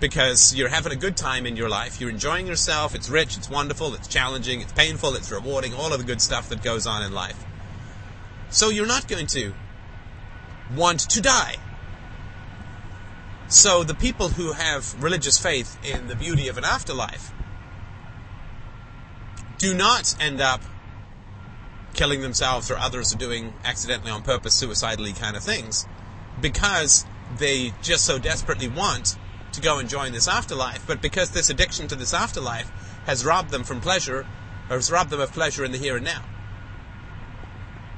Because 0.01 0.53
you're 0.53 0.67
having 0.67 0.91
a 0.91 0.97
good 0.97 1.15
time 1.15 1.45
in 1.45 1.55
your 1.55 1.69
life, 1.69 2.01
you're 2.01 2.09
enjoying 2.09 2.47
yourself, 2.47 2.93
it's 2.93 3.07
rich, 3.07 3.37
it's 3.37 3.49
wonderful, 3.49 3.93
it's 3.93 4.09
challenging, 4.09 4.59
it's 4.59 4.73
painful, 4.73 5.15
it's 5.15 5.31
rewarding, 5.31 5.73
all 5.73 5.93
of 5.93 5.99
the 5.99 6.05
good 6.05 6.19
stuff 6.19 6.49
that 6.49 6.61
goes 6.61 6.85
on 6.85 7.03
in 7.03 7.13
life. 7.13 7.45
So 8.49 8.67
you're 8.67 8.87
not 8.87 9.07
going 9.07 9.27
to 9.27 9.53
want 10.75 10.99
to 11.11 11.21
die. 11.21 11.55
So 13.47 13.83
the 13.83 13.93
people 13.93 14.29
who 14.29 14.53
have 14.53 15.01
religious 15.01 15.37
faith 15.37 15.77
in 15.85 16.07
the 16.07 16.15
beauty 16.15 16.47
of 16.47 16.57
an 16.57 16.65
afterlife 16.65 17.31
do 19.57 19.73
not 19.73 20.15
end 20.19 20.41
up 20.41 20.61
killing 21.93 22.21
themselves 22.21 22.71
or 22.71 22.77
others 22.77 23.13
are 23.13 23.17
doing 23.17 23.53
accidentally 23.63 24.11
on 24.11 24.23
purpose 24.23 24.53
suicidally 24.53 25.13
kind 25.13 25.35
of 25.35 25.43
things 25.43 25.85
because 26.39 27.05
they 27.37 27.73
just 27.81 28.05
so 28.05 28.17
desperately 28.17 28.67
want 28.67 29.15
to 29.53 29.61
go 29.61 29.79
and 29.79 29.89
join 29.89 30.11
this 30.11 30.27
afterlife 30.27 30.85
but 30.87 31.01
because 31.01 31.31
this 31.31 31.49
addiction 31.49 31.87
to 31.87 31.95
this 31.95 32.13
afterlife 32.13 32.71
has 33.05 33.25
robbed 33.25 33.51
them 33.51 33.63
from 33.63 33.81
pleasure 33.81 34.25
or 34.69 34.75
has 34.75 34.91
robbed 34.91 35.09
them 35.09 35.19
of 35.19 35.31
pleasure 35.33 35.65
in 35.65 35.71
the 35.71 35.77
here 35.77 35.95
and 35.95 36.05
now 36.05 36.23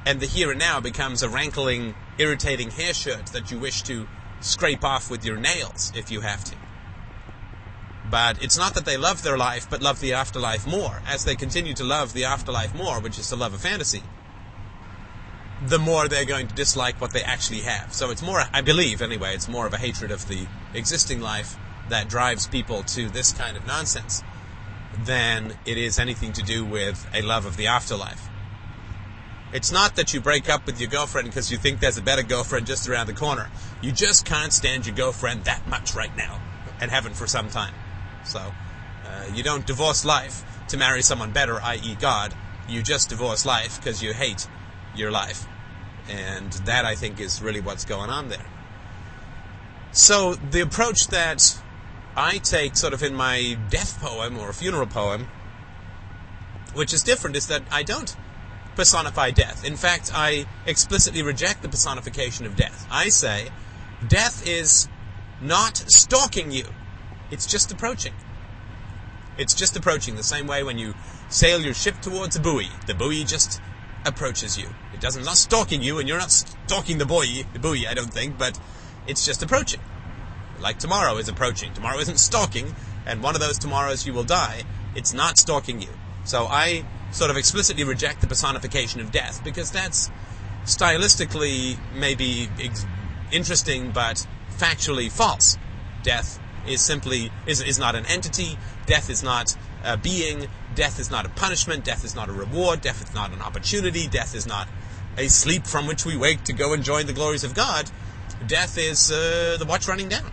and 0.05 0.19
the 0.19 0.25
here 0.25 0.51
and 0.51 0.59
now 0.59 0.79
becomes 0.79 1.23
a 1.23 1.29
rankling 1.29 1.95
irritating 2.17 2.69
hair 2.71 2.93
shirt 2.93 3.27
that 3.27 3.51
you 3.51 3.59
wish 3.59 3.83
to 3.83 4.07
scrape 4.41 4.83
off 4.83 5.09
with 5.09 5.25
your 5.25 5.37
nails 5.37 5.91
if 5.95 6.11
you 6.11 6.21
have 6.21 6.43
to 6.43 6.55
but 8.13 8.43
it's 8.43 8.59
not 8.59 8.75
that 8.75 8.85
they 8.85 8.95
love 8.95 9.23
their 9.23 9.39
life, 9.39 9.67
but 9.71 9.81
love 9.81 9.99
the 9.99 10.13
afterlife 10.13 10.67
more. 10.67 11.01
As 11.07 11.25
they 11.25 11.33
continue 11.35 11.73
to 11.73 11.83
love 11.83 12.13
the 12.13 12.25
afterlife 12.25 12.75
more, 12.75 12.99
which 12.99 13.17
is 13.17 13.29
to 13.29 13.35
love 13.35 13.55
a 13.55 13.57
fantasy, 13.57 14.03
the 15.67 15.79
more 15.79 16.07
they're 16.07 16.25
going 16.25 16.47
to 16.47 16.55
dislike 16.55 16.99
what 16.99 17.11
they 17.11 17.21
actually 17.21 17.61
have. 17.61 17.93
So 17.93 18.11
it's 18.11 18.21
more, 18.21 18.43
I 18.53 18.61
believe 18.61 19.01
anyway, 19.01 19.33
it's 19.33 19.47
more 19.47 19.65
of 19.65 19.73
a 19.73 19.77
hatred 19.77 20.11
of 20.11 20.27
the 20.27 20.45
existing 20.73 21.21
life 21.21 21.55
that 21.89 22.09
drives 22.09 22.47
people 22.47 22.83
to 22.83 23.09
this 23.09 23.31
kind 23.31 23.55
of 23.55 23.65
nonsense 23.65 24.23
than 25.05 25.55
it 25.65 25.77
is 25.77 25.99
anything 25.99 26.33
to 26.33 26.43
do 26.43 26.65
with 26.65 27.07
a 27.13 27.21
love 27.21 27.45
of 27.45 27.57
the 27.57 27.67
afterlife. 27.67 28.29
It's 29.53 29.71
not 29.71 29.95
that 29.95 30.13
you 30.13 30.19
break 30.19 30.49
up 30.49 30.65
with 30.65 30.81
your 30.81 30.89
girlfriend 30.89 31.27
because 31.27 31.51
you 31.51 31.57
think 31.57 31.79
there's 31.79 31.97
a 31.97 32.01
better 32.01 32.23
girlfriend 32.23 32.65
just 32.65 32.89
around 32.89 33.07
the 33.07 33.13
corner. 33.13 33.49
You 33.81 33.91
just 33.91 34.25
can't 34.25 34.51
stand 34.51 34.87
your 34.87 34.95
girlfriend 34.95 35.45
that 35.45 35.67
much 35.67 35.93
right 35.93 36.15
now 36.17 36.41
and 36.81 36.89
haven't 36.89 37.15
for 37.15 37.27
some 37.27 37.49
time. 37.49 37.73
So, 38.25 38.39
uh, 38.39 39.25
you 39.33 39.43
don't 39.43 39.65
divorce 39.65 40.05
life 40.05 40.43
to 40.69 40.77
marry 40.77 41.03
someone 41.03 41.31
better, 41.31 41.61
i.e., 41.61 41.95
God. 41.99 42.33
You 42.67 42.81
just 42.81 43.09
divorce 43.09 43.45
life 43.45 43.79
because 43.79 44.01
you 44.01 44.13
hate 44.13 44.47
your 44.95 45.11
life. 45.11 45.45
And 46.09 46.51
that, 46.65 46.85
I 46.85 46.95
think, 46.95 47.19
is 47.19 47.41
really 47.41 47.61
what's 47.61 47.85
going 47.85 48.09
on 48.09 48.29
there. 48.29 48.45
So, 49.91 50.33
the 50.35 50.61
approach 50.61 51.07
that 51.07 51.61
I 52.15 52.39
take 52.39 52.75
sort 52.75 52.93
of 52.93 53.03
in 53.03 53.15
my 53.15 53.57
death 53.69 53.99
poem 54.01 54.37
or 54.37 54.51
funeral 54.53 54.87
poem, 54.87 55.27
which 56.73 56.93
is 56.93 57.03
different, 57.03 57.35
is 57.35 57.47
that 57.47 57.63
I 57.71 57.83
don't 57.83 58.15
personify 58.75 59.31
death. 59.31 59.63
In 59.63 59.75
fact, 59.75 60.11
I 60.13 60.45
explicitly 60.65 61.21
reject 61.21 61.61
the 61.61 61.69
personification 61.69 62.45
of 62.45 62.55
death. 62.55 62.87
I 62.91 63.09
say, 63.09 63.49
death 64.07 64.47
is 64.47 64.87
not 65.41 65.77
stalking 65.87 66.51
you. 66.51 66.65
It's 67.31 67.45
just 67.45 67.71
approaching. 67.71 68.13
It's 69.37 69.53
just 69.53 69.75
approaching 69.75 70.15
the 70.15 70.23
same 70.23 70.47
way 70.47 70.63
when 70.63 70.77
you 70.77 70.93
sail 71.29 71.61
your 71.61 71.73
ship 71.73 71.99
towards 72.01 72.35
a 72.35 72.39
buoy. 72.39 72.69
The 72.85 72.93
buoy 72.93 73.23
just 73.23 73.61
approaches 74.05 74.57
you. 74.57 74.67
It 74.93 74.99
doesn't 74.99 75.23
not 75.23 75.37
stalking 75.37 75.81
you, 75.81 75.99
and 75.99 76.07
you're 76.07 76.17
not 76.19 76.31
stalking 76.31 76.97
the 76.97 77.05
boy, 77.05 77.25
The 77.53 77.59
buoy, 77.59 77.87
I 77.87 77.93
don't 77.93 78.11
think, 78.13 78.37
but 78.37 78.59
it's 79.07 79.25
just 79.25 79.43
approaching. 79.43 79.79
like 80.59 80.79
tomorrow 80.79 81.17
is 81.17 81.27
approaching. 81.27 81.73
Tomorrow 81.73 81.99
isn't 81.99 82.19
stalking, 82.19 82.73
and 83.05 83.21
one 83.21 83.35
of 83.35 83.41
those 83.41 83.57
tomorrows 83.57 84.05
you 84.07 84.13
will 84.13 84.23
die. 84.23 84.63
It's 84.95 85.13
not 85.13 85.37
stalking 85.37 85.81
you. 85.81 85.89
So 86.23 86.45
I 86.45 86.85
sort 87.11 87.29
of 87.31 87.37
explicitly 87.37 87.83
reject 87.83 88.21
the 88.21 88.27
personification 88.27 89.01
of 89.01 89.11
death 89.11 89.43
because 89.43 89.71
that's 89.71 90.09
stylistically 90.65 91.77
maybe 91.93 92.49
ex- 92.59 92.85
interesting 93.31 93.91
but 93.91 94.25
factually 94.57 95.11
false. 95.11 95.57
Death 96.03 96.39
is 96.67 96.81
simply 96.81 97.31
is, 97.45 97.61
is 97.61 97.77
not 97.77 97.95
an 97.95 98.05
entity. 98.05 98.57
Death 98.85 99.09
is 99.09 99.21
not 99.23 99.55
a 99.83 99.97
being. 99.97 100.47
Death 100.75 100.99
is 100.99 101.11
not 101.11 101.25
a 101.25 101.29
punishment. 101.29 101.83
Death 101.83 102.03
is 102.03 102.15
not 102.15 102.29
a 102.29 102.31
reward. 102.31 102.81
Death 102.81 103.03
is 103.07 103.13
not 103.13 103.31
an 103.31 103.41
opportunity. 103.41 104.07
Death 104.07 104.35
is 104.35 104.47
not 104.47 104.67
a 105.17 105.27
sleep 105.27 105.67
from 105.67 105.87
which 105.87 106.05
we 106.05 106.17
wake 106.17 106.43
to 106.45 106.53
go 106.53 106.73
and 106.73 106.83
join 106.83 107.05
the 107.05 107.13
glories 107.13 107.43
of 107.43 107.53
God. 107.53 107.89
Death 108.47 108.77
is 108.77 109.11
uh, 109.11 109.57
the 109.59 109.65
watch 109.65 109.87
running 109.87 110.09
down. 110.09 110.31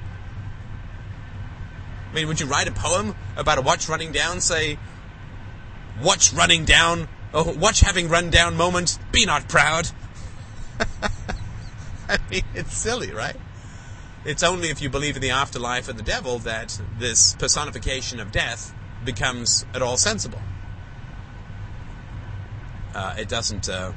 I 2.11 2.15
mean, 2.15 2.29
would 2.29 2.41
you 2.41 2.47
write 2.47 2.67
a 2.67 2.73
poem 2.73 3.15
about 3.37 3.59
a 3.59 3.61
watch 3.61 3.89
running 3.89 4.11
down? 4.11 4.41
Say, 4.41 4.79
watch 6.03 6.33
running 6.33 6.65
down, 6.65 7.09
oh, 7.33 7.55
watch 7.57 7.81
having 7.81 8.09
run 8.09 8.31
down 8.31 8.57
moment, 8.57 8.99
be 9.13 9.27
not 9.27 9.49
proud. 9.49 9.89
I 12.09 12.19
mean, 12.31 12.43
it's 12.55 12.77
silly, 12.77 13.13
right? 13.13 13.37
It's 14.25 14.43
only 14.43 14.71
if 14.71 14.83
you 14.83 14.91
believe 14.91 15.17
in 15.17 15.23
the 15.23 15.31
afterlife 15.31 15.89
and 15.89 15.99
the 15.99 16.03
devil 16.03 16.41
that 16.41 16.81
this 16.99 17.35
personification 17.35 18.19
of 18.19 18.33
death 18.33 18.75
becomes 19.05 19.65
at 19.75 19.83
all 19.83 19.97
sensible. 19.97 20.41
Uh, 22.95 23.15
it 23.19 23.29
doesn't. 23.29 23.69
Uh, 23.69 23.93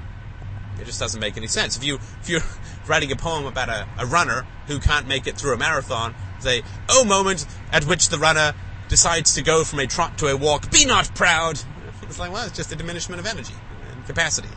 it 0.80 0.86
just 0.86 1.00
doesn't 1.00 1.20
make 1.20 1.38
any 1.38 1.48
sense. 1.48 1.78
If 1.78 1.84
you 1.84 1.96
if 2.22 2.30
you're 2.30 2.42
writing 2.88 3.12
a 3.12 3.16
poem 3.16 3.46
about 3.46 3.70
a, 3.70 3.88
a 3.98 4.06
runner 4.06 4.46
who 4.68 4.80
can't 4.80 5.08
make 5.08 5.28
it 5.28 5.38
through 5.38 5.54
a 5.54 5.58
marathon, 5.58 6.16
say, 6.40 6.64
"Oh, 6.90 7.04
moment 7.04 7.46
at 7.72 7.86
which 7.86 8.10
the 8.10 8.18
runner 8.18 8.54
decides 8.90 9.36
to 9.36 9.42
go 9.42 9.64
from 9.64 9.80
a 9.80 9.88
trot 9.88 10.18
to 10.20 10.28
a 10.28 10.38
walk, 10.38 10.72
be 10.72 10.86
not 10.86 11.14
proud." 11.16 11.60
It's 12.04 12.20
like, 12.20 12.32
well, 12.32 12.46
it's 12.46 12.56
just 12.56 12.72
a 12.72 12.76
diminishment 12.76 13.20
of 13.20 13.26
energy 13.26 13.56
and 13.92 14.06
capacity. 14.06 14.50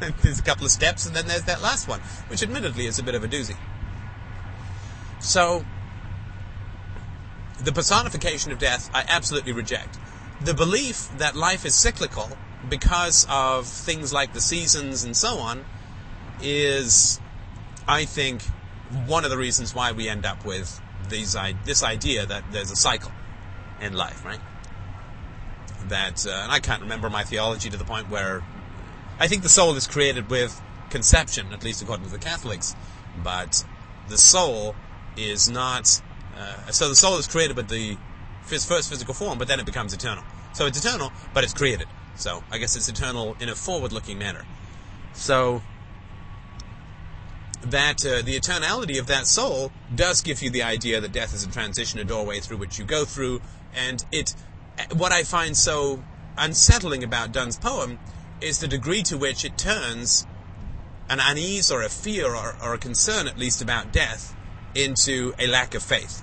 there's 0.22 0.38
a 0.38 0.42
couple 0.42 0.66
of 0.66 0.70
steps, 0.70 1.06
and 1.06 1.16
then 1.16 1.26
there's 1.26 1.44
that 1.44 1.62
last 1.62 1.88
one, 1.88 2.00
which 2.28 2.42
admittedly 2.42 2.86
is 2.86 2.98
a 2.98 3.02
bit 3.02 3.14
of 3.14 3.24
a 3.24 3.28
doozy. 3.28 3.56
So, 5.18 5.64
the 7.58 7.72
personification 7.72 8.52
of 8.52 8.58
death, 8.58 8.90
I 8.94 9.04
absolutely 9.08 9.52
reject. 9.52 9.98
The 10.40 10.54
belief 10.54 11.08
that 11.18 11.34
life 11.34 11.64
is 11.64 11.74
cyclical 11.74 12.28
because 12.68 13.26
of 13.30 13.66
things 13.66 14.12
like 14.12 14.32
the 14.32 14.40
seasons 14.40 15.04
and 15.04 15.16
so 15.16 15.38
on 15.38 15.64
is, 16.42 17.20
I 17.88 18.04
think, 18.04 18.42
one 19.06 19.24
of 19.24 19.30
the 19.30 19.38
reasons 19.38 19.74
why 19.74 19.92
we 19.92 20.08
end 20.08 20.26
up 20.26 20.44
with 20.44 20.80
these, 21.08 21.36
this 21.64 21.82
idea 21.82 22.26
that 22.26 22.44
there's 22.52 22.70
a 22.70 22.76
cycle 22.76 23.12
in 23.80 23.94
life, 23.94 24.24
right? 24.24 24.40
That, 25.88 26.26
uh, 26.26 26.30
and 26.30 26.52
I 26.52 26.60
can't 26.60 26.82
remember 26.82 27.08
my 27.08 27.24
theology 27.24 27.70
to 27.70 27.76
the 27.76 27.84
point 27.84 28.10
where 28.10 28.42
I 29.18 29.28
think 29.28 29.42
the 29.42 29.48
soul 29.48 29.74
is 29.76 29.86
created 29.86 30.28
with 30.30 30.60
conception, 30.90 31.52
at 31.52 31.64
least 31.64 31.82
according 31.82 32.06
to 32.06 32.12
the 32.12 32.18
Catholics, 32.18 32.74
but 33.22 33.64
the 34.08 34.18
soul 34.18 34.74
is 35.16 35.48
not. 35.48 36.02
Uh, 36.36 36.70
so 36.70 36.88
the 36.88 36.94
soul 36.94 37.16
is 37.16 37.26
created 37.26 37.56
with 37.56 37.68
the 37.68 37.96
first 38.42 38.88
physical 38.88 39.14
form, 39.14 39.38
but 39.38 39.48
then 39.48 39.58
it 39.58 39.66
becomes 39.66 39.92
eternal. 39.92 40.24
So 40.52 40.66
it's 40.66 40.78
eternal, 40.78 41.12
but 41.34 41.44
it's 41.44 41.54
created. 41.54 41.88
So 42.16 42.42
I 42.50 42.58
guess 42.58 42.76
it's 42.76 42.88
eternal 42.88 43.36
in 43.40 43.48
a 43.48 43.54
forward-looking 43.54 44.18
manner. 44.18 44.44
So 45.14 45.62
that 47.62 48.04
uh, 48.06 48.22
the 48.22 48.38
eternality 48.38 48.98
of 48.98 49.06
that 49.08 49.26
soul 49.26 49.72
does 49.94 50.22
give 50.22 50.42
you 50.42 50.50
the 50.50 50.62
idea 50.62 51.00
that 51.00 51.12
death 51.12 51.34
is 51.34 51.44
a 51.44 51.50
transition, 51.50 51.98
a 51.98 52.04
doorway 52.04 52.40
through 52.40 52.58
which 52.58 52.78
you 52.78 52.84
go 52.84 53.04
through, 53.04 53.40
and 53.74 54.04
it. 54.12 54.34
What 54.94 55.10
I 55.10 55.24
find 55.24 55.56
so 55.56 56.02
unsettling 56.36 57.02
about 57.02 57.32
Donne's 57.32 57.58
poem 57.58 57.98
is 58.40 58.58
the 58.60 58.68
degree 58.68 59.02
to 59.04 59.16
which 59.16 59.44
it 59.44 59.56
turns 59.56 60.26
an 61.08 61.18
unease 61.20 61.70
or 61.70 61.82
a 61.82 61.88
fear 61.88 62.34
or, 62.34 62.56
or 62.62 62.74
a 62.74 62.78
concern, 62.78 63.26
at 63.26 63.38
least, 63.38 63.62
about 63.62 63.92
death 63.92 64.36
into 64.76 65.34
a 65.38 65.46
lack 65.46 65.74
of 65.74 65.82
faith. 65.82 66.22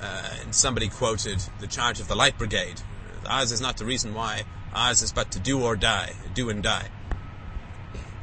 Uh, 0.00 0.30
and 0.42 0.54
somebody 0.54 0.88
quoted 0.88 1.42
the 1.60 1.66
charge 1.66 2.00
of 2.00 2.08
the 2.08 2.14
Light 2.14 2.36
Brigade. 2.36 2.80
Ours 3.26 3.50
is 3.50 3.60
not 3.60 3.76
the 3.78 3.84
reason 3.84 4.14
why, 4.14 4.44
ours 4.72 5.02
is 5.02 5.12
but 5.12 5.32
to 5.32 5.40
do 5.40 5.62
or 5.62 5.74
die, 5.74 6.12
do 6.34 6.50
and 6.50 6.62
die. 6.62 6.88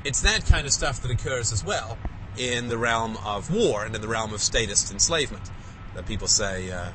It's 0.06 0.22
that 0.22 0.46
kind 0.46 0.68
of 0.68 0.74
stuff 0.74 1.02
that 1.02 1.12
occurs 1.12 1.52
as 1.52 1.64
well 1.64 1.98
in 2.38 2.68
the 2.68 2.78
realm 2.78 3.18
of 3.26 3.54
war 3.54 3.86
and 3.86 3.96
in 3.96 4.02
the 4.02 4.08
realm 4.08 4.34
of 4.34 4.42
statist 4.42 4.92
enslavement. 4.92 5.50
That 5.96 6.06
people 6.06 6.28
say, 6.28 6.72
uh, 6.72 6.90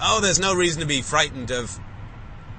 oh, 0.00 0.20
there's 0.20 0.40
no 0.40 0.54
reason 0.54 0.80
to 0.80 0.86
be 0.86 1.02
frightened 1.02 1.50
of 1.50 1.78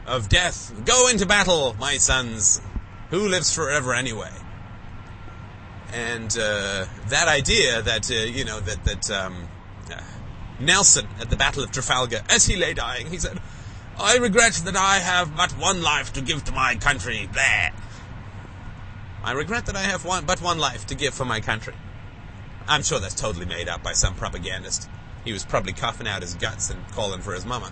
of 0.06 0.28
death. 0.28 0.74
Go 0.86 1.08
into 1.08 1.26
battle, 1.26 1.76
my 1.80 1.98
sons. 1.98 2.62
Who 3.10 3.28
lives 3.28 3.54
forever 3.54 3.94
anyway? 3.94 4.32
And 5.94 6.36
uh, 6.38 6.86
that 7.10 7.28
idea 7.28 7.82
that 7.84 8.10
uh, 8.10 8.16
you 8.16 8.46
know 8.46 8.60
that 8.60 8.84
that 8.84 9.12
um, 9.12 9.48
uh, 9.92 10.02
Nelson 10.60 11.08
at 11.22 11.30
the 11.30 11.36
Battle 11.36 11.64
of 11.64 11.72
Trafalgar, 11.72 12.22
as 12.30 12.46
he 12.46 12.56
lay 12.56 12.74
dying, 12.74 13.08
he 13.08 13.20
said, 13.20 13.40
"I 14.00 14.18
regret 14.18 14.54
that 14.66 14.76
I 14.76 14.98
have 14.98 15.38
but 15.38 15.52
one 15.52 15.84
life 15.84 16.12
to 16.14 16.22
give 16.22 16.44
to 16.46 16.52
my 16.52 16.76
country." 16.76 17.30
There. 17.32 17.72
I 19.24 19.32
regret 19.32 19.68
that 19.68 19.76
I 19.76 19.84
have 19.84 20.04
one, 20.04 20.26
but 20.26 20.42
one 20.42 20.58
life 20.58 20.86
to 20.88 20.96
give 20.96 21.14
for 21.14 21.26
my 21.26 21.40
country. 21.40 21.76
I'm 22.68 22.84
sure 22.84 23.00
that's 23.00 23.16
totally 23.16 23.46
made 23.46 23.70
up 23.70 23.84
by 23.84 23.94
some 23.94 24.16
propagandist. 24.16 24.90
He 25.24 25.32
was 25.32 25.46
probably 25.46 25.74
coughing 25.74 26.08
out 26.08 26.22
his 26.22 26.34
guts 26.34 26.70
and 26.70 26.86
calling 26.92 27.22
for 27.22 27.34
his 27.34 27.46
mama. 27.46 27.72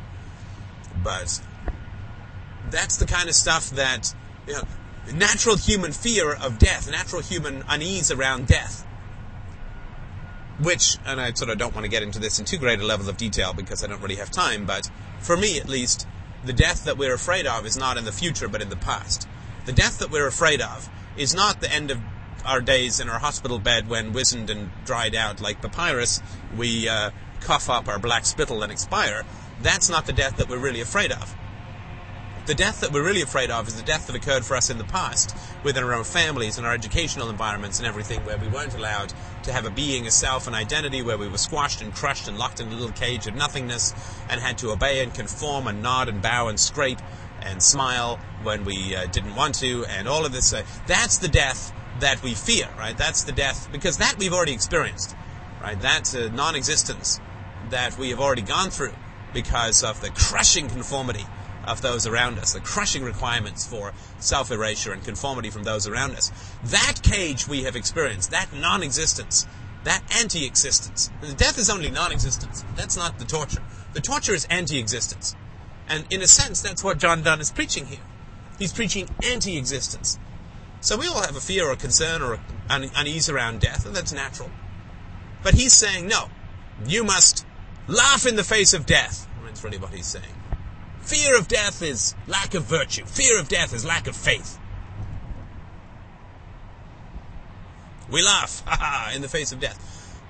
But 1.03 1.41
that's 2.69 2.97
the 2.97 3.05
kind 3.05 3.27
of 3.27 3.35
stuff 3.35 3.71
that, 3.71 4.13
you 4.47 4.53
know, 4.53 4.63
natural 5.13 5.57
human 5.57 5.91
fear 5.91 6.33
of 6.33 6.59
death, 6.59 6.89
natural 6.89 7.21
human 7.21 7.63
unease 7.67 8.11
around 8.11 8.47
death. 8.47 8.85
Which, 10.61 10.97
and 11.05 11.19
I 11.19 11.33
sort 11.33 11.49
of 11.49 11.57
don't 11.57 11.73
want 11.73 11.85
to 11.85 11.89
get 11.89 12.03
into 12.03 12.19
this 12.19 12.39
in 12.39 12.45
too 12.45 12.57
great 12.57 12.79
a 12.79 12.85
level 12.85 13.09
of 13.09 13.17
detail 13.17 13.53
because 13.53 13.83
I 13.83 13.87
don't 13.87 14.01
really 14.01 14.15
have 14.15 14.29
time, 14.29 14.65
but 14.65 14.89
for 15.19 15.35
me 15.35 15.59
at 15.59 15.67
least, 15.67 16.07
the 16.43 16.53
death 16.53 16.85
that 16.85 16.97
we're 16.97 17.13
afraid 17.13 17.45
of 17.47 17.65
is 17.65 17.77
not 17.77 17.97
in 17.97 18.05
the 18.05 18.11
future 18.11 18.47
but 18.47 18.61
in 18.61 18.69
the 18.69 18.75
past. 18.75 19.27
The 19.65 19.71
death 19.71 19.99
that 19.99 20.11
we're 20.11 20.27
afraid 20.27 20.61
of 20.61 20.89
is 21.17 21.35
not 21.35 21.61
the 21.61 21.71
end 21.71 21.91
of 21.91 21.99
our 22.45 22.61
days 22.61 22.99
in 22.99 23.09
our 23.09 23.19
hospital 23.19 23.59
bed 23.59 23.87
when 23.89 24.13
wizened 24.13 24.49
and 24.49 24.71
dried 24.85 25.15
out 25.15 25.41
like 25.41 25.61
papyrus, 25.61 26.21
we 26.57 26.89
uh, 26.89 27.11
cough 27.41 27.69
up 27.69 27.87
our 27.87 27.99
black 27.99 28.25
spittle 28.25 28.63
and 28.63 28.71
expire. 28.71 29.23
That's 29.61 29.89
not 29.89 30.05
the 30.05 30.13
death 30.13 30.37
that 30.37 30.49
we're 30.49 30.57
really 30.57 30.81
afraid 30.81 31.11
of. 31.11 31.35
The 32.47 32.55
death 32.55 32.81
that 32.81 32.91
we're 32.91 33.05
really 33.05 33.21
afraid 33.21 33.51
of 33.51 33.67
is 33.67 33.75
the 33.75 33.83
death 33.83 34.07
that 34.07 34.15
occurred 34.15 34.43
for 34.43 34.55
us 34.55 34.71
in 34.71 34.79
the 34.79 34.83
past, 34.83 35.37
within 35.63 35.83
our 35.83 35.93
own 35.93 36.03
families 36.03 36.57
and 36.57 36.65
our 36.65 36.73
educational 36.73 37.29
environments 37.29 37.77
and 37.77 37.87
everything, 37.87 38.25
where 38.25 38.37
we 38.37 38.47
weren't 38.47 38.73
allowed 38.73 39.13
to 39.43 39.53
have 39.53 39.67
a 39.67 39.69
being, 39.69 40.07
a 40.07 40.11
self, 40.11 40.47
an 40.47 40.55
identity, 40.55 41.03
where 41.03 41.19
we 41.19 41.27
were 41.27 41.37
squashed 41.37 41.83
and 41.83 41.93
crushed 41.93 42.27
and 42.27 42.39
locked 42.39 42.59
in 42.59 42.67
a 42.67 42.71
little 42.71 42.91
cage 42.93 43.27
of 43.27 43.35
nothingness 43.35 43.93
and 44.27 44.41
had 44.41 44.57
to 44.57 44.71
obey 44.71 45.03
and 45.03 45.13
conform 45.13 45.67
and 45.67 45.83
nod 45.83 46.09
and 46.09 46.23
bow 46.23 46.47
and 46.47 46.59
scrape 46.59 46.97
and 47.43 47.61
smile 47.61 48.19
when 48.41 48.65
we 48.65 48.95
uh, 48.95 49.05
didn't 49.05 49.35
want 49.35 49.53
to, 49.53 49.85
and 49.85 50.07
all 50.07 50.25
of 50.25 50.31
this. 50.31 50.51
Uh, 50.51 50.63
that's 50.87 51.19
the 51.19 51.27
death 51.27 51.71
that 51.99 52.23
we 52.23 52.33
fear, 52.33 52.67
right? 52.75 52.97
That's 52.97 53.23
the 53.23 53.33
death, 53.33 53.69
because 53.71 53.99
that 53.99 54.15
we've 54.17 54.33
already 54.33 54.53
experienced, 54.53 55.15
right? 55.61 55.79
That's 55.79 56.15
a 56.15 56.31
non 56.31 56.55
existence 56.55 57.21
that 57.69 57.99
we 57.99 58.09
have 58.09 58.19
already 58.19 58.41
gone 58.41 58.71
through 58.71 58.93
because 59.31 59.83
of 59.83 60.01
the 60.01 60.09
crushing 60.09 60.67
conformity 60.67 61.25
of 61.65 61.81
those 61.81 62.07
around 62.07 62.39
us, 62.39 62.53
the 62.53 62.59
crushing 62.59 63.03
requirements 63.03 63.65
for 63.65 63.93
self 64.19 64.51
erasure 64.51 64.91
and 64.91 65.03
conformity 65.03 65.49
from 65.49 65.63
those 65.63 65.87
around 65.87 66.11
us. 66.11 66.31
That 66.65 66.99
cage 67.03 67.47
we 67.47 67.63
have 67.63 67.75
experienced, 67.75 68.31
that 68.31 68.53
non 68.53 68.83
existence, 68.83 69.47
that 69.83 70.03
anti 70.19 70.45
existence. 70.45 71.09
Death 71.37 71.57
is 71.57 71.69
only 71.69 71.89
non 71.89 72.11
existence. 72.11 72.63
That's 72.75 72.97
not 72.97 73.19
the 73.19 73.25
torture. 73.25 73.63
The 73.93 74.01
torture 74.01 74.33
is 74.33 74.45
anti 74.45 74.79
existence. 74.79 75.35
And 75.87 76.05
in 76.09 76.21
a 76.21 76.27
sense, 76.27 76.61
that's 76.61 76.83
what 76.83 76.99
John 76.99 77.23
Donne 77.23 77.41
is 77.41 77.51
preaching 77.51 77.85
here. 77.85 77.99
He's 78.57 78.73
preaching 78.73 79.09
anti 79.23 79.57
existence. 79.57 80.19
So 80.79 80.97
we 80.97 81.07
all 81.07 81.21
have 81.21 81.35
a 81.35 81.41
fear 81.41 81.69
or 81.69 81.75
concern 81.75 82.21
or 82.21 82.39
an 82.69 82.89
unease 82.95 83.29
around 83.29 83.61
death, 83.61 83.85
and 83.85 83.95
that's 83.95 84.13
natural. 84.13 84.49
But 85.43 85.53
he's 85.53 85.73
saying, 85.73 86.07
no, 86.07 86.29
you 86.85 87.03
must 87.03 87.45
laugh 87.87 88.25
in 88.25 88.35
the 88.35 88.43
face 88.43 88.73
of 88.73 88.85
death. 88.85 89.27
That's 89.43 89.63
really 89.63 89.77
what 89.77 89.93
he's 89.93 90.07
saying. 90.07 90.40
Fear 91.01 91.37
of 91.37 91.47
death 91.47 91.81
is 91.81 92.15
lack 92.27 92.53
of 92.53 92.63
virtue. 92.63 93.05
Fear 93.05 93.39
of 93.39 93.47
death 93.47 93.73
is 93.73 93.83
lack 93.83 94.07
of 94.07 94.15
faith. 94.15 94.57
We 98.09 98.21
laugh, 98.21 98.63
ha 98.67 98.77
ha, 98.79 99.11
in 99.15 99.21
the 99.21 99.29
face 99.29 99.51
of 99.51 99.59
death. 99.59 99.79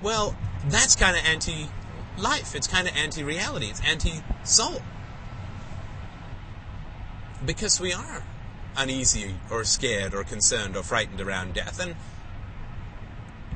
Well, 0.00 0.36
that's 0.68 0.96
kind 0.96 1.16
of 1.16 1.24
anti 1.24 1.68
life. 2.18 2.54
It's 2.54 2.66
kind 2.66 2.88
of 2.88 2.96
anti 2.96 3.22
reality. 3.22 3.66
It's 3.66 3.80
anti 3.80 4.22
soul. 4.44 4.82
Because 7.44 7.80
we 7.80 7.92
are 7.92 8.22
uneasy 8.76 9.34
or 9.50 9.64
scared 9.64 10.14
or 10.14 10.24
concerned 10.24 10.76
or 10.76 10.82
frightened 10.82 11.20
around 11.20 11.54
death. 11.54 11.80
And 11.80 11.96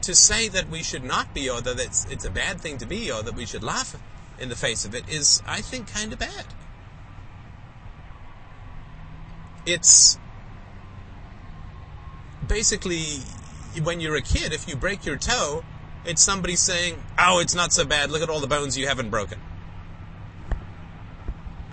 to 0.02 0.14
say 0.14 0.48
that 0.48 0.68
we 0.68 0.82
should 0.82 1.04
not 1.04 1.32
be, 1.32 1.48
or 1.48 1.60
that 1.60 1.80
it's, 1.80 2.04
it's 2.06 2.24
a 2.24 2.30
bad 2.30 2.60
thing 2.60 2.78
to 2.78 2.86
be, 2.86 3.10
or 3.10 3.22
that 3.22 3.34
we 3.34 3.46
should 3.46 3.62
laugh 3.62 3.96
in 4.38 4.48
the 4.48 4.56
face 4.56 4.84
of 4.84 4.94
it, 4.94 5.08
is, 5.08 5.42
I 5.46 5.60
think, 5.60 5.92
kind 5.92 6.12
of 6.12 6.18
bad. 6.18 6.44
It's 9.66 10.18
basically 12.46 13.18
when 13.82 14.00
you're 14.00 14.16
a 14.16 14.22
kid, 14.22 14.52
if 14.52 14.68
you 14.68 14.76
break 14.76 15.04
your 15.04 15.16
toe, 15.16 15.64
it's 16.04 16.22
somebody 16.22 16.56
saying, 16.56 17.02
Oh, 17.18 17.40
it's 17.40 17.54
not 17.54 17.72
so 17.72 17.84
bad. 17.84 18.10
Look 18.10 18.22
at 18.22 18.30
all 18.30 18.40
the 18.40 18.46
bones 18.46 18.78
you 18.78 18.86
haven't 18.86 19.10
broken. 19.10 19.40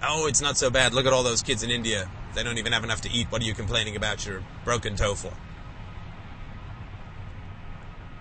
Oh, 0.01 0.27
it's 0.27 0.41
not 0.41 0.57
so 0.57 0.69
bad. 0.69 0.93
Look 0.93 1.05
at 1.05 1.13
all 1.13 1.23
those 1.23 1.41
kids 1.43 1.63
in 1.63 1.69
India. 1.69 2.09
They 2.33 2.43
don't 2.43 2.57
even 2.57 2.73
have 2.73 2.83
enough 2.83 3.01
to 3.01 3.11
eat. 3.11 3.27
What 3.31 3.41
are 3.41 3.45
you 3.45 3.53
complaining 3.53 3.95
about 3.95 4.25
your 4.25 4.43
broken 4.65 4.95
toe 4.95 5.13
for? 5.15 5.31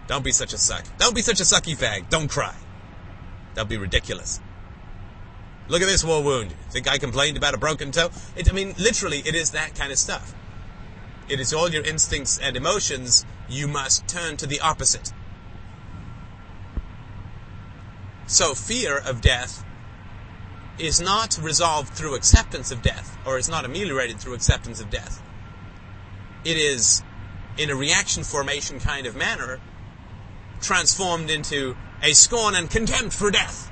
Don't 0.07 0.23
be 0.23 0.33
such 0.33 0.53
a 0.53 0.59
suck. 0.59 0.85
Don't 0.99 1.15
be 1.15 1.23
such 1.23 1.41
a 1.41 1.45
sucky 1.45 1.77
fag. 1.77 2.09
Don't 2.11 2.29
cry. 2.29 2.55
That'll 3.55 3.69
be 3.69 3.79
ridiculous. 3.79 4.41
Look 5.73 5.81
at 5.81 5.89
this 5.89 6.05
war 6.05 6.23
wound. 6.23 6.53
Think 6.69 6.87
I 6.87 6.99
complained 6.99 7.39
about 7.39 7.55
a 7.55 7.57
broken 7.57 7.93
toe? 7.93 8.11
It, 8.37 8.47
I 8.47 8.53
mean, 8.53 8.75
literally, 8.79 9.23
it 9.25 9.35
is 9.35 9.53
that 9.53 9.75
kind 9.75 9.91
of 9.91 9.97
stuff. 9.97 10.35
It 11.31 11.41
is 11.41 11.55
all 11.55 11.71
your 11.71 11.83
instincts 11.83 12.39
and 12.39 12.59
emotions. 12.59 13.25
You 13.49 13.69
must 13.69 14.07
turn 14.07 14.37
to 14.37 14.47
the 14.47 14.61
opposite. 14.61 15.15
So 18.27 18.53
fear 18.53 18.99
of 18.99 19.23
death 19.23 19.65
is 20.79 21.01
not 21.01 21.39
resolved 21.41 21.95
through 21.95 22.17
acceptance 22.17 22.71
of 22.71 22.83
death, 22.83 23.17
or 23.25 23.39
is 23.39 23.49
not 23.49 23.65
ameliorated 23.65 24.21
through 24.21 24.35
acceptance 24.35 24.79
of 24.79 24.91
death. 24.91 25.23
It 26.45 26.59
is, 26.59 27.03
in 27.57 27.71
a 27.71 27.75
reaction 27.75 28.25
formation 28.25 28.79
kind 28.79 29.07
of 29.07 29.17
manner, 29.17 29.59
transformed 30.61 31.31
into 31.31 31.79
a 32.03 32.13
scorn 32.13 32.55
and 32.55 32.69
contempt 32.69 33.15
for 33.15 33.31
death. 33.31 33.72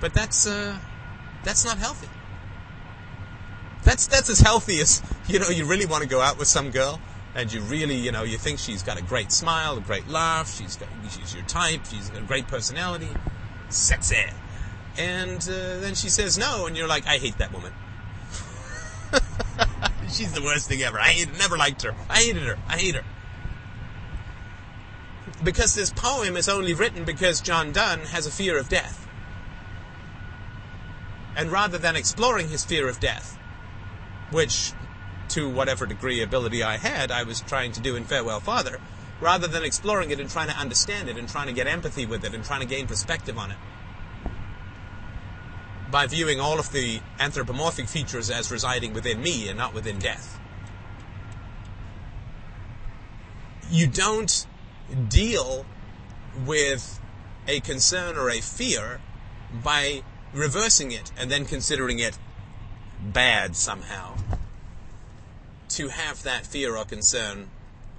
But 0.00 0.14
that's 0.14 0.46
uh, 0.46 0.78
that's 1.44 1.64
not 1.64 1.78
healthy. 1.78 2.08
That's 3.84 4.06
that's 4.06 4.28
as 4.30 4.40
healthy 4.40 4.80
as 4.80 5.02
you 5.28 5.38
know. 5.38 5.48
You 5.48 5.64
really 5.64 5.86
want 5.86 6.02
to 6.02 6.08
go 6.08 6.20
out 6.20 6.38
with 6.38 6.48
some 6.48 6.70
girl, 6.70 7.00
and 7.34 7.52
you 7.52 7.60
really 7.62 7.96
you 7.96 8.12
know 8.12 8.22
you 8.22 8.38
think 8.38 8.58
she's 8.58 8.82
got 8.82 8.98
a 8.98 9.02
great 9.02 9.32
smile, 9.32 9.78
a 9.78 9.80
great 9.80 10.08
laugh, 10.08 10.52
she's 10.52 10.76
got 10.76 10.88
she's 11.10 11.34
your 11.34 11.44
type, 11.44 11.84
she's 11.90 12.10
got 12.10 12.22
a 12.22 12.24
great 12.24 12.46
personality, 12.46 13.08
sexy, 13.68 14.16
and 14.96 15.40
uh, 15.42 15.80
then 15.80 15.94
she 15.94 16.08
says 16.08 16.38
no, 16.38 16.66
and 16.66 16.76
you're 16.76 16.88
like, 16.88 17.06
I 17.06 17.18
hate 17.18 17.38
that 17.38 17.52
woman. 17.52 17.72
she's 20.08 20.32
the 20.32 20.42
worst 20.42 20.68
thing 20.68 20.82
ever. 20.82 20.98
I 20.98 21.08
hate, 21.08 21.38
never 21.38 21.56
liked 21.56 21.82
her. 21.82 21.94
I 22.08 22.18
hated 22.18 22.42
her. 22.44 22.58
I 22.68 22.76
hate 22.76 22.94
her 22.94 23.04
because 25.42 25.74
this 25.74 25.90
poem 25.90 26.36
is 26.36 26.48
only 26.48 26.74
written 26.74 27.04
because 27.04 27.40
John 27.40 27.72
Donne 27.72 28.00
has 28.00 28.26
a 28.26 28.30
fear 28.30 28.58
of 28.58 28.68
death. 28.68 28.97
And 31.38 31.52
rather 31.52 31.78
than 31.78 31.94
exploring 31.94 32.48
his 32.48 32.64
fear 32.64 32.88
of 32.88 32.98
death, 32.98 33.38
which, 34.32 34.72
to 35.28 35.48
whatever 35.48 35.86
degree 35.86 36.20
ability 36.20 36.64
I 36.64 36.78
had, 36.78 37.12
I 37.12 37.22
was 37.22 37.40
trying 37.40 37.70
to 37.72 37.80
do 37.80 37.94
in 37.94 38.04
Farewell 38.04 38.40
Father, 38.40 38.80
rather 39.20 39.46
than 39.46 39.62
exploring 39.62 40.10
it 40.10 40.18
and 40.18 40.28
trying 40.28 40.48
to 40.48 40.56
understand 40.56 41.08
it 41.08 41.16
and 41.16 41.28
trying 41.28 41.46
to 41.46 41.52
get 41.52 41.68
empathy 41.68 42.06
with 42.06 42.24
it 42.24 42.34
and 42.34 42.44
trying 42.44 42.60
to 42.60 42.66
gain 42.66 42.88
perspective 42.88 43.38
on 43.38 43.52
it, 43.52 43.56
by 45.92 46.08
viewing 46.08 46.40
all 46.40 46.58
of 46.58 46.72
the 46.72 47.00
anthropomorphic 47.20 47.86
features 47.86 48.30
as 48.30 48.50
residing 48.50 48.92
within 48.92 49.22
me 49.22 49.48
and 49.48 49.56
not 49.56 49.72
within 49.72 50.00
death. 50.00 50.40
You 53.70 53.86
don't 53.86 54.44
deal 55.08 55.64
with 56.44 57.00
a 57.46 57.60
concern 57.60 58.16
or 58.16 58.28
a 58.28 58.40
fear 58.40 59.00
by 59.62 60.02
reversing 60.32 60.92
it 60.92 61.10
and 61.16 61.30
then 61.30 61.44
considering 61.44 61.98
it 61.98 62.18
bad 63.02 63.56
somehow. 63.56 64.16
To 65.70 65.88
have 65.88 66.22
that 66.22 66.46
fear 66.46 66.76
or 66.76 66.84
concern 66.84 67.48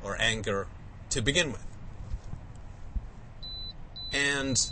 or 0.04 0.18
anger 0.20 0.68
to 1.12 1.22
begin 1.22 1.52
with. 1.52 1.66
And 4.12 4.72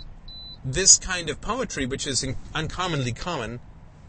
this 0.66 0.98
kind 0.98 1.30
of 1.30 1.40
poetry, 1.40 1.86
which 1.86 2.08
is 2.08 2.26
uncommonly 2.54 3.12
common 3.12 3.60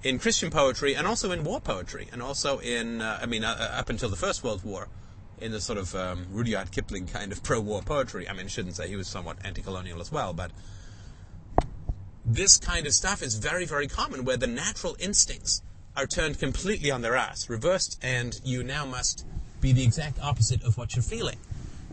in 0.02 0.18
Christian 0.18 0.50
poetry 0.50 0.94
and 0.94 1.06
also 1.06 1.32
in 1.32 1.44
war 1.44 1.60
poetry, 1.60 2.08
and 2.12 2.22
also 2.22 2.58
in, 2.58 3.02
uh, 3.02 3.18
I 3.20 3.26
mean, 3.26 3.44
uh, 3.44 3.70
up 3.72 3.90
until 3.90 4.08
the 4.08 4.16
First 4.16 4.42
World 4.42 4.64
War, 4.64 4.88
in 5.40 5.52
the 5.52 5.60
sort 5.60 5.78
of 5.78 5.94
um, 5.94 6.26
Rudyard 6.30 6.70
Kipling 6.70 7.06
kind 7.06 7.32
of 7.32 7.42
pro-war 7.44 7.82
poetry. 7.82 8.28
I 8.28 8.32
mean, 8.32 8.46
I 8.46 8.48
shouldn't 8.48 8.76
say 8.76 8.88
he 8.88 8.96
was 8.96 9.08
somewhat 9.08 9.38
anti-colonial 9.44 10.00
as 10.00 10.10
well, 10.10 10.32
but 10.32 10.50
this 12.28 12.58
kind 12.58 12.86
of 12.86 12.92
stuff 12.92 13.22
is 13.22 13.36
very, 13.36 13.64
very 13.64 13.88
common 13.88 14.24
where 14.24 14.36
the 14.36 14.46
natural 14.46 14.96
instincts 15.00 15.62
are 15.96 16.06
turned 16.06 16.38
completely 16.38 16.90
on 16.90 17.00
their 17.02 17.16
ass, 17.16 17.48
reversed, 17.48 17.98
and 18.02 18.40
you 18.44 18.62
now 18.62 18.84
must 18.84 19.26
be 19.60 19.72
the 19.72 19.82
exact 19.82 20.20
opposite 20.20 20.62
of 20.62 20.76
what 20.76 20.94
you're 20.94 21.02
feeling. 21.02 21.38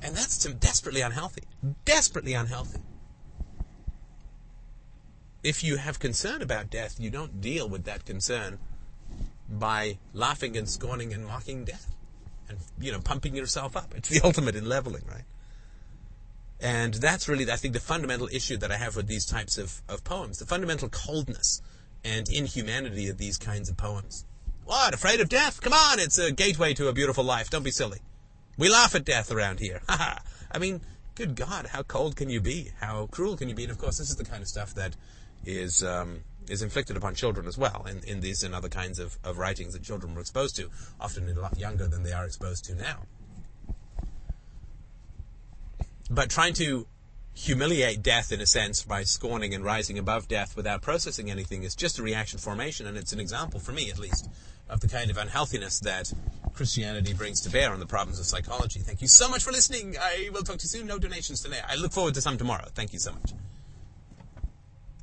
And 0.03 0.15
that's 0.15 0.43
desperately 0.45 1.01
unhealthy. 1.01 1.43
Desperately 1.85 2.33
unhealthy. 2.33 2.81
If 5.41 5.63
you 5.63 5.77
have 5.77 5.99
concern 5.99 6.41
about 6.41 6.69
death, 6.69 6.99
you 6.99 7.09
don't 7.09 7.39
deal 7.39 7.69
with 7.69 7.85
that 7.85 8.05
concern 8.05 8.59
by 9.49 9.97
laughing 10.13 10.57
and 10.57 10.67
scorning 10.67 11.13
and 11.13 11.25
mocking 11.25 11.65
death 11.65 11.95
and 12.49 12.57
you 12.79 12.91
know 12.91 12.99
pumping 12.99 13.35
yourself 13.35 13.77
up. 13.77 13.93
It's 13.95 14.09
the 14.09 14.21
ultimate 14.23 14.55
in 14.55 14.67
leveling, 14.67 15.03
right? 15.07 15.23
And 16.59 16.93
that's 16.93 17.27
really, 17.27 17.51
I 17.51 17.57
think, 17.57 17.73
the 17.73 17.79
fundamental 17.79 18.29
issue 18.31 18.57
that 18.57 18.71
I 18.71 18.77
have 18.77 18.95
with 18.95 19.07
these 19.07 19.25
types 19.25 19.57
of, 19.57 19.81
of 19.89 20.03
poems. 20.03 20.39
The 20.39 20.45
fundamental 20.45 20.89
coldness 20.89 21.61
and 22.03 22.29
inhumanity 22.29 23.09
of 23.09 23.17
these 23.17 23.37
kinds 23.37 23.69
of 23.69 23.77
poems. 23.77 24.25
What? 24.63 24.93
Afraid 24.93 25.19
of 25.19 25.29
death? 25.29 25.61
Come 25.61 25.73
on, 25.73 25.99
it's 25.99 26.17
a 26.17 26.31
gateway 26.31 26.73
to 26.75 26.87
a 26.87 26.93
beautiful 26.93 27.23
life. 27.23 27.49
Don't 27.49 27.63
be 27.63 27.71
silly. 27.71 27.99
We 28.57 28.69
laugh 28.69 28.95
at 28.95 29.05
death 29.05 29.31
around 29.31 29.59
here. 29.59 29.81
Ha 29.89 29.97
ha. 29.97 30.19
I 30.51 30.59
mean, 30.59 30.81
good 31.15 31.35
God, 31.35 31.67
how 31.67 31.83
cold 31.83 32.15
can 32.15 32.29
you 32.29 32.39
be? 32.39 32.71
How 32.79 33.07
cruel 33.07 33.35
can 33.35 33.49
you 33.49 33.55
be? 33.55 33.63
And 33.63 33.71
of 33.71 33.77
course, 33.77 33.97
this 33.97 34.09
is 34.09 34.15
the 34.15 34.23
kind 34.23 34.41
of 34.41 34.47
stuff 34.47 34.73
that 34.75 34.95
is 35.45 35.83
um, 35.83 36.21
is 36.49 36.61
inflicted 36.61 36.95
upon 36.97 37.15
children 37.15 37.47
as 37.47 37.57
well 37.57 37.85
in, 37.89 38.03
in 38.03 38.21
these 38.21 38.43
and 38.43 38.55
other 38.55 38.69
kinds 38.69 38.99
of, 38.99 39.17
of 39.23 39.37
writings 39.37 39.73
that 39.73 39.83
children 39.83 40.13
were 40.13 40.21
exposed 40.21 40.55
to, 40.55 40.69
often 40.99 41.27
a 41.29 41.39
lot 41.39 41.57
younger 41.57 41.87
than 41.87 42.03
they 42.03 42.13
are 42.13 42.25
exposed 42.25 42.65
to 42.65 42.75
now. 42.75 42.99
But 46.09 46.29
trying 46.29 46.53
to 46.55 46.87
humiliate 47.33 48.01
death 48.01 48.31
in 48.31 48.39
a 48.39 48.45
sense 48.45 48.83
by 48.83 49.03
scorning 49.03 49.53
and 49.53 49.63
rising 49.63 49.99
above 49.99 50.27
death 50.27 50.55
without 50.55 50.81
processing 50.81 51.29
anything 51.29 51.63
is 51.63 51.75
just 51.75 51.99
a 51.99 52.03
reaction 52.03 52.39
formation, 52.39 52.87
and 52.87 52.97
it's 52.97 53.11
an 53.11 53.19
example, 53.19 53.59
for 53.59 53.73
me 53.73 53.89
at 53.89 53.99
least, 53.99 54.29
of 54.69 54.79
the 54.79 54.87
kind 54.87 55.11
of 55.11 55.17
unhealthiness 55.17 55.79
that 55.81 56.11
Christianity 56.53 57.13
brings 57.13 57.41
to 57.41 57.49
bear 57.49 57.73
on 57.73 57.79
the 57.79 57.85
problems 57.85 58.19
of 58.19 58.25
psychology. 58.25 58.79
Thank 58.79 59.01
you 59.01 59.07
so 59.07 59.29
much 59.29 59.43
for 59.43 59.51
listening. 59.51 59.95
I 59.99 60.29
will 60.31 60.43
talk 60.43 60.57
to 60.59 60.63
you 60.63 60.69
soon. 60.69 60.87
No 60.87 60.97
donations 60.97 61.41
today. 61.41 61.59
I 61.67 61.75
look 61.75 61.91
forward 61.91 62.13
to 62.13 62.21
some 62.21 62.37
tomorrow. 62.37 62.67
Thank 62.73 62.93
you 62.93 62.99
so 62.99 63.11
much. 63.11 63.33